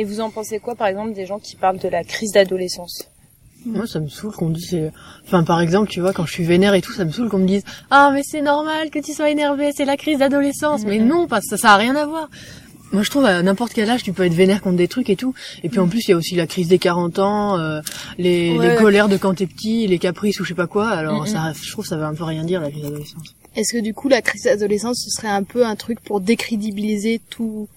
Et 0.01 0.05
vous 0.05 0.21
en 0.21 0.31
pensez 0.31 0.59
quoi, 0.61 0.75
par 0.75 0.87
exemple, 0.87 1.13
des 1.13 1.27
gens 1.27 1.39
qui 1.39 1.57
parlent 1.57 1.79
de 1.79 1.89
la 1.89 2.05
crise 2.05 2.33
d'adolescence 2.33 3.05
Moi, 3.67 3.87
ça 3.87 4.01
me 4.01 4.09
saoule 4.09 4.33
qu'on 4.33 4.49
me 4.49 4.55
dise, 4.55 4.71
c'est- 4.71 4.91
enfin, 5.27 5.45
par 5.45 5.61
exemple, 5.61 5.91
tu 5.91 6.01
vois, 6.01 6.15
quand 6.15 6.25
je 6.25 6.33
suis 6.33 6.45
vénère 6.45 6.73
et 6.73 6.81
tout, 6.81 6.93
ça 6.93 7.05
me 7.05 7.13
saoule 7.13 7.29
qu'on 7.29 7.37
me 7.41 7.47
dise, 7.47 7.63
ah, 7.91 8.11
mais 8.15 8.23
c'est 8.25 8.41
normal 8.41 8.89
que 8.89 8.99
tu 8.99 9.13
sois 9.13 9.29
énervé, 9.29 9.73
c'est 9.77 9.85
la 9.85 9.99
crise 9.99 10.19
d'adolescence. 10.21 10.85
Mais 10.87 10.99
non, 10.99 11.27
parce 11.29 11.45
que 11.45 11.51
ça, 11.51 11.57
ça 11.59 11.73
a 11.75 11.77
rien 11.77 11.95
à 11.97 12.07
voir. 12.07 12.31
Moi, 12.93 13.03
je 13.03 13.11
trouve, 13.11 13.27
à 13.27 13.43
n'importe 13.43 13.75
quel 13.75 13.91
âge, 13.91 14.03
tu 14.03 14.15
peux 14.15 14.25
être 14.25 14.33
vénère 14.33 14.63
contre 14.63 14.79
des 14.79 14.89
trucs 14.89 15.11
et 15.11 15.17
tout. 15.17 15.35
Et 15.63 15.69
puis, 15.69 15.79
en 15.79 15.87
plus, 15.89 16.09
il 16.09 16.13
y 16.13 16.15
a 16.15 16.17
aussi 16.17 16.35
la 16.37 16.47
crise 16.47 16.69
des 16.69 16.79
40 16.79 17.19
ans, 17.19 17.59
euh, 17.59 17.83
les, 18.17 18.57
Ouais. 18.57 18.71
les 18.71 18.77
colères 18.77 19.09
de 19.11 19.19
quand 19.19 19.35
t'es 19.35 19.47
petit, 19.47 19.87
les 19.87 19.99
caprices 19.99 20.41
ou 20.41 20.45
je 20.45 20.49
sais 20.49 20.55
pas 20.55 20.67
quoi. 20.67 20.89
Alors, 20.89 21.29
ça, 21.29 21.53
je 21.63 21.71
trouve, 21.71 21.85
ça 21.85 21.97
veut 21.99 22.05
un 22.05 22.15
peu 22.15 22.25
rien 22.25 22.45
dire, 22.45 22.63
la 22.63 22.71
crise 22.71 22.83
d'adolescence. 22.83 23.23
Est-ce 23.57 23.73
que 23.75 23.83
du 23.83 23.93
coup 23.95 24.09
la 24.09 24.23
crise 24.23 24.45
d'adolescence 24.45 25.03
ce 25.05 25.11
serait 25.11 25.29
un 25.33 25.43
peu 25.43 25.67
un 25.67 25.75
truc 25.75 25.99
pour 26.01 26.21
décrédibiliser 26.21 27.21
tout 27.31 27.69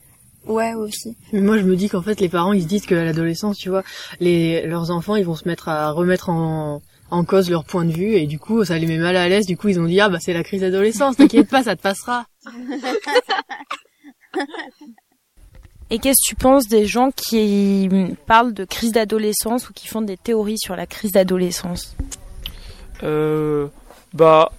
Ouais, 0.48 0.74
aussi. 0.74 1.16
Mais 1.32 1.40
moi, 1.42 1.58
je 1.58 1.64
me 1.64 1.76
dis 1.76 1.90
qu'en 1.90 2.02
fait, 2.02 2.20
les 2.20 2.30
parents, 2.30 2.54
ils 2.54 2.64
se 2.64 2.68
disent 2.68 2.86
qu'à 2.86 3.04
l'adolescence, 3.04 3.58
tu 3.58 3.70
vois, 3.70 3.84
les, 4.20 4.66
leurs 4.68 4.92
enfants, 4.92 5.16
ils 5.16 5.26
vont 5.26 5.36
se 5.36 5.48
mettre 5.48 5.70
à 5.70 5.92
remettre 5.92 6.30
en, 6.30 6.82
en 7.12 7.24
cause 7.24 7.50
leur 7.50 7.64
point 7.64 7.86
de 7.86 7.92
vue, 7.92 8.16
et 8.16 8.26
du 8.26 8.40
coup, 8.40 8.66
ça 8.66 8.78
les 8.78 8.88
met 8.88 8.98
mal 8.98 9.16
à 9.16 9.30
l'aise. 9.30 9.46
Du 9.46 9.56
coup, 9.56 9.70
ils 9.70 9.80
ont 9.80 9.86
dit, 9.86 10.02
ah, 10.02 10.10
bah, 10.10 10.18
c'est 10.20 10.34
la 10.34 10.44
crise 10.44 10.62
d'adolescence, 10.62 11.16
t'inquiète 11.16 11.48
pas, 11.50 11.64
ça 11.64 11.76
te 11.76 11.82
passera. 11.82 12.26
Et 15.90 16.00
qu'est-ce 16.00 16.28
que 16.28 16.30
tu 16.30 16.36
penses 16.36 16.68
des 16.68 16.88
gens 16.88 17.12
qui 17.12 17.88
parlent 18.26 18.54
de 18.54 18.66
crise 18.66 18.94
d'adolescence 18.94 19.70
ou 19.70 19.74
qui 19.74 19.88
font 19.88 20.02
des 20.02 20.18
théories 20.18 20.58
sur 20.58 20.76
la 20.76 20.88
crise 20.88 21.12
d'adolescence? 21.12 21.96
Euh, 23.04 23.68
bah, 24.14 24.52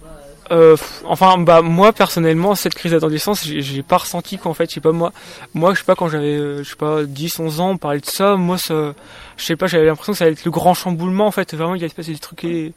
euh, 0.51 0.77
enfin, 1.05 1.37
bah, 1.39 1.61
moi 1.61 1.91
personnellement, 1.91 2.55
cette 2.55 2.75
crise 2.75 2.91
d'adolescence, 2.91 3.43
j'ai 3.45 3.83
pas 3.83 3.97
ressenti 3.97 4.37
qu'en 4.37 4.53
fait, 4.53 4.69
je 4.69 4.75
sais 4.75 4.81
pas 4.81 4.91
moi, 4.91 5.11
moi, 5.53 5.73
je 5.73 5.79
sais 5.79 5.85
pas 5.85 5.95
quand 5.95 6.07
j'avais, 6.07 6.35
euh, 6.35 6.63
je 6.63 6.69
sais 6.69 6.75
pas, 6.75 7.03
10, 7.03 7.39
11 7.39 7.59
ans, 7.59 7.69
on 7.71 7.77
parlait 7.77 7.99
de 7.99 8.05
ça, 8.05 8.35
moi, 8.35 8.57
ça, 8.57 8.93
je 9.37 9.43
sais 9.43 9.55
pas, 9.55 9.67
j'avais 9.67 9.85
l'impression 9.85 10.13
que 10.13 10.19
ça 10.19 10.25
allait 10.25 10.33
être 10.33 10.45
le 10.45 10.51
grand 10.51 10.73
chamboulement, 10.73 11.27
en 11.27 11.31
fait, 11.31 11.55
vraiment, 11.55 11.75
il 11.75 11.81
y 11.81 11.83
a 11.83 11.87
espèce 11.87 12.07
de 12.07 12.17
trucs 12.17 12.43
et, 12.43 12.73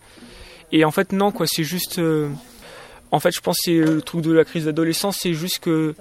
et 0.72 0.84
en 0.84 0.90
fait, 0.90 1.12
non, 1.12 1.30
quoi, 1.30 1.46
c'est 1.46 1.64
juste, 1.64 1.98
euh, 1.98 2.28
en 3.10 3.20
fait, 3.20 3.32
je 3.32 3.40
pense 3.40 3.58
c'est 3.62 3.78
le 3.78 4.00
truc 4.02 4.22
de 4.22 4.32
la 4.32 4.44
crise 4.44 4.64
d'adolescence, 4.64 5.18
c'est 5.20 5.34
juste 5.34 5.58
que, 5.58 5.94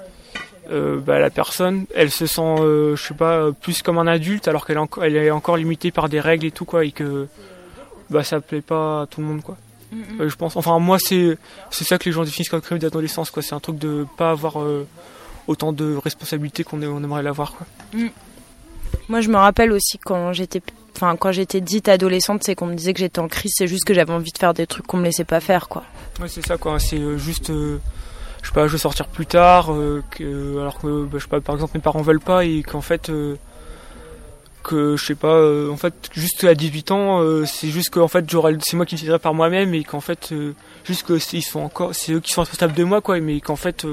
euh, 0.70 1.00
bah, 1.00 1.20
la 1.20 1.30
personne, 1.30 1.86
elle 1.96 2.12
se 2.12 2.26
sent, 2.26 2.42
euh, 2.42 2.96
je 2.96 3.04
sais 3.04 3.14
pas, 3.14 3.38
euh, 3.38 3.52
plus 3.52 3.82
comme 3.82 3.98
un 3.98 4.08
adulte, 4.08 4.48
alors 4.48 4.66
qu'elle 4.66 5.16
est 5.16 5.32
encore 5.32 5.58
limitée 5.58 5.92
par 5.92 6.10
des 6.10 6.20
règles 6.20 6.46
et 6.46 6.52
tout, 6.52 6.66
quoi, 6.66 6.86
et 6.86 6.92
que, 6.92 7.28
bah, 8.10 8.24
ça 8.24 8.42
plaît 8.42 8.62
pas 8.62 9.02
à 9.02 9.06
tout 9.06 9.22
le 9.22 9.28
monde, 9.28 9.42
quoi. 9.42 9.58
Euh, 9.94 10.30
je 10.30 10.36
pense. 10.36 10.56
Enfin, 10.56 10.80
moi, 10.80 10.98
c'est 11.00 11.38
c'est 11.72 11.86
ça 11.86 11.98
que 11.98 12.06
les 12.06 12.12
gens 12.12 12.24
définissent 12.24 12.50
comme 12.50 12.62
crise 12.62 12.80
d'adolescence, 12.80 13.32
quoi. 13.32 13.42
C'est 13.42 13.56
un 13.56 13.60
truc 13.60 13.78
de 13.78 14.06
pas 14.18 14.32
avoir 14.32 14.62
euh, 14.62 14.86
autant 15.48 15.72
de 15.72 15.96
responsabilités 15.96 16.64
qu'on 16.64 16.82
on 16.84 17.04
aimerait 17.04 17.24
l'avoir, 17.24 17.54
quoi. 17.54 17.68
Moi, 19.10 19.22
je 19.22 19.30
me 19.30 19.38
rappelle 19.38 19.72
aussi 19.72 19.98
quand 19.98 20.34
j'étais, 20.34 20.62
enfin, 20.96 21.16
quand 21.16 21.32
j'étais 21.32 21.62
dite 21.62 21.88
adolescente, 21.90 22.44
c'est 22.44 22.56
qu'on 22.56 22.68
me 22.68 22.76
disait 22.76 22.94
que 22.94 23.00
j'étais 23.00 23.20
en 23.20 23.28
crise. 23.28 23.54
C'est 23.56 23.68
juste 23.68 23.86
que 23.86 23.94
j'avais 23.94 24.14
envie 24.14 24.32
de 24.32 24.38
faire 24.38 24.54
des 24.54 24.68
trucs 24.68 24.86
qu'on 24.88 24.98
me 24.98 25.04
laissait 25.04 25.24
pas 25.24 25.40
faire, 25.40 25.68
quoi. 25.70 25.84
Ouais, 26.20 26.28
c'est 26.28 26.46
ça, 26.46 26.58
quoi. 26.58 26.80
C'est 26.80 26.98
euh, 27.00 27.18
juste, 27.18 27.50
euh, 27.50 27.78
je 28.42 28.48
sais 28.48 28.54
pas, 28.54 28.68
je 28.68 28.74
vais 28.74 28.78
sortir 28.78 29.08
plus 29.08 29.26
tard, 29.26 29.72
euh, 29.72 30.04
que, 30.12 30.60
alors 30.60 30.80
que, 30.80 31.06
bah, 31.06 31.18
je 31.18 31.20
sais 31.20 31.30
pas, 31.30 31.40
par 31.40 31.56
exemple, 31.56 31.74
mes 31.76 31.82
parents 31.82 32.02
veulent 32.02 32.20
pas 32.20 32.46
et 32.46 32.64
qu'en 32.64 32.82
fait, 32.82 33.10
euh, 33.10 33.36
que 34.68 34.96
je 34.98 35.06
sais 35.06 35.16
pas, 35.16 35.34
euh, 35.34 35.72
en 35.72 35.78
fait, 35.78 36.10
juste 36.14 36.44
à 36.44 36.54
18 36.54 36.92
ans, 36.92 37.22
euh, 37.22 37.46
c'est 37.46 37.70
juste 37.70 37.90
que 37.90 38.00
en 38.00 38.08
fait, 38.08 38.26
c'est 38.62 38.76
moi 38.76 38.86
qui 38.86 38.96
déciderai 38.96 39.18
par 39.18 39.34
moi-même 39.34 39.74
et 39.74 39.84
qu'en 39.84 40.02
fait, 40.02 40.30
euh, 40.32 40.54
juste 40.84 41.04
que 41.04 41.18
sont 41.18 41.62
encore, 41.62 41.96
c'est 41.96 42.12
eux 42.12 42.20
qui 42.20 42.32
sont 42.32 42.42
responsables 42.42 42.74
de 42.74 42.84
moi, 42.84 43.02
quoi, 43.02 43.20
mais 43.20 43.40
qu'en 43.40 43.56
fait, 43.56 43.88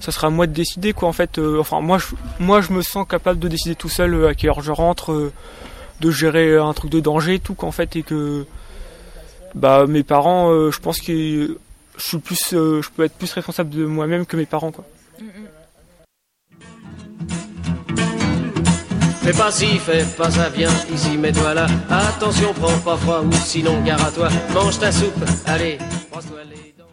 ça 0.00 0.10
sera 0.10 0.28
à 0.28 0.30
moi 0.30 0.46
de 0.46 0.52
décider, 0.52 0.92
quoi, 0.92 1.08
en 1.08 1.12
fait. 1.12 1.38
enfin, 1.38 1.80
moi, 1.80 1.98
je, 1.98 2.06
moi, 2.40 2.60
je 2.60 2.72
me 2.72 2.82
sens 2.82 3.06
capable 3.06 3.38
de 3.38 3.48
décider 3.48 3.74
tout 3.74 3.88
seul 3.88 4.26
à 4.26 4.34
quelle 4.34 4.50
heure 4.50 4.62
je 4.62 4.72
rentre, 4.72 5.30
de 6.00 6.10
gérer 6.10 6.56
un 6.56 6.72
truc 6.72 6.90
de 6.90 7.00
danger, 7.00 7.38
tout, 7.38 7.54
qu'en 7.54 7.72
fait, 7.72 7.94
et 7.96 8.02
que, 8.02 8.46
bah, 9.54 9.86
mes 9.86 10.02
parents, 10.02 10.70
je 10.70 10.78
pense 10.80 11.00
que 11.00 11.56
je 11.96 12.02
suis 12.02 12.18
plus, 12.18 12.50
je 12.50 12.88
peux 12.96 13.04
être 13.04 13.14
plus 13.14 13.32
responsable 13.32 13.70
de 13.70 13.84
moi-même 13.84 14.26
que 14.26 14.36
mes 14.36 14.46
parents, 14.46 14.72
quoi. 14.72 14.84
Fais 19.24 19.32
pas 19.32 19.50
ci, 19.50 19.78
fais 19.78 20.04
pas 20.18 20.30
ça, 20.30 20.50
viens 20.50 20.68
ici, 20.92 21.16
mets-toi 21.16 21.54
là. 21.54 21.66
Attention, 21.88 22.52
prends 22.52 22.78
pas 22.80 22.98
froid 22.98 23.22
ou 23.22 23.32
sinon 23.32 23.82
gare 23.82 24.04
à 24.04 24.10
toi. 24.10 24.28
Mange 24.52 24.78
ta 24.78 24.92
soupe, 24.92 25.14
allez, 25.46 25.78
brosse-toi 26.10 26.44
les 26.44 26.74
dents. 26.76 26.84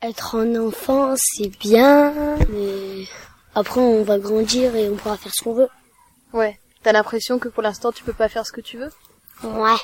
Être 0.00 0.36
un 0.36 0.66
enfant, 0.66 1.14
c'est 1.18 1.50
bien, 1.58 2.10
mais 2.48 3.04
après 3.54 3.82
on 3.82 4.02
va 4.02 4.18
grandir 4.18 4.74
et 4.74 4.88
on 4.88 4.96
pourra 4.96 5.18
faire 5.18 5.32
ce 5.34 5.44
qu'on 5.44 5.52
veut. 5.52 5.68
Ouais. 6.32 6.58
T'as 6.82 6.92
l'impression 6.92 7.38
que 7.38 7.48
pour 7.48 7.62
l'instant 7.62 7.92
tu 7.92 8.02
peux 8.02 8.14
pas 8.14 8.30
faire 8.30 8.46
ce 8.46 8.52
que 8.52 8.62
tu 8.62 8.78
veux? 8.78 8.90
Ouais. 9.42 9.76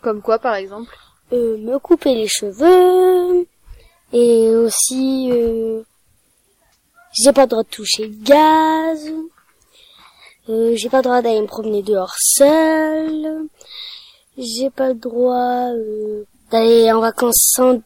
Comme 0.00 0.22
quoi 0.22 0.38
par 0.38 0.54
exemple? 0.54 0.96
Euh, 1.34 1.58
me 1.58 1.78
couper 1.78 2.14
les 2.14 2.28
cheveux 2.28 3.46
et 4.14 4.48
aussi 4.56 5.28
euh, 5.30 5.82
j'ai 7.12 7.34
pas 7.34 7.42
le 7.42 7.48
droit 7.48 7.64
de 7.64 7.68
toucher 7.68 8.06
le 8.06 8.16
gaz. 8.24 9.12
Euh, 10.48 10.72
j'ai 10.74 10.88
pas 10.88 10.98
le 10.98 11.02
droit 11.04 11.22
d'aller 11.22 11.40
me 11.40 11.46
promener 11.46 11.82
dehors 11.82 12.14
seul. 12.18 13.46
J'ai 14.36 14.70
pas 14.70 14.88
le 14.88 14.94
droit 14.94 15.70
euh, 15.70 16.24
d'aller 16.50 16.90
en 16.90 17.00
vacances 17.00 17.52
sans 17.54 17.80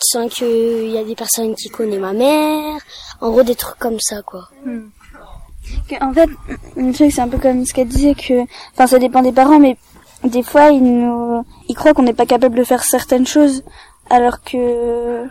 sans 0.00 0.28
qu'il 0.28 0.90
y 0.90 0.98
a 0.98 1.04
des 1.04 1.14
personnes 1.14 1.54
qui 1.54 1.68
connaissent 1.68 2.00
ma 2.00 2.12
mère. 2.12 2.80
En 3.20 3.30
gros 3.30 3.44
des 3.44 3.54
trucs 3.54 3.78
comme 3.78 4.00
ça 4.00 4.20
quoi. 4.22 4.48
Que, 5.88 6.04
En 6.04 6.12
fait, 6.12 6.28
le 6.74 6.92
truc 6.92 7.12
c'est 7.12 7.20
un 7.20 7.28
peu 7.28 7.38
comme 7.38 7.64
ce 7.64 7.72
qu'elle 7.72 7.86
disait 7.86 8.16
que, 8.16 8.42
enfin 8.72 8.88
ça 8.88 8.98
dépend 8.98 9.22
des 9.22 9.30
parents, 9.30 9.60
mais 9.60 9.76
des 10.24 10.42
fois 10.42 10.70
ils 10.70 10.82
nous, 10.82 11.44
ils 11.68 11.76
croient 11.76 11.94
qu'on 11.94 12.02
n'est 12.02 12.14
pas 12.14 12.26
capable 12.26 12.56
de 12.56 12.64
faire 12.64 12.82
certaines 12.82 13.26
choses, 13.26 13.62
alors 14.10 14.42
que 14.42 15.24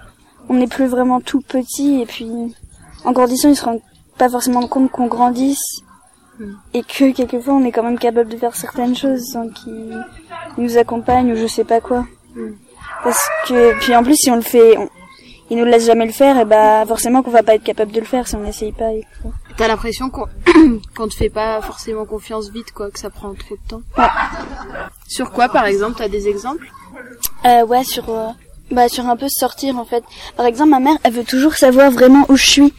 on 0.48 0.54
n'est 0.54 0.68
plus 0.68 0.86
vraiment 0.86 1.20
tout 1.20 1.42
petit 1.42 2.02
et 2.02 2.06
puis 2.06 2.56
en 3.04 3.12
grandissant 3.12 3.50
ils 3.50 3.58
se 3.58 3.66
rendent 3.66 3.82
pas 4.18 4.30
forcément 4.30 4.66
compte 4.68 4.90
qu'on 4.90 5.08
grandisse 5.08 5.82
et 6.74 6.84
que 6.84 7.12
quelquefois 7.12 7.54
on 7.54 7.66
est 7.66 7.72
quand 7.72 7.84
même 7.84 8.00
capable 8.00 8.30
de 8.30 8.38
faire 8.38 8.56
certaines 8.56 8.96
choses 8.96 9.24
sans 9.32 9.48
qu'ils 9.50 10.04
nous 10.58 10.78
accompagnent 10.78 11.34
ou 11.34 11.36
je 11.36 11.48
sais 11.48 11.64
pas 11.64 11.82
quoi. 11.82 12.06
Parce 13.04 13.30
que 13.48 13.80
puis 13.80 13.96
en 13.96 14.04
plus 14.04 14.16
si 14.16 14.32
on 14.32 14.36
le 14.36 14.42
fait, 14.42 14.78
on, 14.78 14.90
ils 15.52 15.58
nous 15.58 15.66
laissent 15.66 15.86
jamais 15.86 16.06
le 16.06 16.14
faire 16.14 16.40
et 16.40 16.46
bah 16.46 16.86
forcément 16.88 17.22
qu'on 17.22 17.32
va 17.32 17.44
pas 17.44 17.56
être 17.56 17.64
capable 17.64 17.92
de 17.92 18.00
le 18.00 18.06
faire 18.06 18.26
si 18.28 18.36
on 18.36 18.40
n'essaye 18.40 18.72
pas. 18.72 18.94
Et 18.94 19.06
tout. 19.22 19.34
T'as 19.58 19.68
l'impression 19.68 20.10
qu'on 20.10 20.26
qu'on 20.96 21.08
te 21.10 21.14
fait 21.14 21.30
pas 21.30 21.62
forcément 21.62 22.06
confiance 22.06 22.50
vite, 22.50 22.72
quoi, 22.72 22.90
que 22.90 22.98
ça 22.98 23.10
prend 23.10 23.34
trop 23.34 23.56
de 23.56 23.68
temps? 23.68 23.82
Sur 25.08 25.32
quoi, 25.32 25.50
par 25.50 25.66
exemple, 25.66 25.96
t'as 25.98 26.08
des 26.08 26.30
exemples? 26.30 26.72
Euh, 27.46 27.66
ouais, 27.66 27.84
sur, 27.84 28.10
euh, 28.10 28.30
bah, 28.72 28.90
sur 28.90 29.06
un 29.08 29.16
peu 29.16 29.28
sortir, 29.30 29.78
en 29.78 29.86
fait. 29.86 30.04
Par 30.38 30.46
exemple, 30.46 30.70
ma 30.72 30.80
mère, 30.80 30.98
elle 31.04 31.14
veut 31.14 31.24
toujours 31.24 31.54
savoir 31.56 31.92
vraiment 31.92 32.26
où 32.30 32.36
je 32.36 32.46
suis. 32.46 32.74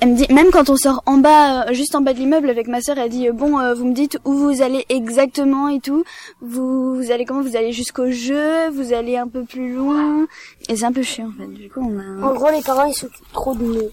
Elle 0.00 0.10
me 0.12 0.16
dit, 0.16 0.32
même 0.32 0.50
quand 0.50 0.68
on 0.70 0.76
sort 0.76 1.02
en 1.06 1.18
bas, 1.18 1.68
euh, 1.68 1.72
juste 1.74 1.94
en 1.94 2.00
bas 2.00 2.12
de 2.12 2.18
l'immeuble 2.18 2.50
avec 2.50 2.66
ma 2.68 2.80
sœur, 2.80 2.98
elle 2.98 3.10
dit, 3.10 3.28
euh, 3.28 3.32
bon, 3.32 3.58
euh, 3.58 3.74
vous 3.74 3.84
me 3.84 3.92
dites 3.94 4.18
où 4.24 4.32
vous 4.32 4.62
allez 4.62 4.84
exactement 4.88 5.68
et 5.68 5.80
tout. 5.80 6.04
Vous, 6.40 6.94
vous 6.96 7.10
allez 7.10 7.24
comment? 7.24 7.42
Vous 7.42 7.56
allez 7.56 7.72
jusqu'au 7.72 8.10
jeu, 8.10 8.68
vous 8.70 8.92
allez 8.92 9.16
un 9.16 9.28
peu 9.28 9.44
plus 9.44 9.72
loin? 9.74 10.26
Et 10.68 10.76
c'est 10.76 10.84
un 10.84 10.92
peu 10.92 11.02
chiant, 11.02 11.28
en 11.28 11.40
fait. 11.42 11.48
Du 11.48 11.68
coup, 11.70 11.80
on 11.80 11.98
a... 11.98 12.26
En 12.28 12.34
gros 12.34 12.50
les 12.50 12.62
parents 12.62 12.84
ils 12.86 12.94
s'occupent 12.94 13.32
trop 13.32 13.54
de 13.54 13.62
nous. 13.62 13.90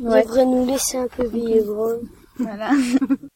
Ils 0.00 0.08
Ouais. 0.08 0.22
devraient 0.22 0.44
nous 0.46 0.66
laisser 0.66 0.98
un 0.98 1.08
peu 1.08 1.26
vivre. 1.26 1.98
Voilà. 2.38 2.70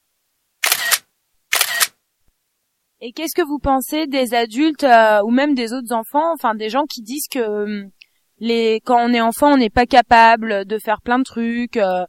Et 3.03 3.12
qu'est-ce 3.12 3.34
que 3.34 3.46
vous 3.46 3.59
pensez 3.59 4.07
des 4.07 4.34
adultes 4.34 4.84
euh, 4.84 5.22
ou 5.22 5.30
même 5.30 5.55
des 5.55 5.72
autres 5.72 5.92
enfants, 5.92 6.32
enfin 6.34 6.55
des 6.55 6.68
gens 6.68 6.84
qui 6.84 7.01
disent 7.03 7.28
que 7.30 7.38
euh, 7.38 7.84
les 8.38 8.80
quand 8.84 8.98
on 9.03 9.12
est 9.14 9.20
enfant, 9.22 9.55
on 9.55 9.57
n'est 9.57 9.70
pas 9.70 9.86
capable 9.86 10.64
de 10.66 10.78
faire 10.78 11.01
plein 11.01 11.18
de 11.18 11.24
trucs. 11.24 11.76
euh, 11.78 12.05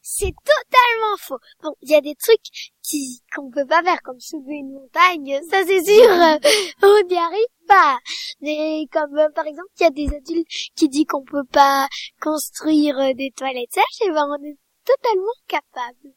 C'est 0.00 0.34
totalement 0.44 1.16
faux. 1.18 1.38
Bon, 1.62 1.70
il 1.82 1.90
y 1.90 1.94
a 1.94 2.00
des 2.00 2.16
trucs 2.16 2.40
qui 2.82 3.22
qu'on 3.34 3.48
peut 3.50 3.64
pas 3.66 3.82
faire, 3.84 4.02
comme 4.02 4.18
soulever 4.18 4.56
une 4.56 4.72
montagne, 4.72 5.40
ça 5.48 5.58
c'est 5.66 5.84
sûr, 5.84 6.10
on 6.82 7.06
n'y 7.08 7.16
arrive 7.18 7.54
pas. 7.68 7.98
Mais 8.40 8.86
comme 8.90 9.16
euh, 9.16 9.28
par 9.34 9.46
exemple, 9.46 9.68
il 9.78 9.82
y 9.84 9.86
a 9.86 9.90
des 9.90 10.08
adultes 10.16 10.48
qui 10.76 10.88
disent 10.88 11.06
qu'on 11.08 11.24
peut 11.24 11.46
pas 11.52 11.86
construire 12.20 12.98
euh, 12.98 13.12
des 13.14 13.30
toilettes 13.36 13.72
sèches, 13.72 14.08
et 14.08 14.10
ben 14.10 14.26
on 14.28 14.42
est 14.44 14.58
totalement 14.84 15.38
capable. 15.46 16.14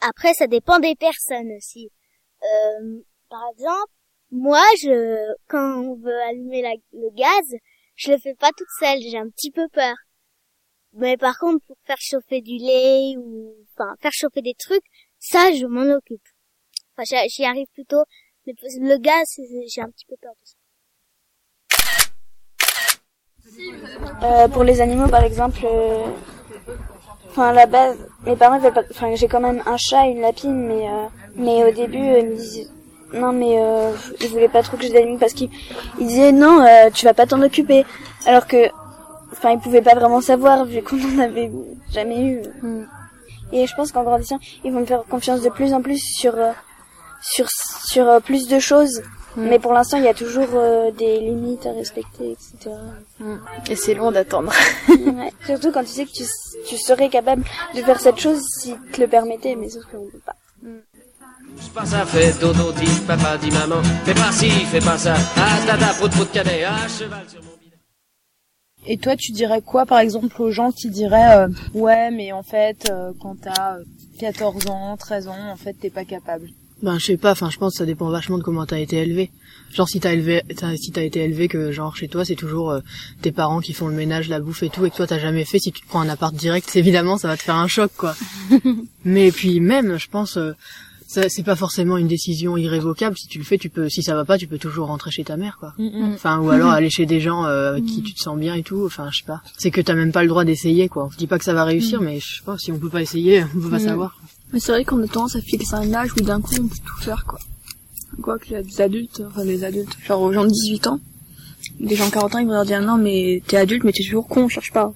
Après, 0.00 0.32
ça 0.32 0.46
dépend 0.46 0.78
des 0.78 0.94
personnes 0.96 1.50
aussi. 1.58 1.90
Euh, 2.42 3.00
par 3.28 3.42
exemple, 3.52 3.92
moi, 4.30 4.62
je 4.82 5.34
quand 5.48 5.80
on 5.82 5.94
veut 5.96 6.20
allumer 6.22 6.62
le 6.92 7.10
gaz, 7.14 7.56
je 7.96 8.12
le 8.12 8.18
fais 8.18 8.34
pas 8.34 8.50
toute 8.56 8.68
seule, 8.78 9.00
j'ai 9.00 9.18
un 9.18 9.28
petit 9.28 9.50
peu 9.50 9.68
peur. 9.68 9.94
Mais 10.92 11.16
par 11.16 11.38
contre, 11.38 11.64
pour 11.66 11.76
faire 11.84 11.98
chauffer 12.00 12.40
du 12.40 12.56
lait 12.56 13.14
ou 13.16 13.54
enfin 13.74 13.94
faire 14.00 14.12
chauffer 14.12 14.42
des 14.42 14.54
trucs, 14.58 14.84
ça, 15.18 15.52
je 15.52 15.66
m'en 15.66 15.82
occupe. 15.94 16.22
Enfin, 16.96 17.04
j'y- 17.28 17.44
arrive 17.44 17.68
plutôt. 17.74 18.02
Mais 18.46 18.54
le 18.62 18.98
gaz, 18.98 19.28
j'ai 19.68 19.80
un 19.82 19.90
petit 19.90 20.06
peu 20.06 20.16
peur 20.20 20.32
de 20.40 20.46
ça. 20.46 20.56
Euh, 24.22 24.48
pour 24.48 24.64
les 24.64 24.80
animaux, 24.80 25.08
par 25.08 25.22
exemple, 25.24 25.60
euh, 25.64 26.06
enfin 27.30 27.48
à 27.48 27.52
la 27.52 27.66
base, 27.66 27.96
mes 28.26 28.36
parents 28.36 28.56
ils 28.56 28.62
veulent 28.62 28.72
pas, 28.72 28.82
enfin 28.90 29.14
j'ai 29.14 29.28
quand 29.28 29.40
même 29.40 29.62
un 29.66 29.76
chat, 29.76 30.06
et 30.06 30.10
une 30.10 30.20
lapine, 30.20 30.66
mais 30.66 30.88
euh, 30.88 31.06
mais 31.36 31.64
au 31.64 31.72
début 31.72 31.98
euh, 31.98 32.18
ils 32.20 32.26
me 32.26 32.36
disaient 32.36 32.66
non 33.14 33.32
mais 33.32 33.56
euh, 33.58 33.92
ils 34.20 34.28
voulaient 34.28 34.48
pas 34.48 34.62
trop 34.62 34.76
que 34.76 34.82
j'ai 34.82 34.90
d'animaux 34.90 35.18
parce 35.18 35.32
qu'ils 35.32 35.50
ils 35.98 36.06
disaient 36.06 36.32
non 36.32 36.60
euh, 36.60 36.90
tu 36.92 37.04
vas 37.04 37.14
pas 37.14 37.26
t'en 37.26 37.40
occuper, 37.42 37.84
alors 38.26 38.46
que 38.46 38.68
enfin 39.32 39.50
ils 39.52 39.58
pouvaient 39.58 39.82
pas 39.82 39.94
vraiment 39.94 40.20
savoir 40.20 40.64
vu 40.64 40.82
qu'on 40.82 40.98
en 41.14 41.18
avait 41.20 41.50
jamais 41.92 42.20
eu. 42.20 42.42
Et 43.52 43.66
je 43.66 43.74
pense 43.74 43.90
qu'en 43.90 44.04
grandissant 44.04 44.38
ils 44.64 44.72
vont 44.72 44.80
me 44.80 44.86
faire 44.86 45.02
confiance 45.04 45.40
de 45.40 45.48
plus 45.48 45.72
en 45.72 45.82
plus 45.82 45.98
sur 45.98 46.34
euh, 46.36 46.52
sur 47.20 47.46
sur 47.86 48.08
euh, 48.08 48.20
plus 48.20 48.46
de 48.48 48.58
choses. 48.58 49.02
Mais 49.36 49.58
pour 49.58 49.72
l'instant, 49.72 49.96
il 49.98 50.04
y 50.04 50.08
a 50.08 50.14
toujours 50.14 50.48
euh, 50.54 50.90
des 50.90 51.20
limites 51.20 51.66
à 51.66 51.72
respecter, 51.72 52.32
etc. 52.32 52.74
Et 53.68 53.76
c'est 53.76 53.94
long 53.94 54.10
d'attendre. 54.10 54.52
Ouais. 54.90 55.32
Surtout 55.46 55.72
quand 55.72 55.82
tu 55.82 55.88
sais 55.90 56.04
que 56.04 56.12
tu, 56.12 56.24
tu 56.66 56.76
serais 56.76 57.08
capable 57.08 57.42
de 57.74 57.80
faire 57.82 58.00
cette 58.00 58.18
chose 58.18 58.40
si 58.58 58.74
te 58.92 59.00
le 59.00 59.06
permettais, 59.06 59.56
mais 59.56 59.68
sauf 59.68 59.84
qu'on 59.84 60.08
peut 60.10 60.20
pas. 60.24 60.36
Touche 61.56 61.70
pas 61.70 61.84
ça, 61.84 62.04
fais 62.06 62.32
dodo, 62.40 62.72
dit 62.72 63.00
papa, 63.06 63.36
dit 63.38 63.50
maman. 63.50 63.82
Fais 64.04 64.14
pas 64.14 64.32
ci, 64.32 64.50
fais 64.50 64.80
pas 64.80 64.98
ça. 64.98 65.14
Ah, 65.36 65.66
dada, 65.66 65.92
prout, 65.94 66.10
prout, 66.10 66.30
cadet, 66.30 66.64
à 66.64 66.86
cheval 66.88 67.28
sur 67.28 67.42
mon 67.42 67.50
bidet. 67.62 67.76
Et 68.86 68.98
toi, 68.98 69.16
tu 69.16 69.32
dirais 69.32 69.62
quoi, 69.62 69.86
par 69.86 69.98
exemple, 70.00 70.40
aux 70.40 70.50
gens 70.50 70.70
qui 70.70 70.90
diraient 70.90 71.38
euh, 71.38 71.48
ouais, 71.74 72.10
mais 72.10 72.32
en 72.32 72.42
fait, 72.42 72.88
euh, 72.90 73.12
quand 73.20 73.36
t'as 73.40 73.76
euh, 73.78 73.84
14 74.20 74.68
ans, 74.68 74.96
13 74.96 75.28
ans, 75.28 75.50
en 75.50 75.56
fait, 75.56 75.74
t'es 75.74 75.90
pas 75.90 76.04
capable? 76.04 76.48
Ben 76.82 76.98
je 76.98 77.04
sais 77.06 77.16
pas, 77.16 77.32
enfin 77.32 77.50
je 77.50 77.58
pense 77.58 77.74
que 77.74 77.78
ça 77.78 77.86
dépend 77.86 78.08
vachement 78.10 78.38
de 78.38 78.42
comment 78.42 78.64
t'as 78.66 78.78
été 78.78 78.96
élevé. 78.96 79.30
Genre 79.74 79.88
si 79.88 80.00
t'as 80.00 80.12
élevé, 80.14 80.42
si 80.76 80.90
t'as 80.90 81.02
été 81.02 81.20
élevé 81.20 81.46
que 81.46 81.70
genre 81.72 81.94
chez 81.96 82.08
toi 82.08 82.24
c'est 82.24 82.34
toujours 82.36 82.70
euh, 82.70 82.80
tes 83.22 83.32
parents 83.32 83.60
qui 83.60 83.72
font 83.72 83.86
le 83.88 83.94
ménage, 83.94 84.28
la 84.28 84.40
bouffe 84.40 84.62
et 84.62 84.70
tout, 84.70 84.84
et 84.86 84.90
que 84.90 84.96
toi 84.96 85.06
t'as 85.06 85.18
jamais 85.18 85.44
fait, 85.44 85.58
si 85.58 85.72
tu 85.72 85.82
te 85.82 85.86
prends 85.86 86.00
un 86.00 86.08
appart 86.08 86.34
direct, 86.34 86.74
évidemment 86.76 87.18
ça 87.18 87.28
va 87.28 87.36
te 87.36 87.42
faire 87.42 87.56
un 87.56 87.68
choc 87.68 87.90
quoi. 87.96 88.14
Mais 89.04 89.30
puis 89.30 89.60
même, 89.60 89.98
je 89.98 90.08
pense, 90.08 90.36
euh, 90.36 90.52
c'est 91.06 91.42
pas 91.44 91.56
forcément 91.56 91.96
une 91.96 92.06
décision 92.06 92.56
irrévocable. 92.56 93.16
Si 93.18 93.26
tu 93.26 93.38
le 93.38 93.44
fais, 93.44 93.58
tu 93.58 93.68
peux, 93.68 93.88
si 93.88 94.00
ça 94.02 94.14
va 94.14 94.24
pas, 94.24 94.38
tu 94.38 94.46
peux 94.46 94.58
toujours 94.58 94.86
rentrer 94.86 95.10
chez 95.10 95.24
ta 95.24 95.36
mère 95.36 95.56
quoi. 95.58 95.74
Mm, 95.78 96.12
Enfin 96.14 96.38
ou 96.38 96.50
alors 96.50 96.70
aller 96.70 96.88
chez 96.90 97.04
des 97.04 97.20
gens 97.20 97.44
euh, 97.46 97.70
avec 97.72 97.84
qui 97.84 98.02
tu 98.02 98.14
te 98.14 98.20
sens 98.20 98.38
bien 98.38 98.54
et 98.54 98.62
tout. 98.62 98.84
Enfin 98.86 99.08
je 99.10 99.18
sais 99.18 99.24
pas. 99.26 99.42
C'est 99.58 99.70
que 99.72 99.80
t'as 99.80 99.94
même 99.94 100.12
pas 100.12 100.22
le 100.22 100.28
droit 100.28 100.44
d'essayer 100.44 100.88
quoi. 100.88 101.08
Je 101.12 101.16
dis 101.18 101.26
pas 101.26 101.38
que 101.38 101.44
ça 101.44 101.52
va 101.54 101.64
réussir, 101.64 102.00
mais 102.00 102.20
je 102.20 102.36
sais 102.36 102.42
pas 102.44 102.56
si 102.58 102.70
on 102.70 102.78
peut 102.78 102.88
pas 102.90 103.02
essayer, 103.02 103.44
on 103.56 103.60
peut 103.60 103.70
pas 103.70 103.78
Mm. 103.78 103.86
savoir. 103.86 104.16
Mais 104.52 104.60
c'est 104.60 104.72
vrai 104.72 104.84
qu'on 104.84 105.02
a 105.02 105.06
tendance 105.06 105.36
à 105.36 105.40
fixer 105.40 105.74
un 105.74 105.92
âge 105.94 106.12
où 106.12 106.22
d'un 106.22 106.40
coup 106.40 106.54
on 106.58 106.66
peut 106.68 106.76
tout 106.84 107.02
faire 107.02 107.24
quoi. 107.26 107.38
Quoi 108.22 108.38
qu'il 108.38 108.52
y 108.52 108.56
a 108.56 108.62
des 108.62 108.80
adultes, 108.80 109.22
enfin 109.26 109.44
des 109.44 109.64
adultes, 109.64 109.96
genre 110.04 110.20
aux 110.20 110.32
gens 110.32 110.44
de 110.44 110.50
18 110.50 110.88
ans, 110.88 111.00
des 111.78 111.94
gens 111.94 112.06
de 112.06 112.12
40 112.12 112.34
ans 112.34 112.38
ils 112.38 112.46
vont 112.46 112.52
leur 112.52 112.64
dire 112.64 112.82
non 112.82 112.98
mais 112.98 113.42
t'es 113.46 113.56
adulte 113.56 113.84
mais 113.84 113.92
t'es 113.92 114.02
toujours 114.02 114.26
con, 114.28 114.48
cherche 114.48 114.72
pas. 114.72 114.92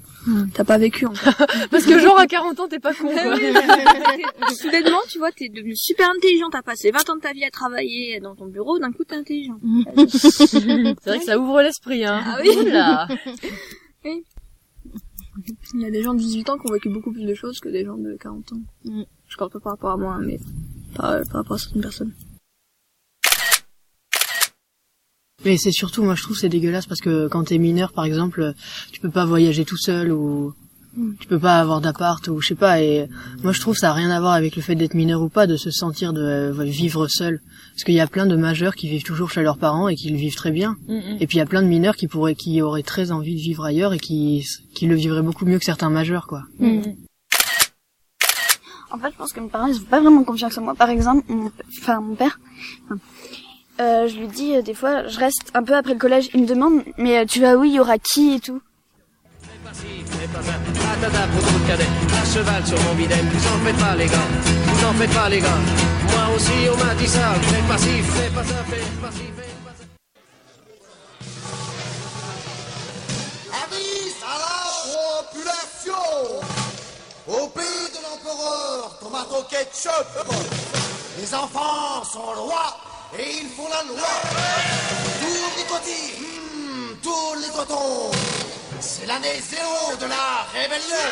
T'as 0.54 0.64
pas 0.64 0.78
vécu 0.78 1.04
en 1.04 1.14
fait. 1.14 1.30
Parce 1.70 1.84
que 1.84 1.98
genre 1.98 2.18
à 2.18 2.26
40 2.26 2.58
ans 2.60 2.68
t'es 2.68 2.80
pas 2.80 2.94
con 2.94 3.08
quoi. 3.12 3.36
Soudainement 4.54 4.98
tu 5.08 5.18
vois 5.18 5.30
t'es 5.32 5.48
devenu 5.48 5.76
super 5.76 6.10
intelligent, 6.10 6.48
t'as 6.50 6.62
passé 6.62 6.90
20 6.90 7.10
ans 7.10 7.16
de 7.16 7.20
ta 7.20 7.32
vie 7.32 7.44
à 7.44 7.50
travailler 7.50 8.20
dans 8.20 8.34
ton 8.34 8.46
bureau, 8.46 8.78
d'un 8.78 8.90
coup 8.90 9.04
t'es 9.04 9.16
intelligent. 9.16 9.58
c'est 10.08 11.04
vrai 11.04 11.18
que 11.18 11.24
ça 11.24 11.38
ouvre 11.38 11.62
l'esprit 11.62 12.04
hein. 12.04 12.22
Ah 12.26 12.38
oui. 12.42 12.50
Oula. 12.58 13.08
Oui. 14.04 14.24
Il 15.74 15.80
y 15.80 15.86
a 15.86 15.90
des 15.90 16.02
gens 16.02 16.14
de 16.14 16.20
18 16.20 16.50
ans 16.50 16.58
qui 16.58 16.70
ont 16.70 16.72
vécu 16.72 16.88
beaucoup 16.88 17.12
plus 17.12 17.24
de 17.24 17.34
choses 17.34 17.58
que 17.58 17.68
des 17.68 17.84
gens 17.84 17.96
de 17.96 18.16
40 18.20 18.52
ans. 18.52 18.60
Je 18.84 19.23
parle 19.36 19.50
pas 19.50 19.60
par 19.60 19.72
rapport 19.72 19.90
à 19.90 19.96
moi, 19.96 20.18
mais 20.20 20.38
par, 20.94 21.22
par 21.24 21.42
rapport 21.42 21.56
à 21.56 21.58
certaines 21.58 21.82
personnes. 21.82 22.12
Mais 25.44 25.58
c'est 25.58 25.72
surtout, 25.72 26.02
moi 26.02 26.14
je 26.14 26.22
trouve 26.22 26.38
c'est 26.38 26.48
dégueulasse 26.48 26.86
parce 26.86 27.00
que 27.00 27.28
quand 27.28 27.44
t'es 27.44 27.58
mineur 27.58 27.92
par 27.92 28.04
exemple, 28.04 28.54
tu 28.92 29.00
peux 29.00 29.10
pas 29.10 29.26
voyager 29.26 29.64
tout 29.64 29.76
seul 29.76 30.10
ou 30.10 30.54
tu 31.20 31.26
peux 31.26 31.38
pas 31.38 31.58
avoir 31.58 31.80
d'appart 31.80 32.26
ou 32.28 32.40
je 32.40 32.48
sais 32.48 32.54
pas. 32.54 32.80
Et 32.80 33.08
moi 33.42 33.52
je 33.52 33.60
trouve 33.60 33.76
ça 33.76 33.90
a 33.90 33.92
rien 33.92 34.10
à 34.10 34.20
voir 34.20 34.32
avec 34.32 34.56
le 34.56 34.62
fait 34.62 34.74
d'être 34.74 34.94
mineur 34.94 35.20
ou 35.22 35.28
pas, 35.28 35.46
de 35.46 35.56
se 35.56 35.70
sentir 35.70 36.12
de 36.12 36.22
euh, 36.22 36.64
vivre 36.64 37.08
seul. 37.08 37.40
Parce 37.72 37.84
qu'il 37.84 37.94
y 37.94 38.00
a 38.00 38.06
plein 38.06 38.26
de 38.26 38.36
majeurs 38.36 38.74
qui 38.74 38.88
vivent 38.88 39.02
toujours 39.02 39.30
chez 39.30 39.42
leurs 39.42 39.58
parents 39.58 39.88
et 39.88 39.96
qui 39.96 40.08
le 40.08 40.16
vivent 40.16 40.36
très 40.36 40.52
bien. 40.52 40.76
Et 41.20 41.26
puis 41.26 41.36
il 41.36 41.40
y 41.40 41.42
a 41.42 41.46
plein 41.46 41.62
de 41.62 41.68
mineurs 41.68 41.96
qui 41.96 42.06
pourraient, 42.06 42.36
qui 42.36 42.62
auraient 42.62 42.82
très 42.82 43.10
envie 43.10 43.34
de 43.34 43.40
vivre 43.40 43.64
ailleurs 43.64 43.92
et 43.92 43.98
qui 43.98 44.46
qui 44.74 44.86
le 44.86 44.94
vivraient 44.94 45.22
beaucoup 45.22 45.44
mieux 45.44 45.58
que 45.58 45.64
certains 45.64 45.90
majeurs 45.90 46.26
quoi. 46.26 46.42
En 48.94 48.98
fait, 48.98 49.10
je 49.10 49.16
pense 49.16 49.32
que 49.32 49.40
mes 49.40 49.48
parents, 49.48 49.66
ils 49.66 49.76
ont 49.80 49.84
pas 49.90 49.98
vraiment 49.98 50.22
confiance 50.22 50.56
en 50.56 50.62
moi. 50.62 50.76
Par 50.76 50.88
exemple, 50.88 51.24
mon, 51.28 51.50
enfin, 51.80 52.00
mon 52.00 52.14
père, 52.14 52.38
euh, 53.80 54.06
je 54.06 54.16
lui 54.20 54.28
dis 54.28 54.54
euh, 54.54 54.62
des 54.62 54.74
fois, 54.74 55.08
je 55.08 55.18
reste 55.18 55.50
un 55.52 55.64
peu 55.64 55.74
après 55.74 55.94
le 55.94 55.98
collège, 55.98 56.30
il 56.32 56.42
me 56.42 56.46
demande, 56.46 56.84
mais 56.96 57.18
euh, 57.18 57.24
tu 57.24 57.40
vas 57.40 57.56
où, 57.56 57.64
il 57.64 57.72
y 57.72 57.80
aura 57.80 57.98
qui 57.98 58.34
et 58.34 58.40
tout. 58.40 58.62
À 59.66 59.74
cheval 62.24 62.64
sur 62.64 62.80
mon 62.84 62.94
bidet. 62.94 63.16
Vous 63.16 63.48
en 63.48 63.58
faites 63.64 63.78
pas, 63.78 63.96
les 63.96 64.06
gars. 64.06 64.28
Vous 64.66 64.86
en 64.86 64.92
faites 64.92 65.12
pas, 65.12 65.28
les 65.28 65.40
gars. 65.40 65.58
Moi 66.12 66.36
aussi, 66.36 66.52
on 66.72 66.76
m'a 66.84 66.94
dit 66.94 67.08
ça. 67.08 67.34
Fais 67.42 67.62
pas 67.68 67.78
ci, 67.78 67.88
fais 67.88 68.30
pas 68.30 68.44
ça, 68.44 68.62
fais 68.68 68.76
pas 69.02 69.10
ci, 69.10 69.33
Au 77.26 77.48
pays 77.48 77.64
de 77.64 78.02
l'empereur, 78.02 78.98
tomato 79.00 79.42
ketchup 79.48 80.06
Les 81.18 81.34
enfants 81.34 82.04
sont 82.04 82.20
rois 82.20 82.76
et 83.18 83.40
ils 83.40 83.48
font 83.48 83.66
la 83.70 83.82
loi. 83.84 84.08
Tous 85.20 85.58
les 85.58 85.64
cotis, 85.64 86.12
hmm, 86.20 86.96
tous 87.02 87.40
les 87.40 87.48
cotons. 87.48 88.10
C'est 88.78 89.06
l'année 89.06 89.40
zéro 89.40 89.96
de 89.96 90.04
la 90.04 90.44
rébellion. 90.52 91.06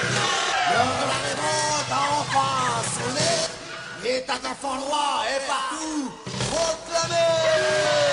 L'heure 0.70 0.96
de 1.00 1.06
la 1.08 1.18
révolte 1.24 1.90
a 1.90 2.02
enfin 2.20 2.82
sonné. 2.92 3.32
L'état 4.04 4.38
d'enfant 4.38 4.78
roi 4.80 5.22
est 5.34 5.46
partout 5.46 6.12
proclamé 6.50 8.11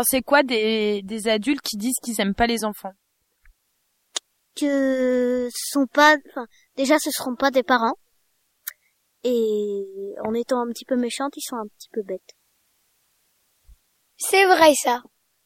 pensez 0.00 0.22
quoi 0.22 0.42
des, 0.42 1.02
des 1.02 1.28
adultes 1.28 1.60
qui 1.60 1.76
disent 1.76 1.98
qu'ils 2.02 2.20
aiment 2.20 2.34
pas 2.34 2.46
les 2.46 2.64
enfants? 2.64 2.92
Que 4.56 5.48
ce 5.52 5.70
sont 5.72 5.86
pas, 5.86 6.16
enfin, 6.30 6.46
déjà 6.76 6.98
ce 6.98 7.10
seront 7.10 7.36
pas 7.36 7.50
des 7.50 7.62
parents. 7.62 7.98
Et 9.24 10.14
en 10.24 10.32
étant 10.32 10.60
un 10.60 10.68
petit 10.68 10.86
peu 10.86 10.96
méchantes, 10.96 11.34
ils 11.36 11.46
sont 11.46 11.56
un 11.56 11.66
petit 11.66 11.90
peu 11.92 12.02
bêtes. 12.02 12.34
C'est 14.16 14.46
vrai 14.46 14.72
ça. 14.74 15.02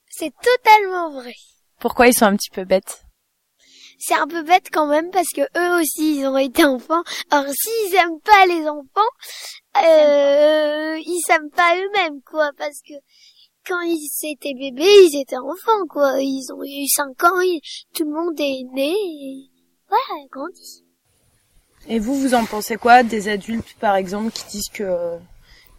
C'est 0.09 0.33
totalement 0.41 1.11
vrai. 1.11 1.35
Pourquoi 1.81 2.07
ils 2.07 2.15
sont 2.15 2.27
un 2.27 2.37
petit 2.37 2.51
peu 2.51 2.65
bêtes? 2.65 3.05
C'est 3.99 4.15
un 4.15 4.29
peu 4.29 4.43
bête 4.43 4.69
quand 4.71 4.87
même 4.87 5.11
parce 5.11 5.31
que 5.35 5.43
eux 5.43 5.81
aussi 5.81 6.19
ils 6.19 6.27
ont 6.27 6.37
été 6.37 6.65
enfants. 6.65 7.03
Alors 7.31 7.53
s'ils 7.53 7.95
aiment 7.97 8.21
pas 8.21 8.47
les 8.47 8.69
enfants, 8.69 9.13
euh, 9.83 10.99
ils 10.99 11.23
s'aiment 11.27 11.51
pas 11.51 11.77
eux-mêmes 11.77 12.21
quoi 12.23 12.51
parce 12.57 12.81
que 12.87 12.95
quand 13.67 13.81
ils 13.83 14.09
étaient 14.25 14.55
bébés, 14.55 14.85
ils 15.11 15.21
étaient 15.21 15.37
enfants 15.37 15.87
quoi. 15.89 16.21
Ils 16.21 16.47
ont 16.53 16.63
eu 16.65 16.87
5 16.89 17.23
ans, 17.25 17.41
ils- 17.41 17.61
tout 17.95 18.05
le 18.05 18.11
monde 18.11 18.39
est 18.39 18.63
né 18.75 18.93
et 18.93 19.51
voilà, 19.89 20.27
grandi. 20.31 20.85
Et 21.87 21.99
vous, 21.99 22.15
vous 22.19 22.35
en 22.35 22.45
pensez 22.47 22.77
quoi 22.77 23.03
des 23.03 23.29
adultes, 23.29 23.75
par 23.79 23.95
exemple, 23.97 24.33
qui 24.33 24.45
disent 24.47 24.69
que 24.73 24.83
euh, 24.83 25.17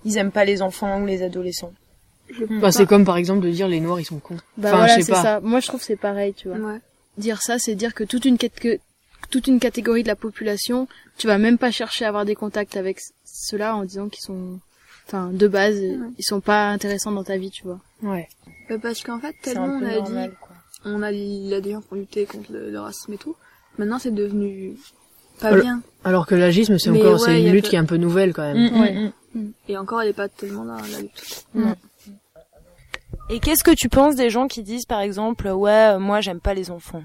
ils 0.03 0.17
aiment 0.17 0.31
pas 0.31 0.45
les 0.45 0.61
enfants 0.61 1.01
ou 1.01 1.05
les 1.05 1.23
adolescents? 1.23 1.73
Enfin, 2.57 2.71
c'est 2.71 2.85
comme 2.85 3.05
par 3.05 3.17
exemple 3.17 3.45
de 3.45 3.51
dire 3.51 3.67
les 3.67 3.79
noirs 3.79 3.99
ils 3.99 4.05
sont 4.05 4.19
cons. 4.19 4.35
Bah 4.57 4.69
enfin, 4.69 4.77
voilà, 4.77 4.87
je 4.93 4.95
sais 4.95 5.03
c'est 5.03 5.11
pas. 5.11 5.21
ça. 5.21 5.39
Moi, 5.41 5.59
je 5.59 5.67
trouve 5.67 5.79
que 5.79 5.85
c'est 5.85 5.95
pareil, 5.95 6.33
tu 6.33 6.49
vois. 6.49 6.79
Dire 7.17 7.41
ça, 7.41 7.59
c'est 7.59 7.75
dire 7.75 7.93
que 7.93 8.03
toute 8.03 8.25
une 8.25 8.37
que 8.37 8.79
toute 9.29 9.47
une 9.47 9.59
catégorie 9.59 10.03
de 10.03 10.07
la 10.07 10.15
population, 10.15 10.87
tu 11.17 11.27
vas 11.27 11.37
même 11.37 11.57
pas 11.57 11.71
chercher 11.71 12.05
à 12.05 12.09
avoir 12.09 12.25
des 12.25 12.35
contacts 12.35 12.77
avec 12.77 12.99
ceux-là 13.25 13.75
en 13.75 13.83
disant 13.85 14.09
qu'ils 14.09 14.23
sont, 14.23 14.59
enfin, 15.07 15.29
de 15.31 15.47
base, 15.47 15.77
ils 15.81 16.23
sont 16.23 16.41
pas 16.41 16.69
intéressants 16.69 17.11
dans 17.11 17.23
ta 17.23 17.37
vie, 17.37 17.51
tu 17.51 17.63
vois. 17.63 17.79
Ouais. 18.03 18.27
Bah, 18.69 18.75
parce 18.81 19.01
qu'en 19.03 19.19
fait, 19.19 19.35
tellement 19.41 19.65
on 19.65 19.85
a 19.85 19.95
normal, 19.95 20.29
dit, 20.29 20.35
on 20.85 21.01
a 21.03 21.11
il 21.11 21.47
y 21.47 21.53
a 21.53 21.61
des 21.61 21.71
gens 21.71 21.81
qui 21.81 21.87
ont 21.91 21.95
lutté 21.95 22.25
contre 22.25 22.51
le, 22.51 22.69
le 22.71 22.79
racisme 22.79 23.13
et 23.13 23.17
tout. 23.17 23.35
Maintenant, 23.77 23.99
c'est 23.99 24.13
devenu 24.13 24.75
pas 25.39 25.47
Alors- 25.49 25.61
bien. 25.63 25.81
Alors 26.03 26.25
que 26.27 26.35
l'agisme 26.35 26.77
c'est 26.77 26.89
encore 26.91 27.13
ouais, 27.13 27.19
c'est 27.19 27.41
une 27.43 27.51
lutte 27.51 27.67
qui 27.69 27.75
est 27.75 27.79
un 27.79 27.85
peu 27.85 27.97
nouvelle 27.97 28.33
quand 28.33 28.43
même. 28.53 28.71
Mm, 28.71 28.79
Ouais. 28.81 29.11
Et 29.67 29.77
encore, 29.77 30.01
elle 30.01 30.09
est 30.09 30.13
pas 30.13 30.29
tellement 30.29 30.63
là, 30.63 30.77
la 30.91 31.01
lutte. 31.01 31.45
Et 33.29 33.39
qu'est-ce 33.39 33.63
que 33.63 33.73
tu 33.75 33.89
penses 33.89 34.15
des 34.15 34.29
gens 34.29 34.47
qui 34.47 34.61
disent 34.63 34.85
par 34.85 34.99
exemple 35.01 35.47
ouais 35.47 35.95
euh, 35.95 35.99
moi 35.99 36.21
j'aime 36.21 36.39
pas 36.39 36.53
les 36.53 36.69
enfants 36.69 37.03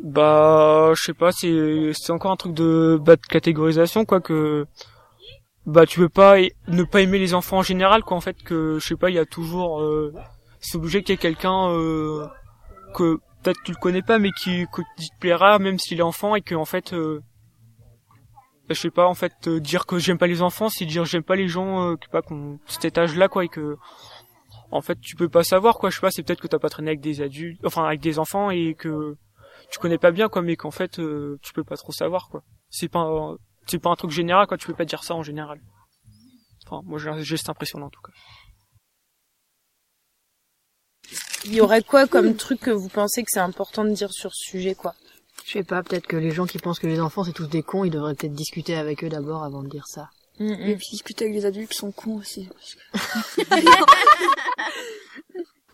Bah, 0.00 0.90
je 0.96 1.02
sais 1.02 1.14
pas, 1.14 1.30
c'est 1.32 1.92
c'est 1.94 2.12
encore 2.12 2.32
un 2.32 2.36
truc 2.36 2.54
de 2.54 2.98
bah, 3.00 3.14
de 3.16 3.20
catégorisation 3.22 4.04
quoi 4.04 4.20
que 4.20 4.66
bah 5.66 5.86
tu 5.86 5.98
peux 6.00 6.08
pas 6.08 6.36
ne 6.68 6.82
pas 6.82 7.00
aimer 7.00 7.18
les 7.18 7.34
enfants 7.34 7.58
en 7.58 7.62
général 7.62 8.02
quoi 8.02 8.16
en 8.16 8.20
fait 8.20 8.42
que 8.42 8.78
je 8.80 8.86
sais 8.86 8.96
pas, 8.96 9.10
il 9.10 9.16
y 9.16 9.18
a 9.18 9.24
toujours 9.24 9.80
euh, 9.80 10.12
c'est 10.60 10.76
obligé 10.76 11.02
qu'il 11.02 11.12
y 11.12 11.14
ait 11.14 11.18
quelqu'un 11.18 11.70
euh, 11.70 12.26
que 12.94 13.18
peut-être 13.42 13.60
tu 13.64 13.72
le 13.72 13.78
connais 13.78 14.02
pas 14.02 14.18
mais 14.18 14.30
qui 14.32 14.66
qui 14.98 15.08
te 15.08 15.18
plaira 15.20 15.58
même 15.58 15.78
s'il 15.78 15.98
est 15.98 16.02
enfant 16.02 16.34
et 16.34 16.42
que 16.42 16.54
en 16.54 16.64
fait 16.64 16.92
euh, 16.92 17.20
bah, 18.68 18.74
je 18.74 18.80
sais 18.80 18.90
pas 18.90 19.06
en 19.06 19.14
fait 19.14 19.32
euh, 19.46 19.60
dire 19.60 19.86
que 19.86 19.98
j'aime 19.98 20.18
pas 20.18 20.26
les 20.26 20.42
enfants 20.42 20.68
c'est 20.68 20.86
dire 20.86 21.04
j'aime 21.04 21.22
pas 21.22 21.36
les 21.36 21.48
gens 21.48 21.82
euh, 21.82 21.96
qui 21.96 22.08
pas 22.08 22.22
qu'on 22.22 22.58
cet 22.66 22.84
étage 22.86 23.16
là 23.16 23.28
quoi 23.28 23.44
et 23.44 23.48
que 23.48 23.76
en 24.70 24.80
fait 24.80 24.98
tu 25.00 25.16
peux 25.16 25.28
pas 25.28 25.44
savoir 25.44 25.78
quoi 25.78 25.90
je 25.90 25.96
sais 25.96 26.00
pas 26.00 26.10
c'est 26.10 26.22
peut-être 26.22 26.40
que 26.40 26.46
t'as 26.46 26.58
pas 26.58 26.70
traîné 26.70 26.88
avec 26.88 27.00
des 27.00 27.20
adultes 27.20 27.60
enfin 27.64 27.84
avec 27.84 28.00
des 28.00 28.18
enfants 28.18 28.50
et 28.50 28.74
que 28.74 29.16
tu 29.70 29.78
connais 29.78 29.98
pas 29.98 30.12
bien 30.12 30.28
quoi 30.28 30.42
mais 30.42 30.56
qu'en 30.56 30.70
fait 30.70 30.98
euh, 30.98 31.38
tu 31.42 31.52
peux 31.52 31.64
pas 31.64 31.76
trop 31.76 31.92
savoir 31.92 32.28
quoi. 32.28 32.42
C'est 32.70 32.88
pas 32.88 33.34
c'est 33.66 33.78
pas 33.78 33.90
un 33.90 33.96
truc 33.96 34.10
général 34.10 34.46
quoi 34.46 34.56
tu 34.58 34.66
peux 34.66 34.74
pas 34.74 34.84
dire 34.84 35.02
ça 35.04 35.14
en 35.14 35.22
général 35.22 35.60
enfin 36.66 36.80
moi 36.84 36.98
j'ai 36.98 37.36
impression 37.48 37.78
là 37.78 37.86
en 37.86 37.90
tout 37.90 38.00
cas 38.02 38.12
Il 41.46 41.54
y 41.54 41.60
aurait 41.60 41.82
quoi 41.82 42.06
comme 42.06 42.36
truc 42.36 42.60
que 42.60 42.70
vous 42.70 42.88
pensez 42.88 43.22
que 43.22 43.28
c'est 43.30 43.38
important 43.40 43.84
de 43.84 43.90
dire 43.90 44.10
sur 44.12 44.30
ce 44.34 44.50
sujet, 44.50 44.74
quoi? 44.74 44.94
Je 45.44 45.52
sais 45.52 45.62
pas, 45.62 45.82
peut-être 45.82 46.06
que 46.06 46.16
les 46.16 46.30
gens 46.30 46.46
qui 46.46 46.58
pensent 46.58 46.78
que 46.78 46.86
les 46.86 47.00
enfants 47.00 47.22
c'est 47.22 47.32
tous 47.34 47.48
des 47.48 47.62
cons, 47.62 47.84
ils 47.84 47.90
devraient 47.90 48.14
peut-être 48.14 48.32
discuter 48.32 48.74
avec 48.76 49.04
eux 49.04 49.10
d'abord 49.10 49.44
avant 49.44 49.62
de 49.62 49.68
dire 49.68 49.86
ça. 49.86 50.08
Et 50.40 50.74
puis 50.76 50.86
discuter 50.92 51.26
avec 51.26 51.36
les 51.36 51.44
adultes 51.44 51.70
qui 51.70 51.76
sont 51.76 51.92
cons 51.92 52.16
aussi. 52.16 52.48
parce 52.48 52.74
que- 52.74 53.60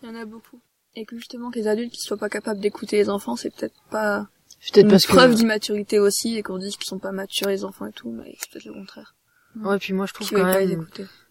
Il 0.03 0.07
y 0.07 0.09
en 0.09 0.15
a 0.15 0.25
beaucoup. 0.25 0.59
Et 0.95 1.05
que 1.05 1.15
justement 1.15 1.51
que 1.51 1.59
les 1.59 1.67
adultes 1.67 1.93
qui 1.93 2.01
soient 2.01 2.17
pas 2.17 2.27
capables 2.29 2.59
d'écouter 2.59 2.97
les 2.97 3.09
enfants, 3.09 3.35
c'est 3.37 3.49
peut-être 3.55 3.79
pas 3.89 4.27
Peut-être 4.73 4.89
parce 4.89 5.05
que- 5.05 5.11
preuve 5.13 5.35
d'immaturité 5.35 5.99
aussi 5.99 6.37
et 6.37 6.43
qu'on 6.43 6.57
dise 6.57 6.75
qu'ils 6.77 6.85
sont 6.87 6.99
pas 6.99 7.11
matures 7.11 7.47
les 7.47 7.63
enfants 7.65 7.87
et 7.87 7.91
tout, 7.91 8.11
mais 8.11 8.35
c'est 8.39 8.49
peut-être 8.51 8.65
le 8.65 8.73
contraire. 8.73 9.15
Ouais, 9.61 9.77
puis 9.79 9.93
moi 9.93 10.05
je 10.05 10.13
trouve 10.13 10.27
Qui 10.29 10.35
quand 10.35 10.43
même 10.45 10.87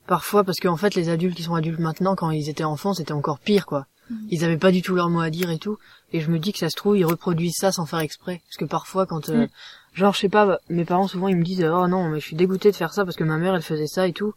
parfois 0.07 0.43
parce 0.45 0.59
qu'en 0.59 0.77
fait 0.77 0.95
les 0.95 1.09
adultes 1.09 1.37
qui 1.37 1.43
sont 1.45 1.55
adultes 1.55 1.79
maintenant 1.79 2.17
quand 2.17 2.31
ils 2.31 2.49
étaient 2.51 2.65
enfants 2.65 2.93
c'était 2.95 3.13
encore 3.13 3.39
pire 3.39 3.65
quoi. 3.65 3.87
Mhm. 4.11 4.27
Ils 4.31 4.45
avaient 4.45 4.57
pas 4.59 4.73
du 4.73 4.83
tout 4.83 4.95
leur 4.95 5.09
mot 5.09 5.21
à 5.21 5.31
dire 5.31 5.51
et 5.51 5.59
tout 5.59 5.79
et 6.13 6.21
je 6.21 6.31
me 6.31 6.39
dis 6.39 6.53
que 6.53 6.59
ça 6.59 6.69
se 6.69 6.77
trouve 6.77 6.99
ils 6.99 7.05
reproduisent 7.07 7.57
ça 7.57 7.71
sans 7.73 7.87
faire 7.87 8.01
exprès 8.01 8.43
parce 8.47 8.57
que 8.57 8.65
parfois 8.67 9.07
quand 9.07 9.29
euh, 9.31 9.43
Mhm. 9.43 9.49
genre 9.95 10.13
je 10.15 10.19
sais 10.21 10.29
pas 10.29 10.45
bah, 10.47 10.59
mes 10.69 10.85
parents 10.85 11.07
souvent 11.09 11.29
ils 11.29 11.37
me 11.37 11.45
disent 11.45 11.63
oh 11.65 11.87
non 11.87 12.09
mais 12.11 12.19
je 12.21 12.27
suis 12.27 12.37
dégoûté 12.37 12.71
de 12.73 12.77
faire 12.77 12.93
ça 12.93 13.05
parce 13.05 13.17
que 13.17 13.25
ma 13.25 13.39
mère 13.39 13.55
elle 13.55 13.63
faisait 13.63 13.87
ça 13.87 14.07
et 14.09 14.13
tout 14.13 14.35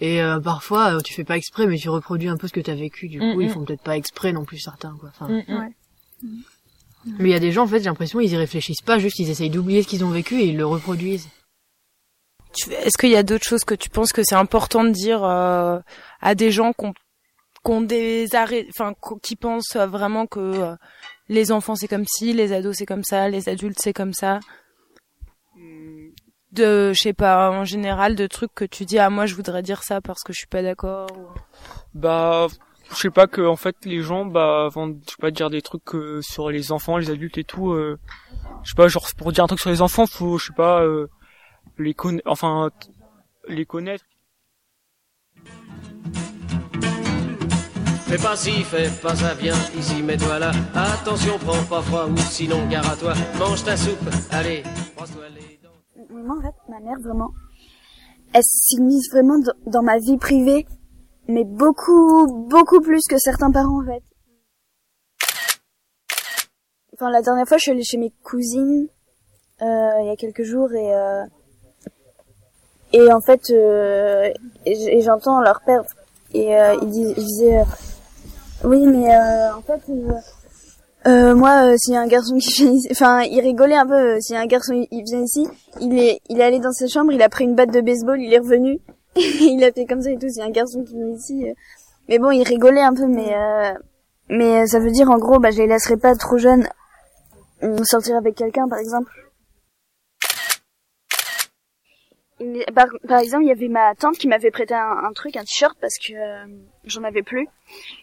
et 0.00 0.20
euh, 0.20 0.40
parfois 0.40 0.96
euh, 0.96 1.00
tu 1.00 1.14
fais 1.14 1.24
pas 1.24 1.36
exprès 1.38 1.66
mais 1.66 1.78
tu 1.78 1.88
reproduis 1.88 2.28
un 2.28 2.36
peu 2.36 2.48
ce 2.48 2.52
que 2.52 2.60
t'as 2.60 2.74
vécu 2.74 3.08
du 3.08 3.18
coup 3.20 3.24
Mhm. 3.36 3.40
ils 3.42 3.50
font 3.50 3.64
peut-être 3.64 3.82
pas 3.84 3.96
exprès 3.96 4.32
non 4.32 4.44
plus 4.44 4.58
certains 4.58 4.94
quoi. 5.00 5.10
Enfin, 5.10 5.28
Ouais. 5.48 5.72
Mais 7.04 7.28
il 7.30 7.32
y 7.32 7.34
a 7.34 7.40
des 7.40 7.52
gens 7.52 7.64
en 7.64 7.66
fait 7.66 7.78
j'ai 7.80 7.84
l'impression 7.86 8.20
ils 8.20 8.30
y 8.32 8.36
réfléchissent 8.36 8.80
pas 8.82 8.98
juste 8.98 9.18
ils 9.18 9.30
essayent 9.30 9.50
d'oublier 9.50 9.82
ce 9.82 9.88
qu'ils 9.88 10.04
ont 10.04 10.10
vécu 10.10 10.40
et 10.40 10.46
ils 10.46 10.56
le 10.56 10.66
reproduisent. 10.66 11.28
Tu- 12.54 12.70
Est-ce 12.72 12.98
qu'il 12.98 13.10
y 13.10 13.16
a 13.16 13.22
d'autres 13.22 13.46
choses 13.46 13.64
que 13.64 13.74
tu 13.74 13.88
penses 13.88 14.12
que 14.12 14.22
c'est 14.22 14.34
important 14.34 14.84
de 14.84 14.90
dire 14.90 15.24
euh, 15.24 15.78
à 16.20 16.34
des 16.34 16.50
gens 16.50 16.72
qu'on 16.72 16.92
qu'on 17.62 17.80
des 17.80 18.34
arrêts, 18.34 18.66
enfin 18.70 18.92
qui 19.22 19.36
pensent 19.36 19.76
vraiment 19.76 20.26
que 20.26 20.40
euh, 20.40 20.74
les 21.28 21.52
enfants 21.52 21.74
c'est 21.76 21.88
comme 21.88 22.04
ci, 22.06 22.32
les 22.32 22.52
ados 22.52 22.76
c'est 22.76 22.86
comme 22.86 23.04
ça, 23.04 23.28
les 23.28 23.48
adultes 23.48 23.78
c'est 23.80 23.92
comme 23.92 24.12
ça? 24.12 24.40
De, 26.52 26.92
je 26.92 26.98
sais 27.00 27.14
pas, 27.14 27.50
en 27.50 27.64
général, 27.64 28.14
de 28.14 28.26
trucs 28.26 28.54
que 28.54 28.66
tu 28.66 28.84
dis 28.84 28.98
ah 28.98 29.08
moi 29.08 29.24
je 29.24 29.34
voudrais 29.34 29.62
dire 29.62 29.82
ça 29.82 30.02
parce 30.02 30.22
que 30.22 30.32
je 30.34 30.38
suis 30.38 30.46
pas 30.46 30.62
d'accord. 30.62 31.06
ou- 31.16 31.28
bah 31.94 32.48
je 32.92 32.98
sais 32.98 33.10
pas 33.10 33.26
que 33.26 33.42
en 33.42 33.56
fait 33.56 33.76
les 33.84 34.02
gens 34.02 34.24
bah 34.24 34.66
avant 34.66 34.88
de 34.88 34.96
je 35.06 35.10
sais 35.10 35.16
pas 35.20 35.30
dire 35.30 35.50
des 35.50 35.62
trucs 35.62 35.94
euh, 35.94 36.20
sur 36.22 36.50
les 36.50 36.72
enfants 36.72 36.98
les 36.98 37.10
adultes 37.10 37.38
et 37.38 37.44
tout 37.44 37.72
euh, 37.72 37.98
je 38.62 38.70
sais 38.70 38.76
pas 38.76 38.88
genre 38.88 39.06
pour 39.16 39.32
dire 39.32 39.44
un 39.44 39.46
truc 39.46 39.60
sur 39.60 39.70
les 39.70 39.82
enfants 39.82 40.06
faut 40.06 40.38
je 40.38 40.46
sais 40.46 40.52
pas 40.54 40.82
euh, 40.82 41.08
les 41.78 41.94
connaître 41.94 42.28
enfin 42.28 42.70
les 43.48 43.64
connaître 43.64 44.04
Fais 48.12 48.18
pas 48.18 48.36
ci, 48.36 48.62
fais 48.62 48.90
pas 49.00 49.14
ça, 49.14 49.32
viens 49.32 49.54
ici, 49.74 50.02
mets-toi 50.02 50.38
là. 50.38 50.52
Attention, 50.74 51.38
prends 51.38 51.64
pas 51.64 51.80
froid 51.80 52.04
ou 52.10 52.16
sinon 52.18 52.66
gare 52.68 52.86
à 52.90 52.94
toi. 52.94 53.14
Mange 53.38 53.64
ta 53.64 53.74
soupe, 53.74 54.06
allez, 54.30 54.62
brosse-toi 54.94 55.30
les 55.34 55.58
dents. 55.62 55.70
Moi, 56.10 56.36
en 56.36 56.42
fait, 56.42 56.54
ma 56.68 56.78
mère, 56.80 56.98
vraiment, 57.02 57.30
elle 58.34 58.42
s'immisce 58.44 59.10
vraiment 59.10 59.38
dans 59.66 59.82
ma 59.82 59.96
vie 59.96 60.18
privée, 60.18 60.66
mais 61.32 61.44
beaucoup, 61.44 62.26
beaucoup 62.48 62.80
plus 62.80 63.02
que 63.08 63.18
certains 63.18 63.50
parents, 63.50 63.82
en 63.82 63.86
fait. 63.86 64.02
Enfin, 66.94 67.10
la 67.10 67.22
dernière 67.22 67.48
fois, 67.48 67.56
je 67.56 67.62
suis 67.62 67.70
allée 67.72 67.82
chez 67.82 67.96
mes 67.96 68.12
cousines, 68.22 68.86
euh, 69.62 69.90
il 70.00 70.06
y 70.06 70.10
a 70.10 70.16
quelques 70.16 70.42
jours, 70.42 70.72
et, 70.72 70.94
euh, 70.94 71.24
et 72.92 73.10
en 73.12 73.20
fait, 73.20 73.40
euh, 73.50 74.30
et 74.66 75.00
j'entends 75.00 75.40
leur 75.40 75.62
père, 75.62 75.82
et 76.34 76.54
euh, 76.54 76.76
il, 76.82 76.88
dis- 76.90 77.14
il 77.16 77.24
disait, 77.24 77.58
euh, 77.60 77.64
oui, 78.64 78.86
mais 78.86 79.14
euh, 79.14 79.54
en 79.56 79.62
fait, 79.62 79.80
euh, 81.06 81.34
moi, 81.34 81.64
euh, 81.64 81.76
s'il 81.78 81.94
y 81.94 81.96
a 81.96 82.00
un 82.00 82.06
garçon 82.06 82.36
qui 82.36 82.52
vient 82.62 82.72
ici, 82.72 82.88
enfin, 82.92 83.22
il 83.22 83.40
rigolait 83.40 83.74
un 83.74 83.86
peu. 83.86 84.20
s'il 84.20 84.36
y 84.36 84.38
a 84.38 84.42
un 84.42 84.46
garçon, 84.46 84.86
il 84.90 85.02
vient 85.04 85.22
ici, 85.22 85.48
il 85.80 85.98
est, 85.98 86.20
il 86.28 86.40
est 86.40 86.44
allé 86.44 86.60
dans 86.60 86.72
sa 86.72 86.86
chambre, 86.86 87.10
il 87.12 87.22
a 87.22 87.28
pris 87.28 87.44
une 87.44 87.54
batte 87.54 87.72
de 87.72 87.80
baseball, 87.80 88.20
il 88.20 88.32
est 88.32 88.38
revenu, 88.38 88.78
il 89.16 89.62
a 89.64 89.72
fait 89.72 89.86
comme 89.86 90.02
ça 90.02 90.10
et 90.10 90.18
tout. 90.18 90.26
A 90.40 90.44
un 90.44 90.50
garçon 90.50 90.84
qui 90.84 90.94
vient 90.94 91.08
ici, 91.08 91.48
euh, 91.48 91.52
mais 92.08 92.18
bon, 92.18 92.30
il 92.30 92.42
rigolait 92.42 92.82
un 92.82 92.94
peu, 92.94 93.06
mais 93.06 93.34
euh, 93.34 93.72
mais 94.28 94.66
ça 94.66 94.78
veut 94.80 94.90
dire 94.90 95.10
en 95.10 95.18
gros, 95.18 95.38
bah, 95.38 95.50
je 95.50 95.58
les 95.58 95.66
laisserai 95.66 95.96
pas 95.96 96.14
trop 96.16 96.38
jeunes 96.38 96.68
euh, 97.62 97.82
sortir 97.84 98.16
avec 98.16 98.34
quelqu'un, 98.36 98.68
par 98.68 98.78
exemple. 98.78 99.10
Il- 102.40 102.64
Par, 102.74 102.86
par 103.08 103.20
exemple, 103.20 103.44
il 103.44 103.48
y 103.48 103.52
avait 103.52 103.68
ma 103.68 103.94
tante 103.94 104.16
qui 104.18 104.26
m'avait 104.26 104.50
prêté 104.50 104.74
un, 104.74 104.96
un 105.04 105.12
truc, 105.12 105.36
un 105.36 105.42
t-shirt, 105.44 105.76
parce 105.80 105.96
que 105.98 106.12
euh, 106.14 106.46
j'en 106.84 107.04
avais 107.04 107.22
plus. 107.22 107.48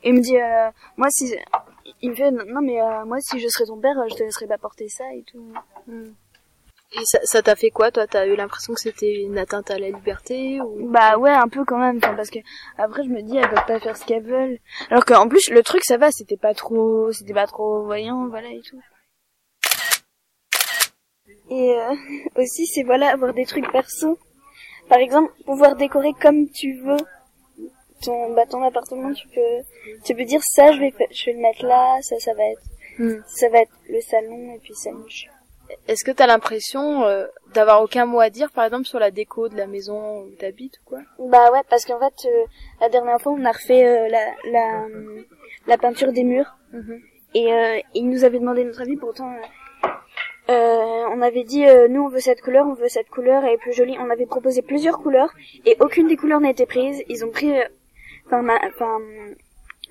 Et 0.03 0.09
il 0.09 0.13
me 0.15 0.21
dit, 0.21 0.37
euh, 0.37 0.69
moi 0.97 1.09
si, 1.09 1.35
il 2.01 2.11
me 2.11 2.15
fait, 2.15 2.31
non 2.31 2.61
mais 2.61 2.81
euh, 2.81 3.05
moi 3.05 3.19
si 3.19 3.39
je 3.39 3.47
serais 3.49 3.65
ton 3.65 3.79
père, 3.79 3.97
euh, 3.99 4.07
je 4.09 4.15
te 4.15 4.23
laisserais 4.23 4.47
pas 4.47 4.57
porter 4.57 4.87
ça 4.87 5.03
et 5.13 5.23
tout. 5.23 5.43
Et 6.91 7.03
ça 7.23 7.41
t'a 7.43 7.55
fait 7.55 7.69
quoi, 7.69 7.91
toi? 7.91 8.07
T'as 8.07 8.25
eu 8.25 8.35
l'impression 8.35 8.73
que 8.73 8.79
c'était 8.79 9.21
une 9.21 9.37
atteinte 9.37 9.69
à 9.69 9.77
la 9.77 9.89
liberté 9.89 10.59
ou? 10.59 10.89
Bah 10.89 11.17
ouais, 11.17 11.29
un 11.31 11.47
peu 11.47 11.63
quand 11.63 11.77
même, 11.77 11.97
enfin, 11.97 12.15
parce 12.15 12.31
que 12.31 12.39
après 12.77 13.03
je 13.03 13.09
me 13.09 13.21
dis, 13.21 13.37
elles 13.37 13.49
peuvent 13.49 13.65
pas 13.67 13.79
faire 13.79 13.95
ce 13.95 14.05
qu'elles 14.05 14.23
veulent. 14.23 14.57
Alors 14.89 15.05
qu'en 15.05 15.27
plus 15.27 15.51
le 15.51 15.61
truc 15.61 15.83
ça 15.85 15.97
va, 15.97 16.11
c'était 16.11 16.37
pas 16.37 16.55
trop, 16.55 17.11
c'était 17.11 17.33
pas 17.33 17.45
trop 17.45 17.83
voyant, 17.83 18.27
voilà 18.29 18.49
et 18.49 18.61
tout. 18.61 18.81
Et 21.51 21.71
euh, 21.75 21.95
aussi 22.35 22.65
c'est 22.65 22.83
voilà 22.83 23.11
avoir 23.11 23.33
des 23.33 23.45
trucs 23.45 23.71
perso. 23.71 24.17
Par 24.87 24.97
exemple, 24.97 25.31
pouvoir 25.45 25.75
décorer 25.75 26.13
comme 26.19 26.49
tu 26.49 26.79
veux 26.81 26.97
ton 28.01 28.33
bah 28.33 28.47
ton 28.49 28.63
appartement, 28.63 29.13
tu 29.13 29.27
peux 29.27 29.61
tu 30.05 30.15
peux 30.15 30.25
dire 30.25 30.41
ça 30.43 30.71
je 30.71 30.79
vais 30.79 30.93
je 31.11 31.25
vais 31.27 31.33
le 31.33 31.39
mettre 31.39 31.65
là, 31.65 31.99
ça 32.01 32.17
ça 32.19 32.33
va 32.33 32.43
être 32.45 32.63
Hmm. 32.99 33.21
ça 33.27 33.47
va 33.47 33.59
être 33.59 33.71
le 33.87 34.01
salon 34.01 34.55
et 34.55 34.59
puis 34.59 34.73
ça. 34.75 34.89
Est-ce 35.87 36.03
que 36.03 36.11
t'as 36.11 36.27
l'impression 36.27 37.03
euh, 37.03 37.25
d'avoir 37.53 37.81
aucun 37.83 38.05
mot 38.05 38.19
à 38.19 38.29
dire, 38.29 38.51
par 38.51 38.65
exemple, 38.65 38.85
sur 38.85 38.99
la 38.99 39.11
déco 39.11 39.49
de 39.49 39.55
la 39.57 39.67
maison 39.67 40.21
où 40.21 40.29
t'habites 40.31 40.79
ou 40.79 40.89
quoi? 40.89 40.99
Bah 41.19 41.51
ouais, 41.51 41.61
parce 41.69 41.85
qu'en 41.85 41.99
fait, 41.99 42.27
euh, 42.27 42.45
la 42.81 42.89
dernière 42.89 43.19
fois, 43.21 43.33
on 43.33 43.45
a 43.45 43.51
refait 43.51 43.85
euh, 43.85 44.07
la, 44.09 44.25
la, 44.51 44.87
la 45.67 45.77
peinture 45.77 46.11
des 46.11 46.23
murs. 46.23 46.55
Et 47.35 47.53
euh, 47.53 47.79
ils 47.93 48.09
nous 48.09 48.23
avaient 48.23 48.39
demandé 48.39 48.63
notre 48.63 48.81
avis, 48.81 48.97
pourtant... 48.97 49.31
euh, 49.31 49.87
euh, 50.49 51.05
on 51.13 51.21
avait 51.21 51.43
dit, 51.43 51.67
euh, 51.67 51.87
nous 51.87 52.01
on 52.03 52.09
veut 52.09 52.19
cette 52.19 52.41
couleur, 52.41 52.65
on 52.65 52.73
veut 52.73 52.89
cette 52.89 53.09
couleur, 53.09 53.43
elle 53.43 53.53
est 53.53 53.57
plus 53.57 53.73
jolie. 53.73 53.95
On 53.99 54.09
avait 54.09 54.25
proposé 54.25 54.63
plusieurs 54.63 54.97
couleurs, 54.97 55.31
et 55.65 55.77
aucune 55.79 56.07
des 56.07 56.17
couleurs 56.17 56.39
n'a 56.39 56.49
été 56.49 56.65
prise. 56.65 57.03
Ils 57.07 57.23
ont 57.23 57.29
pris... 57.29 57.53
Enfin, 58.25 58.41
ma- 58.41 58.59
enfin, 58.67 58.97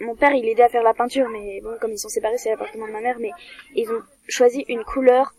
mon 0.00 0.16
père, 0.16 0.32
il 0.32 0.48
aidait 0.48 0.64
à 0.64 0.68
faire 0.68 0.82
la 0.82 0.94
peinture, 0.94 1.28
mais 1.28 1.60
bon, 1.60 1.76
comme 1.80 1.92
ils 1.92 1.98
sont 1.98 2.08
séparés, 2.08 2.38
c'est 2.38 2.50
l'appartement 2.50 2.88
de 2.88 2.92
ma 2.92 3.00
mère, 3.00 3.18
mais 3.20 3.30
ils 3.76 3.88
ont 3.90 4.02
choisi 4.28 4.64
une 4.68 4.82
couleur 4.84 5.32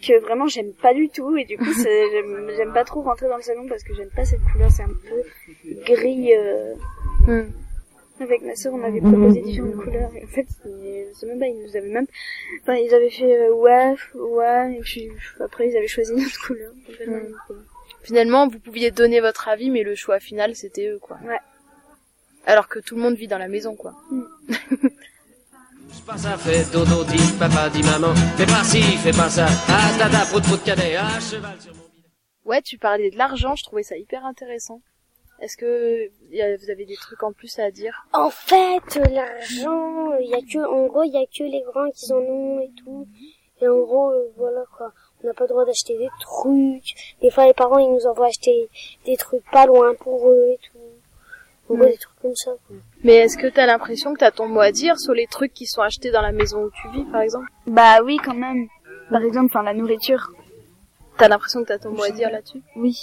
que 0.00 0.20
vraiment 0.20 0.46
j'aime 0.46 0.72
pas 0.72 0.94
du 0.94 1.08
tout, 1.08 1.36
et 1.36 1.44
du 1.44 1.56
coup, 1.58 1.64
j'aime 2.56 2.72
pas 2.72 2.84
trop 2.84 3.02
rentrer 3.02 3.28
dans 3.28 3.36
le 3.36 3.42
salon 3.42 3.66
parce 3.68 3.82
que 3.84 3.94
j'aime 3.94 4.10
pas 4.14 4.24
cette 4.24 4.40
couleur, 4.52 4.70
c'est 4.70 4.82
un 4.82 4.88
peu 4.88 5.84
gris. 5.84 6.34
euh, 6.34 6.74
Avec 8.20 8.42
ma 8.42 8.54
soeur, 8.54 8.74
on 8.74 8.82
avait 8.82 9.00
proposé 9.00 9.40
différentes 9.40 9.76
couleurs, 9.76 10.10
et 10.14 10.24
en 10.24 10.26
fait, 10.28 10.46
ils- 10.66 11.06
c'est 11.14 11.26
même 11.26 11.38
pas, 11.38 11.46
ils 11.46 11.58
nous 11.62 11.74
avaient 11.76 11.88
même, 11.88 12.06
enfin, 12.62 12.74
ils 12.74 12.92
avaient 12.94 13.08
fait 13.10 13.34
euh, 13.48 13.52
ouais, 13.54 13.94
ouais, 14.14 14.76
et 14.76 14.80
puis 14.80 15.10
après, 15.40 15.68
ils 15.70 15.76
avaient 15.76 15.88
choisi 15.88 16.12
une 16.12 16.24
autre 16.24 16.46
couleur. 16.46 16.72
Mm. 17.06 17.12
autre 17.14 17.46
couleur. 17.46 17.62
Finalement, 18.02 18.46
vous 18.48 18.58
pouviez 18.58 18.90
donner 18.90 19.20
votre 19.20 19.48
avis, 19.48 19.70
mais 19.70 19.82
le 19.82 19.94
choix 19.94 20.20
final, 20.20 20.54
c'était 20.54 20.88
eux, 20.88 20.98
quoi. 20.98 21.18
Ouais. 21.24 21.38
Alors 22.46 22.68
que 22.68 22.78
tout 22.78 22.94
le 22.96 23.02
monde 23.02 23.14
vit 23.14 23.26
dans 23.28 23.38
la 23.38 23.48
maison, 23.48 23.74
quoi. 23.76 23.94
Pas 26.06 26.16
ça, 26.16 26.36
fais 26.36 26.64
dodo, 26.72 27.04
dit 27.04 27.32
papa, 27.38 27.68
dit 27.70 27.82
maman. 27.82 28.14
Fais 28.36 28.46
pas 28.46 28.64
ci, 28.64 28.82
fais 28.98 29.10
pas 29.12 29.28
ça. 29.28 29.46
Ah, 29.68 29.90
dada, 29.98 30.24
prout, 30.26 30.42
prout, 30.42 30.62
cadet. 30.64 30.96
Ah, 30.96 31.20
cheval 31.20 31.60
sur 31.60 31.74
mon 31.74 31.80
Ouais, 32.50 32.62
tu 32.62 32.78
parlais 32.78 33.10
de 33.10 33.16
l'argent, 33.18 33.54
je 33.54 33.62
trouvais 33.64 33.82
ça 33.82 33.96
hyper 33.96 34.24
intéressant. 34.24 34.80
Est-ce 35.40 35.56
que 35.56 36.10
y 36.32 36.42
a- 36.42 36.56
vous 36.56 36.70
avez 36.70 36.84
des 36.84 36.96
trucs 36.96 37.22
en 37.22 37.32
plus 37.32 37.58
à 37.58 37.70
dire? 37.70 38.06
En 38.12 38.30
fait, 38.30 38.96
euh, 38.96 39.04
l'argent, 39.10 40.14
il 40.20 40.28
y 40.28 40.34
a 40.34 40.40
que, 40.40 40.58
en 40.66 40.86
gros, 40.86 41.02
il 41.04 41.12
y 41.12 41.16
a 41.16 41.26
que 41.26 41.44
les 41.44 41.62
grands 41.62 41.90
qui 41.94 42.12
en 42.12 42.16
ont 42.16 42.60
et 42.60 42.70
tout. 42.82 43.06
Et 43.62 43.68
en 43.68 43.78
gros, 43.80 44.10
euh, 44.10 44.32
voilà 44.36 44.64
quoi. 44.76 44.92
On 45.22 45.26
n'a 45.28 45.34
pas 45.34 45.44
le 45.44 45.48
droit 45.48 45.64
d'acheter 45.64 45.96
des 45.98 46.08
trucs. 46.20 46.94
Des 47.22 47.30
fois, 47.30 47.46
les 47.46 47.54
parents, 47.54 47.78
ils 47.78 47.92
nous 47.92 48.06
envoient 48.06 48.26
acheter 48.28 48.68
des 49.06 49.16
trucs 49.16 49.44
pas 49.50 49.66
loin 49.66 49.94
pour 49.94 50.28
eux 50.28 50.46
et 50.52 50.58
tout. 50.58 50.78
En 51.68 51.74
gros, 51.76 51.84
Hmm. 51.84 51.90
des 51.90 51.98
trucs 51.98 52.20
comme 52.20 52.36
ça. 52.36 52.50
quoi. 52.66 52.76
Mais 53.02 53.14
est-ce 53.14 53.38
que 53.38 53.46
t'as 53.46 53.64
l'impression 53.64 54.12
que 54.12 54.18
t'as 54.18 54.30
ton 54.30 54.46
mot 54.46 54.60
à 54.60 54.72
dire 54.72 54.98
sur 54.98 55.14
les 55.14 55.26
trucs 55.26 55.54
qui 55.54 55.66
sont 55.66 55.80
achetés 55.80 56.10
dans 56.10 56.20
la 56.20 56.32
maison 56.32 56.64
où 56.64 56.70
tu 56.70 56.88
vis, 56.90 57.04
par 57.10 57.22
exemple? 57.22 57.46
Bah 57.66 58.02
oui, 58.04 58.18
quand 58.22 58.34
même. 58.34 58.68
Par 59.10 59.22
exemple, 59.22 59.46
enfin, 59.46 59.62
la 59.62 59.72
nourriture. 59.72 60.30
T'as 61.16 61.28
l'impression 61.28 61.62
que 61.62 61.68
t'as 61.68 61.78
ton 61.78 61.90
mot 61.90 62.02
à 62.02 62.10
dire 62.10 62.30
là-dessus? 62.30 62.62
Oui. 62.76 62.96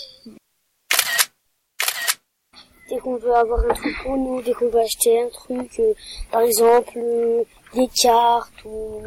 Dès 2.89 2.99
qu'on 2.99 3.17
veut 3.17 3.33
avoir 3.33 3.59
un 3.69 3.73
truc 3.73 3.95
pour 4.03 4.17
nous, 4.17 4.41
dès 4.41 4.53
qu'on 4.53 4.69
veut 4.69 4.79
acheter 4.79 5.21
un 5.21 5.29
truc, 5.29 5.79
euh, 5.79 5.93
par 6.31 6.41
exemple, 6.41 6.93
euh, 6.95 7.43
des 7.73 7.89
cartes 8.01 8.63
ou, 8.65 9.01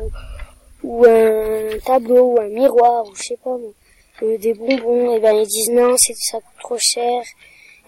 ou 0.83 1.05
un 1.07 1.79
tableau 1.85 2.35
ou 2.35 2.41
un 2.41 2.49
miroir 2.49 3.07
ou 3.07 3.15
je 3.15 3.23
sais 3.23 3.39
pas, 3.43 3.57
euh, 4.23 4.37
des 4.39 4.53
bonbons, 4.53 5.17
et 5.17 5.21
ben 5.21 5.35
ils 5.35 5.47
disent 5.47 5.71
non, 5.71 5.95
c'est 5.97 6.15
ça 6.15 6.39
coûte 6.39 6.59
trop 6.61 6.79
cher. 6.79 7.23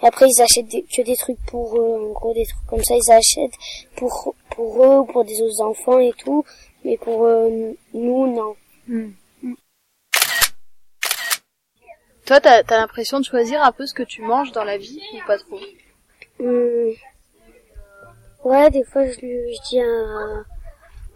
Et 0.03 0.07
après 0.07 0.27
ils 0.29 0.43
achètent 0.43 0.69
des- 0.69 0.85
que 0.95 1.03
des 1.03 1.17
trucs 1.17 1.39
pour 1.47 1.77
eux, 1.79 2.09
en 2.09 2.13
gros 2.13 2.35
des 2.35 2.45
trucs 2.47 2.67
comme 2.67 2.83
ça, 2.83 2.95
ils 2.97 3.13
achètent 3.13 3.59
pour 3.97 4.35
pour 4.51 4.85
eux 4.85 4.99
ou 5.01 5.05
pour 5.05 5.25
des 5.25 5.41
autres 5.43 5.61
enfants 5.63 5.99
et 5.99 6.13
tout, 6.19 6.45
mais 6.85 6.97
pour 6.99 7.25
euh, 7.25 7.73
nous 7.95 8.27
non. 8.35 8.57
Toi, 12.27 12.41
t'as 12.41 12.63
as, 12.69 12.77
l'impression 12.81 13.19
de 13.21 13.25
choisir 13.25 13.63
un 13.63 13.73
peu 13.73 13.87
ce 13.87 13.95
que 13.95 14.03
tu 14.03 14.23
manges 14.23 14.53
dans 14.53 14.65
la 14.65 14.79
vie 14.79 15.01
ou 15.15 15.27
pas 15.27 15.39
trop? 15.39 15.59
Hum, 16.41 16.93
Ouais, 18.45 18.71
des 18.71 18.85
fois, 18.85 19.07
je, 19.07 19.13
je 19.21 19.69
dis 19.69 19.81
à 19.81 20.45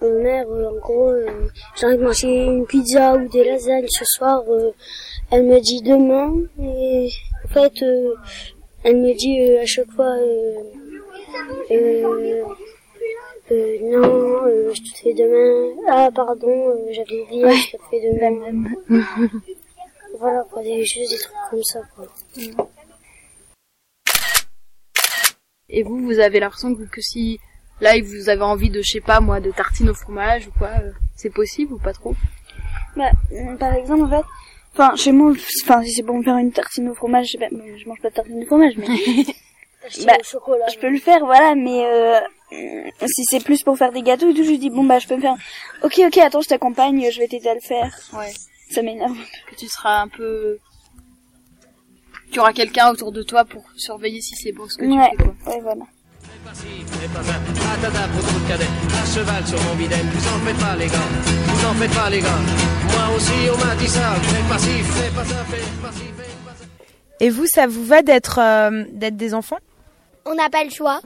ma 0.00 0.08
mère, 0.08 0.48
euh, 0.48 0.70
en 0.70 0.78
gros, 0.78 1.08
euh, 1.08 1.48
j'ai 1.76 1.86
envie 1.86 1.96
de 1.96 2.02
manger 2.04 2.44
une 2.46 2.66
pizza 2.66 3.14
ou 3.14 3.28
des 3.28 3.44
lasagnes 3.44 3.88
ce 3.88 4.04
soir. 4.04 4.42
euh, 4.48 4.70
elle 5.30 5.44
me 5.44 5.60
dit 5.60 5.82
demain. 5.82 6.32
Et 6.60 7.10
en 7.44 7.48
fait, 7.48 7.82
euh, 7.82 8.14
elle 8.86 8.98
me 8.98 9.12
dit 9.14 9.40
euh, 9.40 9.62
à 9.62 9.66
chaque 9.66 9.90
fois, 9.90 10.06
euh, 10.06 10.62
euh, 11.72 12.44
euh, 13.50 13.78
non, 13.82 14.46
euh, 14.46 14.72
je 14.72 14.80
te 14.80 14.98
fais 14.98 15.12
demain. 15.12 15.74
Ah, 15.88 16.08
pardon, 16.14 16.70
euh, 16.70 16.92
j'avais 16.92 17.20
oublié, 17.22 17.50
je 17.52 17.76
te 17.76 17.82
fais 17.90 18.00
demain. 18.00 18.70
voilà, 20.20 20.44
quoi, 20.52 20.62
des, 20.62 20.84
juste 20.84 21.10
des 21.10 21.18
trucs 21.18 21.36
comme 21.50 21.64
ça, 21.64 21.80
quoi. 21.96 22.06
Et 25.68 25.82
vous, 25.82 25.98
vous 26.04 26.20
avez 26.20 26.38
l'impression 26.38 26.72
que, 26.72 26.84
que 26.84 27.00
si 27.00 27.40
là 27.80 27.94
vous 28.00 28.28
avez 28.28 28.42
envie 28.42 28.70
de, 28.70 28.82
je 28.82 28.92
sais 28.92 29.00
pas 29.00 29.18
moi, 29.18 29.40
de 29.40 29.50
tartines 29.50 29.90
au 29.90 29.94
fromage 29.94 30.46
ou 30.46 30.52
quoi, 30.56 30.70
euh, 30.80 30.92
c'est 31.16 31.30
possible 31.30 31.72
ou 31.72 31.78
pas 31.78 31.92
trop? 31.92 32.14
Bah, 32.96 33.10
euh, 33.32 33.56
par 33.56 33.74
exemple, 33.74 34.04
en 34.04 34.10
fait, 34.10 34.26
enfin, 34.78 34.96
chez 34.96 35.12
moi, 35.12 35.32
enfin, 35.64 35.82
si 35.82 35.92
c'est 35.92 36.02
pour 36.02 36.16
me 36.16 36.22
faire 36.22 36.36
une 36.36 36.52
tartine 36.52 36.88
au 36.88 36.94
fromage, 36.94 37.26
je, 37.26 37.32
sais 37.32 37.38
pas, 37.38 37.48
bon, 37.50 37.62
je 37.76 37.88
mange 37.88 38.00
pas 38.00 38.10
de 38.10 38.14
tartine 38.14 38.42
au 38.42 38.46
fromage, 38.46 38.74
mais 38.76 38.86
bah, 40.04 40.16
je 40.22 40.78
peux 40.78 40.88
le 40.90 40.98
faire, 40.98 41.24
voilà, 41.24 41.54
mais 41.54 41.84
euh, 41.84 42.20
si 43.06 43.24
c'est 43.30 43.42
plus 43.44 43.62
pour 43.62 43.76
faire 43.76 43.92
des 43.92 44.02
gâteaux 44.02 44.30
et 44.30 44.34
tout, 44.34 44.44
je 44.44 44.52
dis 44.52 44.70
bon 44.70 44.84
bah 44.84 44.98
je 44.98 45.06
peux 45.08 45.16
me 45.16 45.20
faire. 45.20 45.36
Ok, 45.82 46.00
ok, 46.06 46.18
attends, 46.18 46.40
je 46.40 46.48
t'accompagne, 46.48 47.08
je 47.10 47.18
vais 47.20 47.28
t'aider 47.28 47.48
à 47.48 47.54
le 47.54 47.60
faire. 47.60 47.96
Ouais. 48.12 48.32
Ça 48.70 48.82
m'énerve. 48.82 49.16
Que 49.50 49.54
tu 49.54 49.68
seras 49.68 50.02
un 50.02 50.08
peu, 50.08 50.58
tu 52.32 52.40
auras 52.40 52.52
quelqu'un 52.52 52.90
autour 52.90 53.12
de 53.12 53.22
toi 53.22 53.44
pour 53.44 53.64
surveiller 53.76 54.20
si 54.20 54.34
c'est 54.36 54.52
bon 54.52 54.68
ce 54.68 54.76
que 54.76 54.84
tu 54.84 54.90
Ouais, 54.90 55.10
fais 55.10 55.16
quoi. 55.16 55.34
ouais, 55.54 55.60
voilà. 55.60 55.84
Fais 56.54 57.08
pas 57.08 57.22
ça. 57.22 57.32
Ah, 57.34 58.08
pour 58.08 58.22
de 58.22 58.48
cadet. 58.48 58.64
À 58.64 59.06
cheval 59.06 59.46
sur 59.46 59.60
mon 59.62 59.74
bidet. 59.74 59.96
Vous 59.96 60.28
en 60.28 60.40
faites 60.46 60.58
pas, 60.58 60.76
les 60.76 60.86
gars. 60.86 61.45
Vous 61.56 61.66
en 61.66 61.74
faites 61.74 61.94
pas, 61.94 62.10
les 62.10 62.20
gars. 62.20 62.28
Moi 62.92 63.16
aussi, 63.16 63.32
on 63.52 63.64
m'a 63.66 63.74
dit 63.76 63.88
ça. 63.88 64.14
Fais 64.22 64.48
pas 64.48 64.58
ci, 64.58 64.68
fais 64.82 65.10
pas 65.10 65.24
ça, 65.24 65.44
fais 65.44 65.56
pas 65.82 65.92
ci, 65.92 66.00
fais 66.16 66.24
pas 66.44 66.54
ça. 66.58 66.64
Et 67.20 67.30
vous, 67.30 67.46
ça 67.46 67.66
vous 67.66 67.84
va 67.84 68.02
d'être 68.02 68.38
euh, 68.40 68.84
d'être 68.92 69.16
des 69.16 69.32
enfants? 69.34 69.58
On 70.26 70.34
n'a 70.34 70.50
pas 70.50 70.64
le 70.64 70.70
choix. 70.70 71.00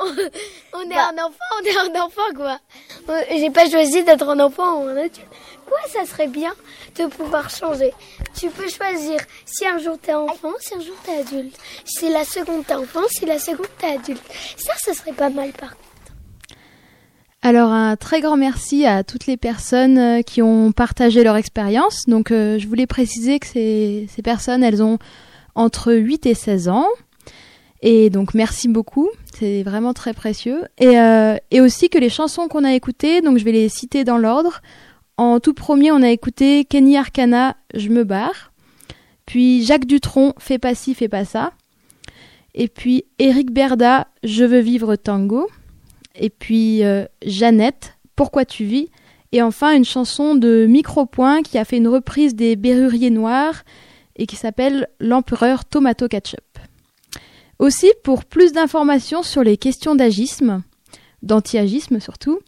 on, 0.00 0.06
on 0.78 0.90
est 0.90 0.98
un 0.98 1.14
enfant, 1.24 1.50
on 1.60 1.64
est 1.64 1.76
un 1.76 2.00
enfant 2.02 2.30
quoi. 2.34 2.58
Euh, 3.08 3.22
J'ai 3.30 3.50
pas 3.50 3.68
choisi 3.70 4.02
d'être 4.04 4.28
un 4.28 4.40
enfant 4.40 4.82
ou 4.82 4.88
un 4.88 4.96
adulte. 4.96 5.20
Quoi, 5.66 5.78
ça 5.88 6.04
serait 6.04 6.28
bien 6.28 6.52
de 6.96 7.06
pouvoir 7.06 7.48
changer? 7.50 7.92
Tu 8.38 8.48
peux 8.50 8.68
choisir 8.68 9.18
si 9.44 9.66
un 9.66 9.78
jour 9.78 9.98
t'es 10.00 10.14
enfant, 10.14 10.52
si 10.60 10.74
un 10.74 10.80
jour 10.80 10.94
t'es 11.04 11.18
adulte. 11.18 11.56
Si 11.84 12.08
la 12.10 12.24
seconde 12.24 12.66
t'es 12.66 12.74
enfant, 12.74 13.00
si 13.08 13.24
la 13.26 13.38
seconde 13.38 13.66
t'es 13.78 13.92
adulte. 13.94 14.22
Ça, 14.56 14.72
ça 14.78 14.94
serait 14.94 15.12
pas 15.12 15.30
mal 15.30 15.52
par 15.52 15.70
contre. 15.70 15.85
Alors 17.46 17.70
un 17.70 17.94
très 17.94 18.20
grand 18.20 18.36
merci 18.36 18.86
à 18.86 19.04
toutes 19.04 19.26
les 19.26 19.36
personnes 19.36 19.98
euh, 19.98 20.22
qui 20.22 20.42
ont 20.42 20.72
partagé 20.72 21.22
leur 21.22 21.36
expérience. 21.36 22.02
Donc 22.08 22.32
euh, 22.32 22.58
je 22.58 22.66
voulais 22.66 22.88
préciser 22.88 23.38
que 23.38 23.46
ces, 23.46 24.08
personnes, 24.24 24.64
elles 24.64 24.82
ont 24.82 24.98
entre 25.54 25.94
8 25.94 26.26
et 26.26 26.34
16 26.34 26.68
ans. 26.68 26.88
Et 27.82 28.10
donc 28.10 28.34
merci 28.34 28.66
beaucoup, 28.66 29.08
c'est 29.38 29.62
vraiment 29.62 29.94
très 29.94 30.12
précieux. 30.12 30.64
Et, 30.78 30.98
euh, 30.98 31.36
et 31.52 31.60
aussi 31.60 31.88
que 31.88 31.98
les 31.98 32.08
chansons 32.08 32.48
qu'on 32.48 32.64
a 32.64 32.74
écoutées, 32.74 33.20
donc 33.20 33.38
je 33.38 33.44
vais 33.44 33.52
les 33.52 33.68
citer 33.68 34.02
dans 34.02 34.18
l'ordre. 34.18 34.60
En 35.16 35.38
tout 35.38 35.54
premier, 35.54 35.92
on 35.92 36.02
a 36.02 36.10
écouté 36.10 36.64
Kenny 36.64 36.96
Arcana, 36.96 37.54
Je 37.74 37.90
me 37.90 38.02
barre. 38.02 38.50
Puis 39.24 39.64
Jacques 39.64 39.86
Dutronc, 39.86 40.34
Fais 40.40 40.58
pas 40.58 40.74
ci, 40.74 40.94
fais 40.94 41.08
pas 41.08 41.24
ça. 41.24 41.52
Et 42.56 42.66
puis 42.66 43.04
Eric 43.20 43.52
Berda, 43.52 44.08
Je 44.24 44.44
veux 44.44 44.58
vivre 44.58 44.96
tango. 44.96 45.48
Et 46.18 46.30
puis 46.30 46.84
euh, 46.84 47.06
Jeannette, 47.24 47.96
Pourquoi 48.14 48.44
tu 48.44 48.64
vis? 48.64 48.90
Et 49.32 49.42
enfin 49.42 49.76
une 49.76 49.84
chanson 49.84 50.34
de 50.34 50.66
Micropoint 50.66 51.42
qui 51.42 51.58
a 51.58 51.64
fait 51.64 51.76
une 51.76 51.88
reprise 51.88 52.34
des 52.34 52.56
Berruriers 52.56 53.10
Noirs 53.10 53.64
et 54.16 54.26
qui 54.26 54.36
s'appelle 54.36 54.88
L'Empereur 54.98 55.64
Tomato 55.64 56.08
Ketchup. 56.08 56.40
Aussi, 57.58 57.90
pour 58.02 58.24
plus 58.24 58.52
d'informations 58.52 59.22
sur 59.22 59.42
les 59.42 59.56
questions 59.56 59.94
d'agisme, 59.94 60.62
d'anti-agisme 61.22 62.00
surtout, 62.00 62.38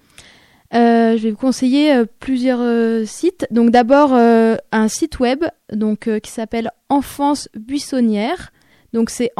euh, 0.74 1.16
je 1.16 1.22
vais 1.22 1.30
vous 1.30 1.36
conseiller 1.36 1.94
euh, 1.94 2.04
plusieurs 2.20 3.06
sites. 3.06 3.46
Donc 3.50 3.70
d'abord 3.70 4.12
un 4.14 4.88
site 4.88 5.18
web 5.18 5.44
donc 5.72 6.08
qui 6.20 6.30
s'appelle 6.30 6.70
Enfance 6.88 7.48
Buissonnière. 7.54 8.52
Donc 8.92 9.10
c'est 9.10 9.30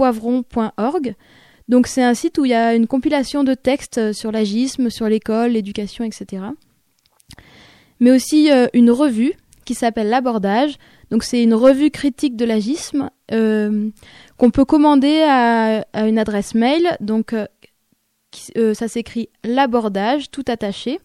enfance-buissonnière.poivron.org. 0.00 1.14
Donc 1.68 1.86
c'est 1.86 2.02
un 2.02 2.14
site 2.14 2.38
où 2.38 2.44
il 2.44 2.50
y 2.50 2.54
a 2.54 2.74
une 2.74 2.86
compilation 2.86 3.44
de 3.44 3.54
textes 3.54 3.98
euh, 3.98 4.12
sur 4.12 4.32
l'agisme, 4.32 4.88
sur 4.90 5.08
l'école, 5.08 5.52
l'éducation, 5.52 6.04
etc. 6.04 6.42
Mais 8.00 8.10
aussi 8.10 8.50
euh, 8.50 8.66
une 8.72 8.90
revue 8.90 9.34
qui 9.66 9.74
s'appelle 9.74 10.08
L'abordage. 10.08 10.78
Donc 11.10 11.24
c'est 11.24 11.42
une 11.42 11.54
revue 11.54 11.90
critique 11.90 12.36
de 12.36 12.46
l'agisme 12.46 13.10
euh, 13.32 13.90
qu'on 14.38 14.50
peut 14.50 14.64
commander 14.64 15.22
à, 15.22 15.84
une 16.06 16.18
adresse 16.18 16.54
mail. 16.54 16.96
Donc 17.00 17.34
ça 18.74 18.88
s'écrit 18.88 19.30
l'abordage, 19.42 20.30
tout 20.30 20.44
attaché, 20.48 21.00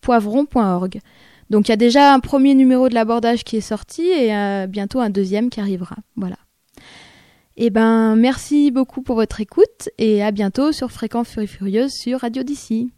poivron.org. 0.00 1.00
Donc 1.50 1.68
il 1.68 1.70
y 1.70 1.72
a 1.72 1.76
déjà 1.76 2.14
un 2.14 2.20
premier 2.20 2.54
numéro 2.54 2.88
de 2.88 2.94
l'abordage 2.94 3.42
qui 3.42 3.56
est 3.56 3.60
sorti 3.60 4.02
et 4.02 4.66
bientôt 4.68 5.00
un 5.00 5.10
deuxième 5.10 5.50
qui 5.50 5.60
arrivera. 5.60 5.96
Voilà. 6.16 6.36
Et 7.56 7.70
ben 7.70 8.16
merci 8.16 8.70
beaucoup 8.70 9.02
pour 9.02 9.16
votre 9.16 9.40
écoute 9.40 9.90
et 9.98 10.22
à 10.22 10.30
bientôt 10.30 10.72
sur 10.72 10.90
Fréquence 10.90 11.28
Furie 11.28 11.46
Furieuse 11.46 11.92
sur 11.92 12.20
Radio 12.20 12.42
d'ici. 12.42 12.90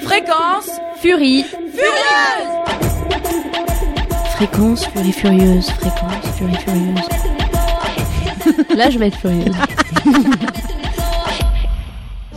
Fréquence 0.00 0.70
Furie 1.00 1.44
Furieuse 1.44 2.91
Fréquence 4.42 4.86
furie 4.86 5.12
furieuse, 5.12 5.70
fréquence 5.70 6.26
furie 6.36 6.56
furieuse. 6.56 6.98
Là, 8.76 8.90
je 8.90 8.98
vais 8.98 9.06
être 9.06 9.18
furieuse. 9.18 9.54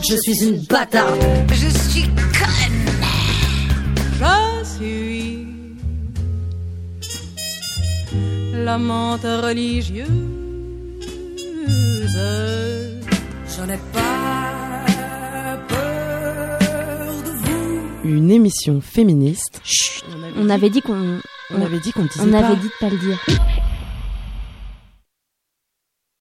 Je 0.07 0.15
suis 0.15 0.43
une 0.43 0.59
bâtarde. 0.69 1.19
Je 1.49 1.67
suis 1.67 2.03
conne. 2.03 2.85
Je 4.19 4.63
suis 4.77 5.47
l'amante 8.53 9.23
religieuse. 9.23 10.05
Je 13.47 13.61
n'ai 13.63 13.79
pas 13.91 15.57
peur 15.67 17.23
de 17.25 17.31
vous. 17.31 18.07
Une 18.07 18.29
émission 18.29 18.79
féministe. 18.79 19.59
On 20.37 20.51
avait 20.51 20.69
dit 20.69 20.83
qu'on 20.83 21.19
On 21.51 21.61
avait 21.61 21.79
dit 21.79 21.91
qu'on 21.91 22.03
disait 22.05 22.21
on 22.21 22.31
pas. 22.31 22.45
avait 22.47 22.55
dit 22.55 22.67
de 22.67 22.73
pas 22.79 22.89
le 22.89 22.97
dire. 22.97 23.17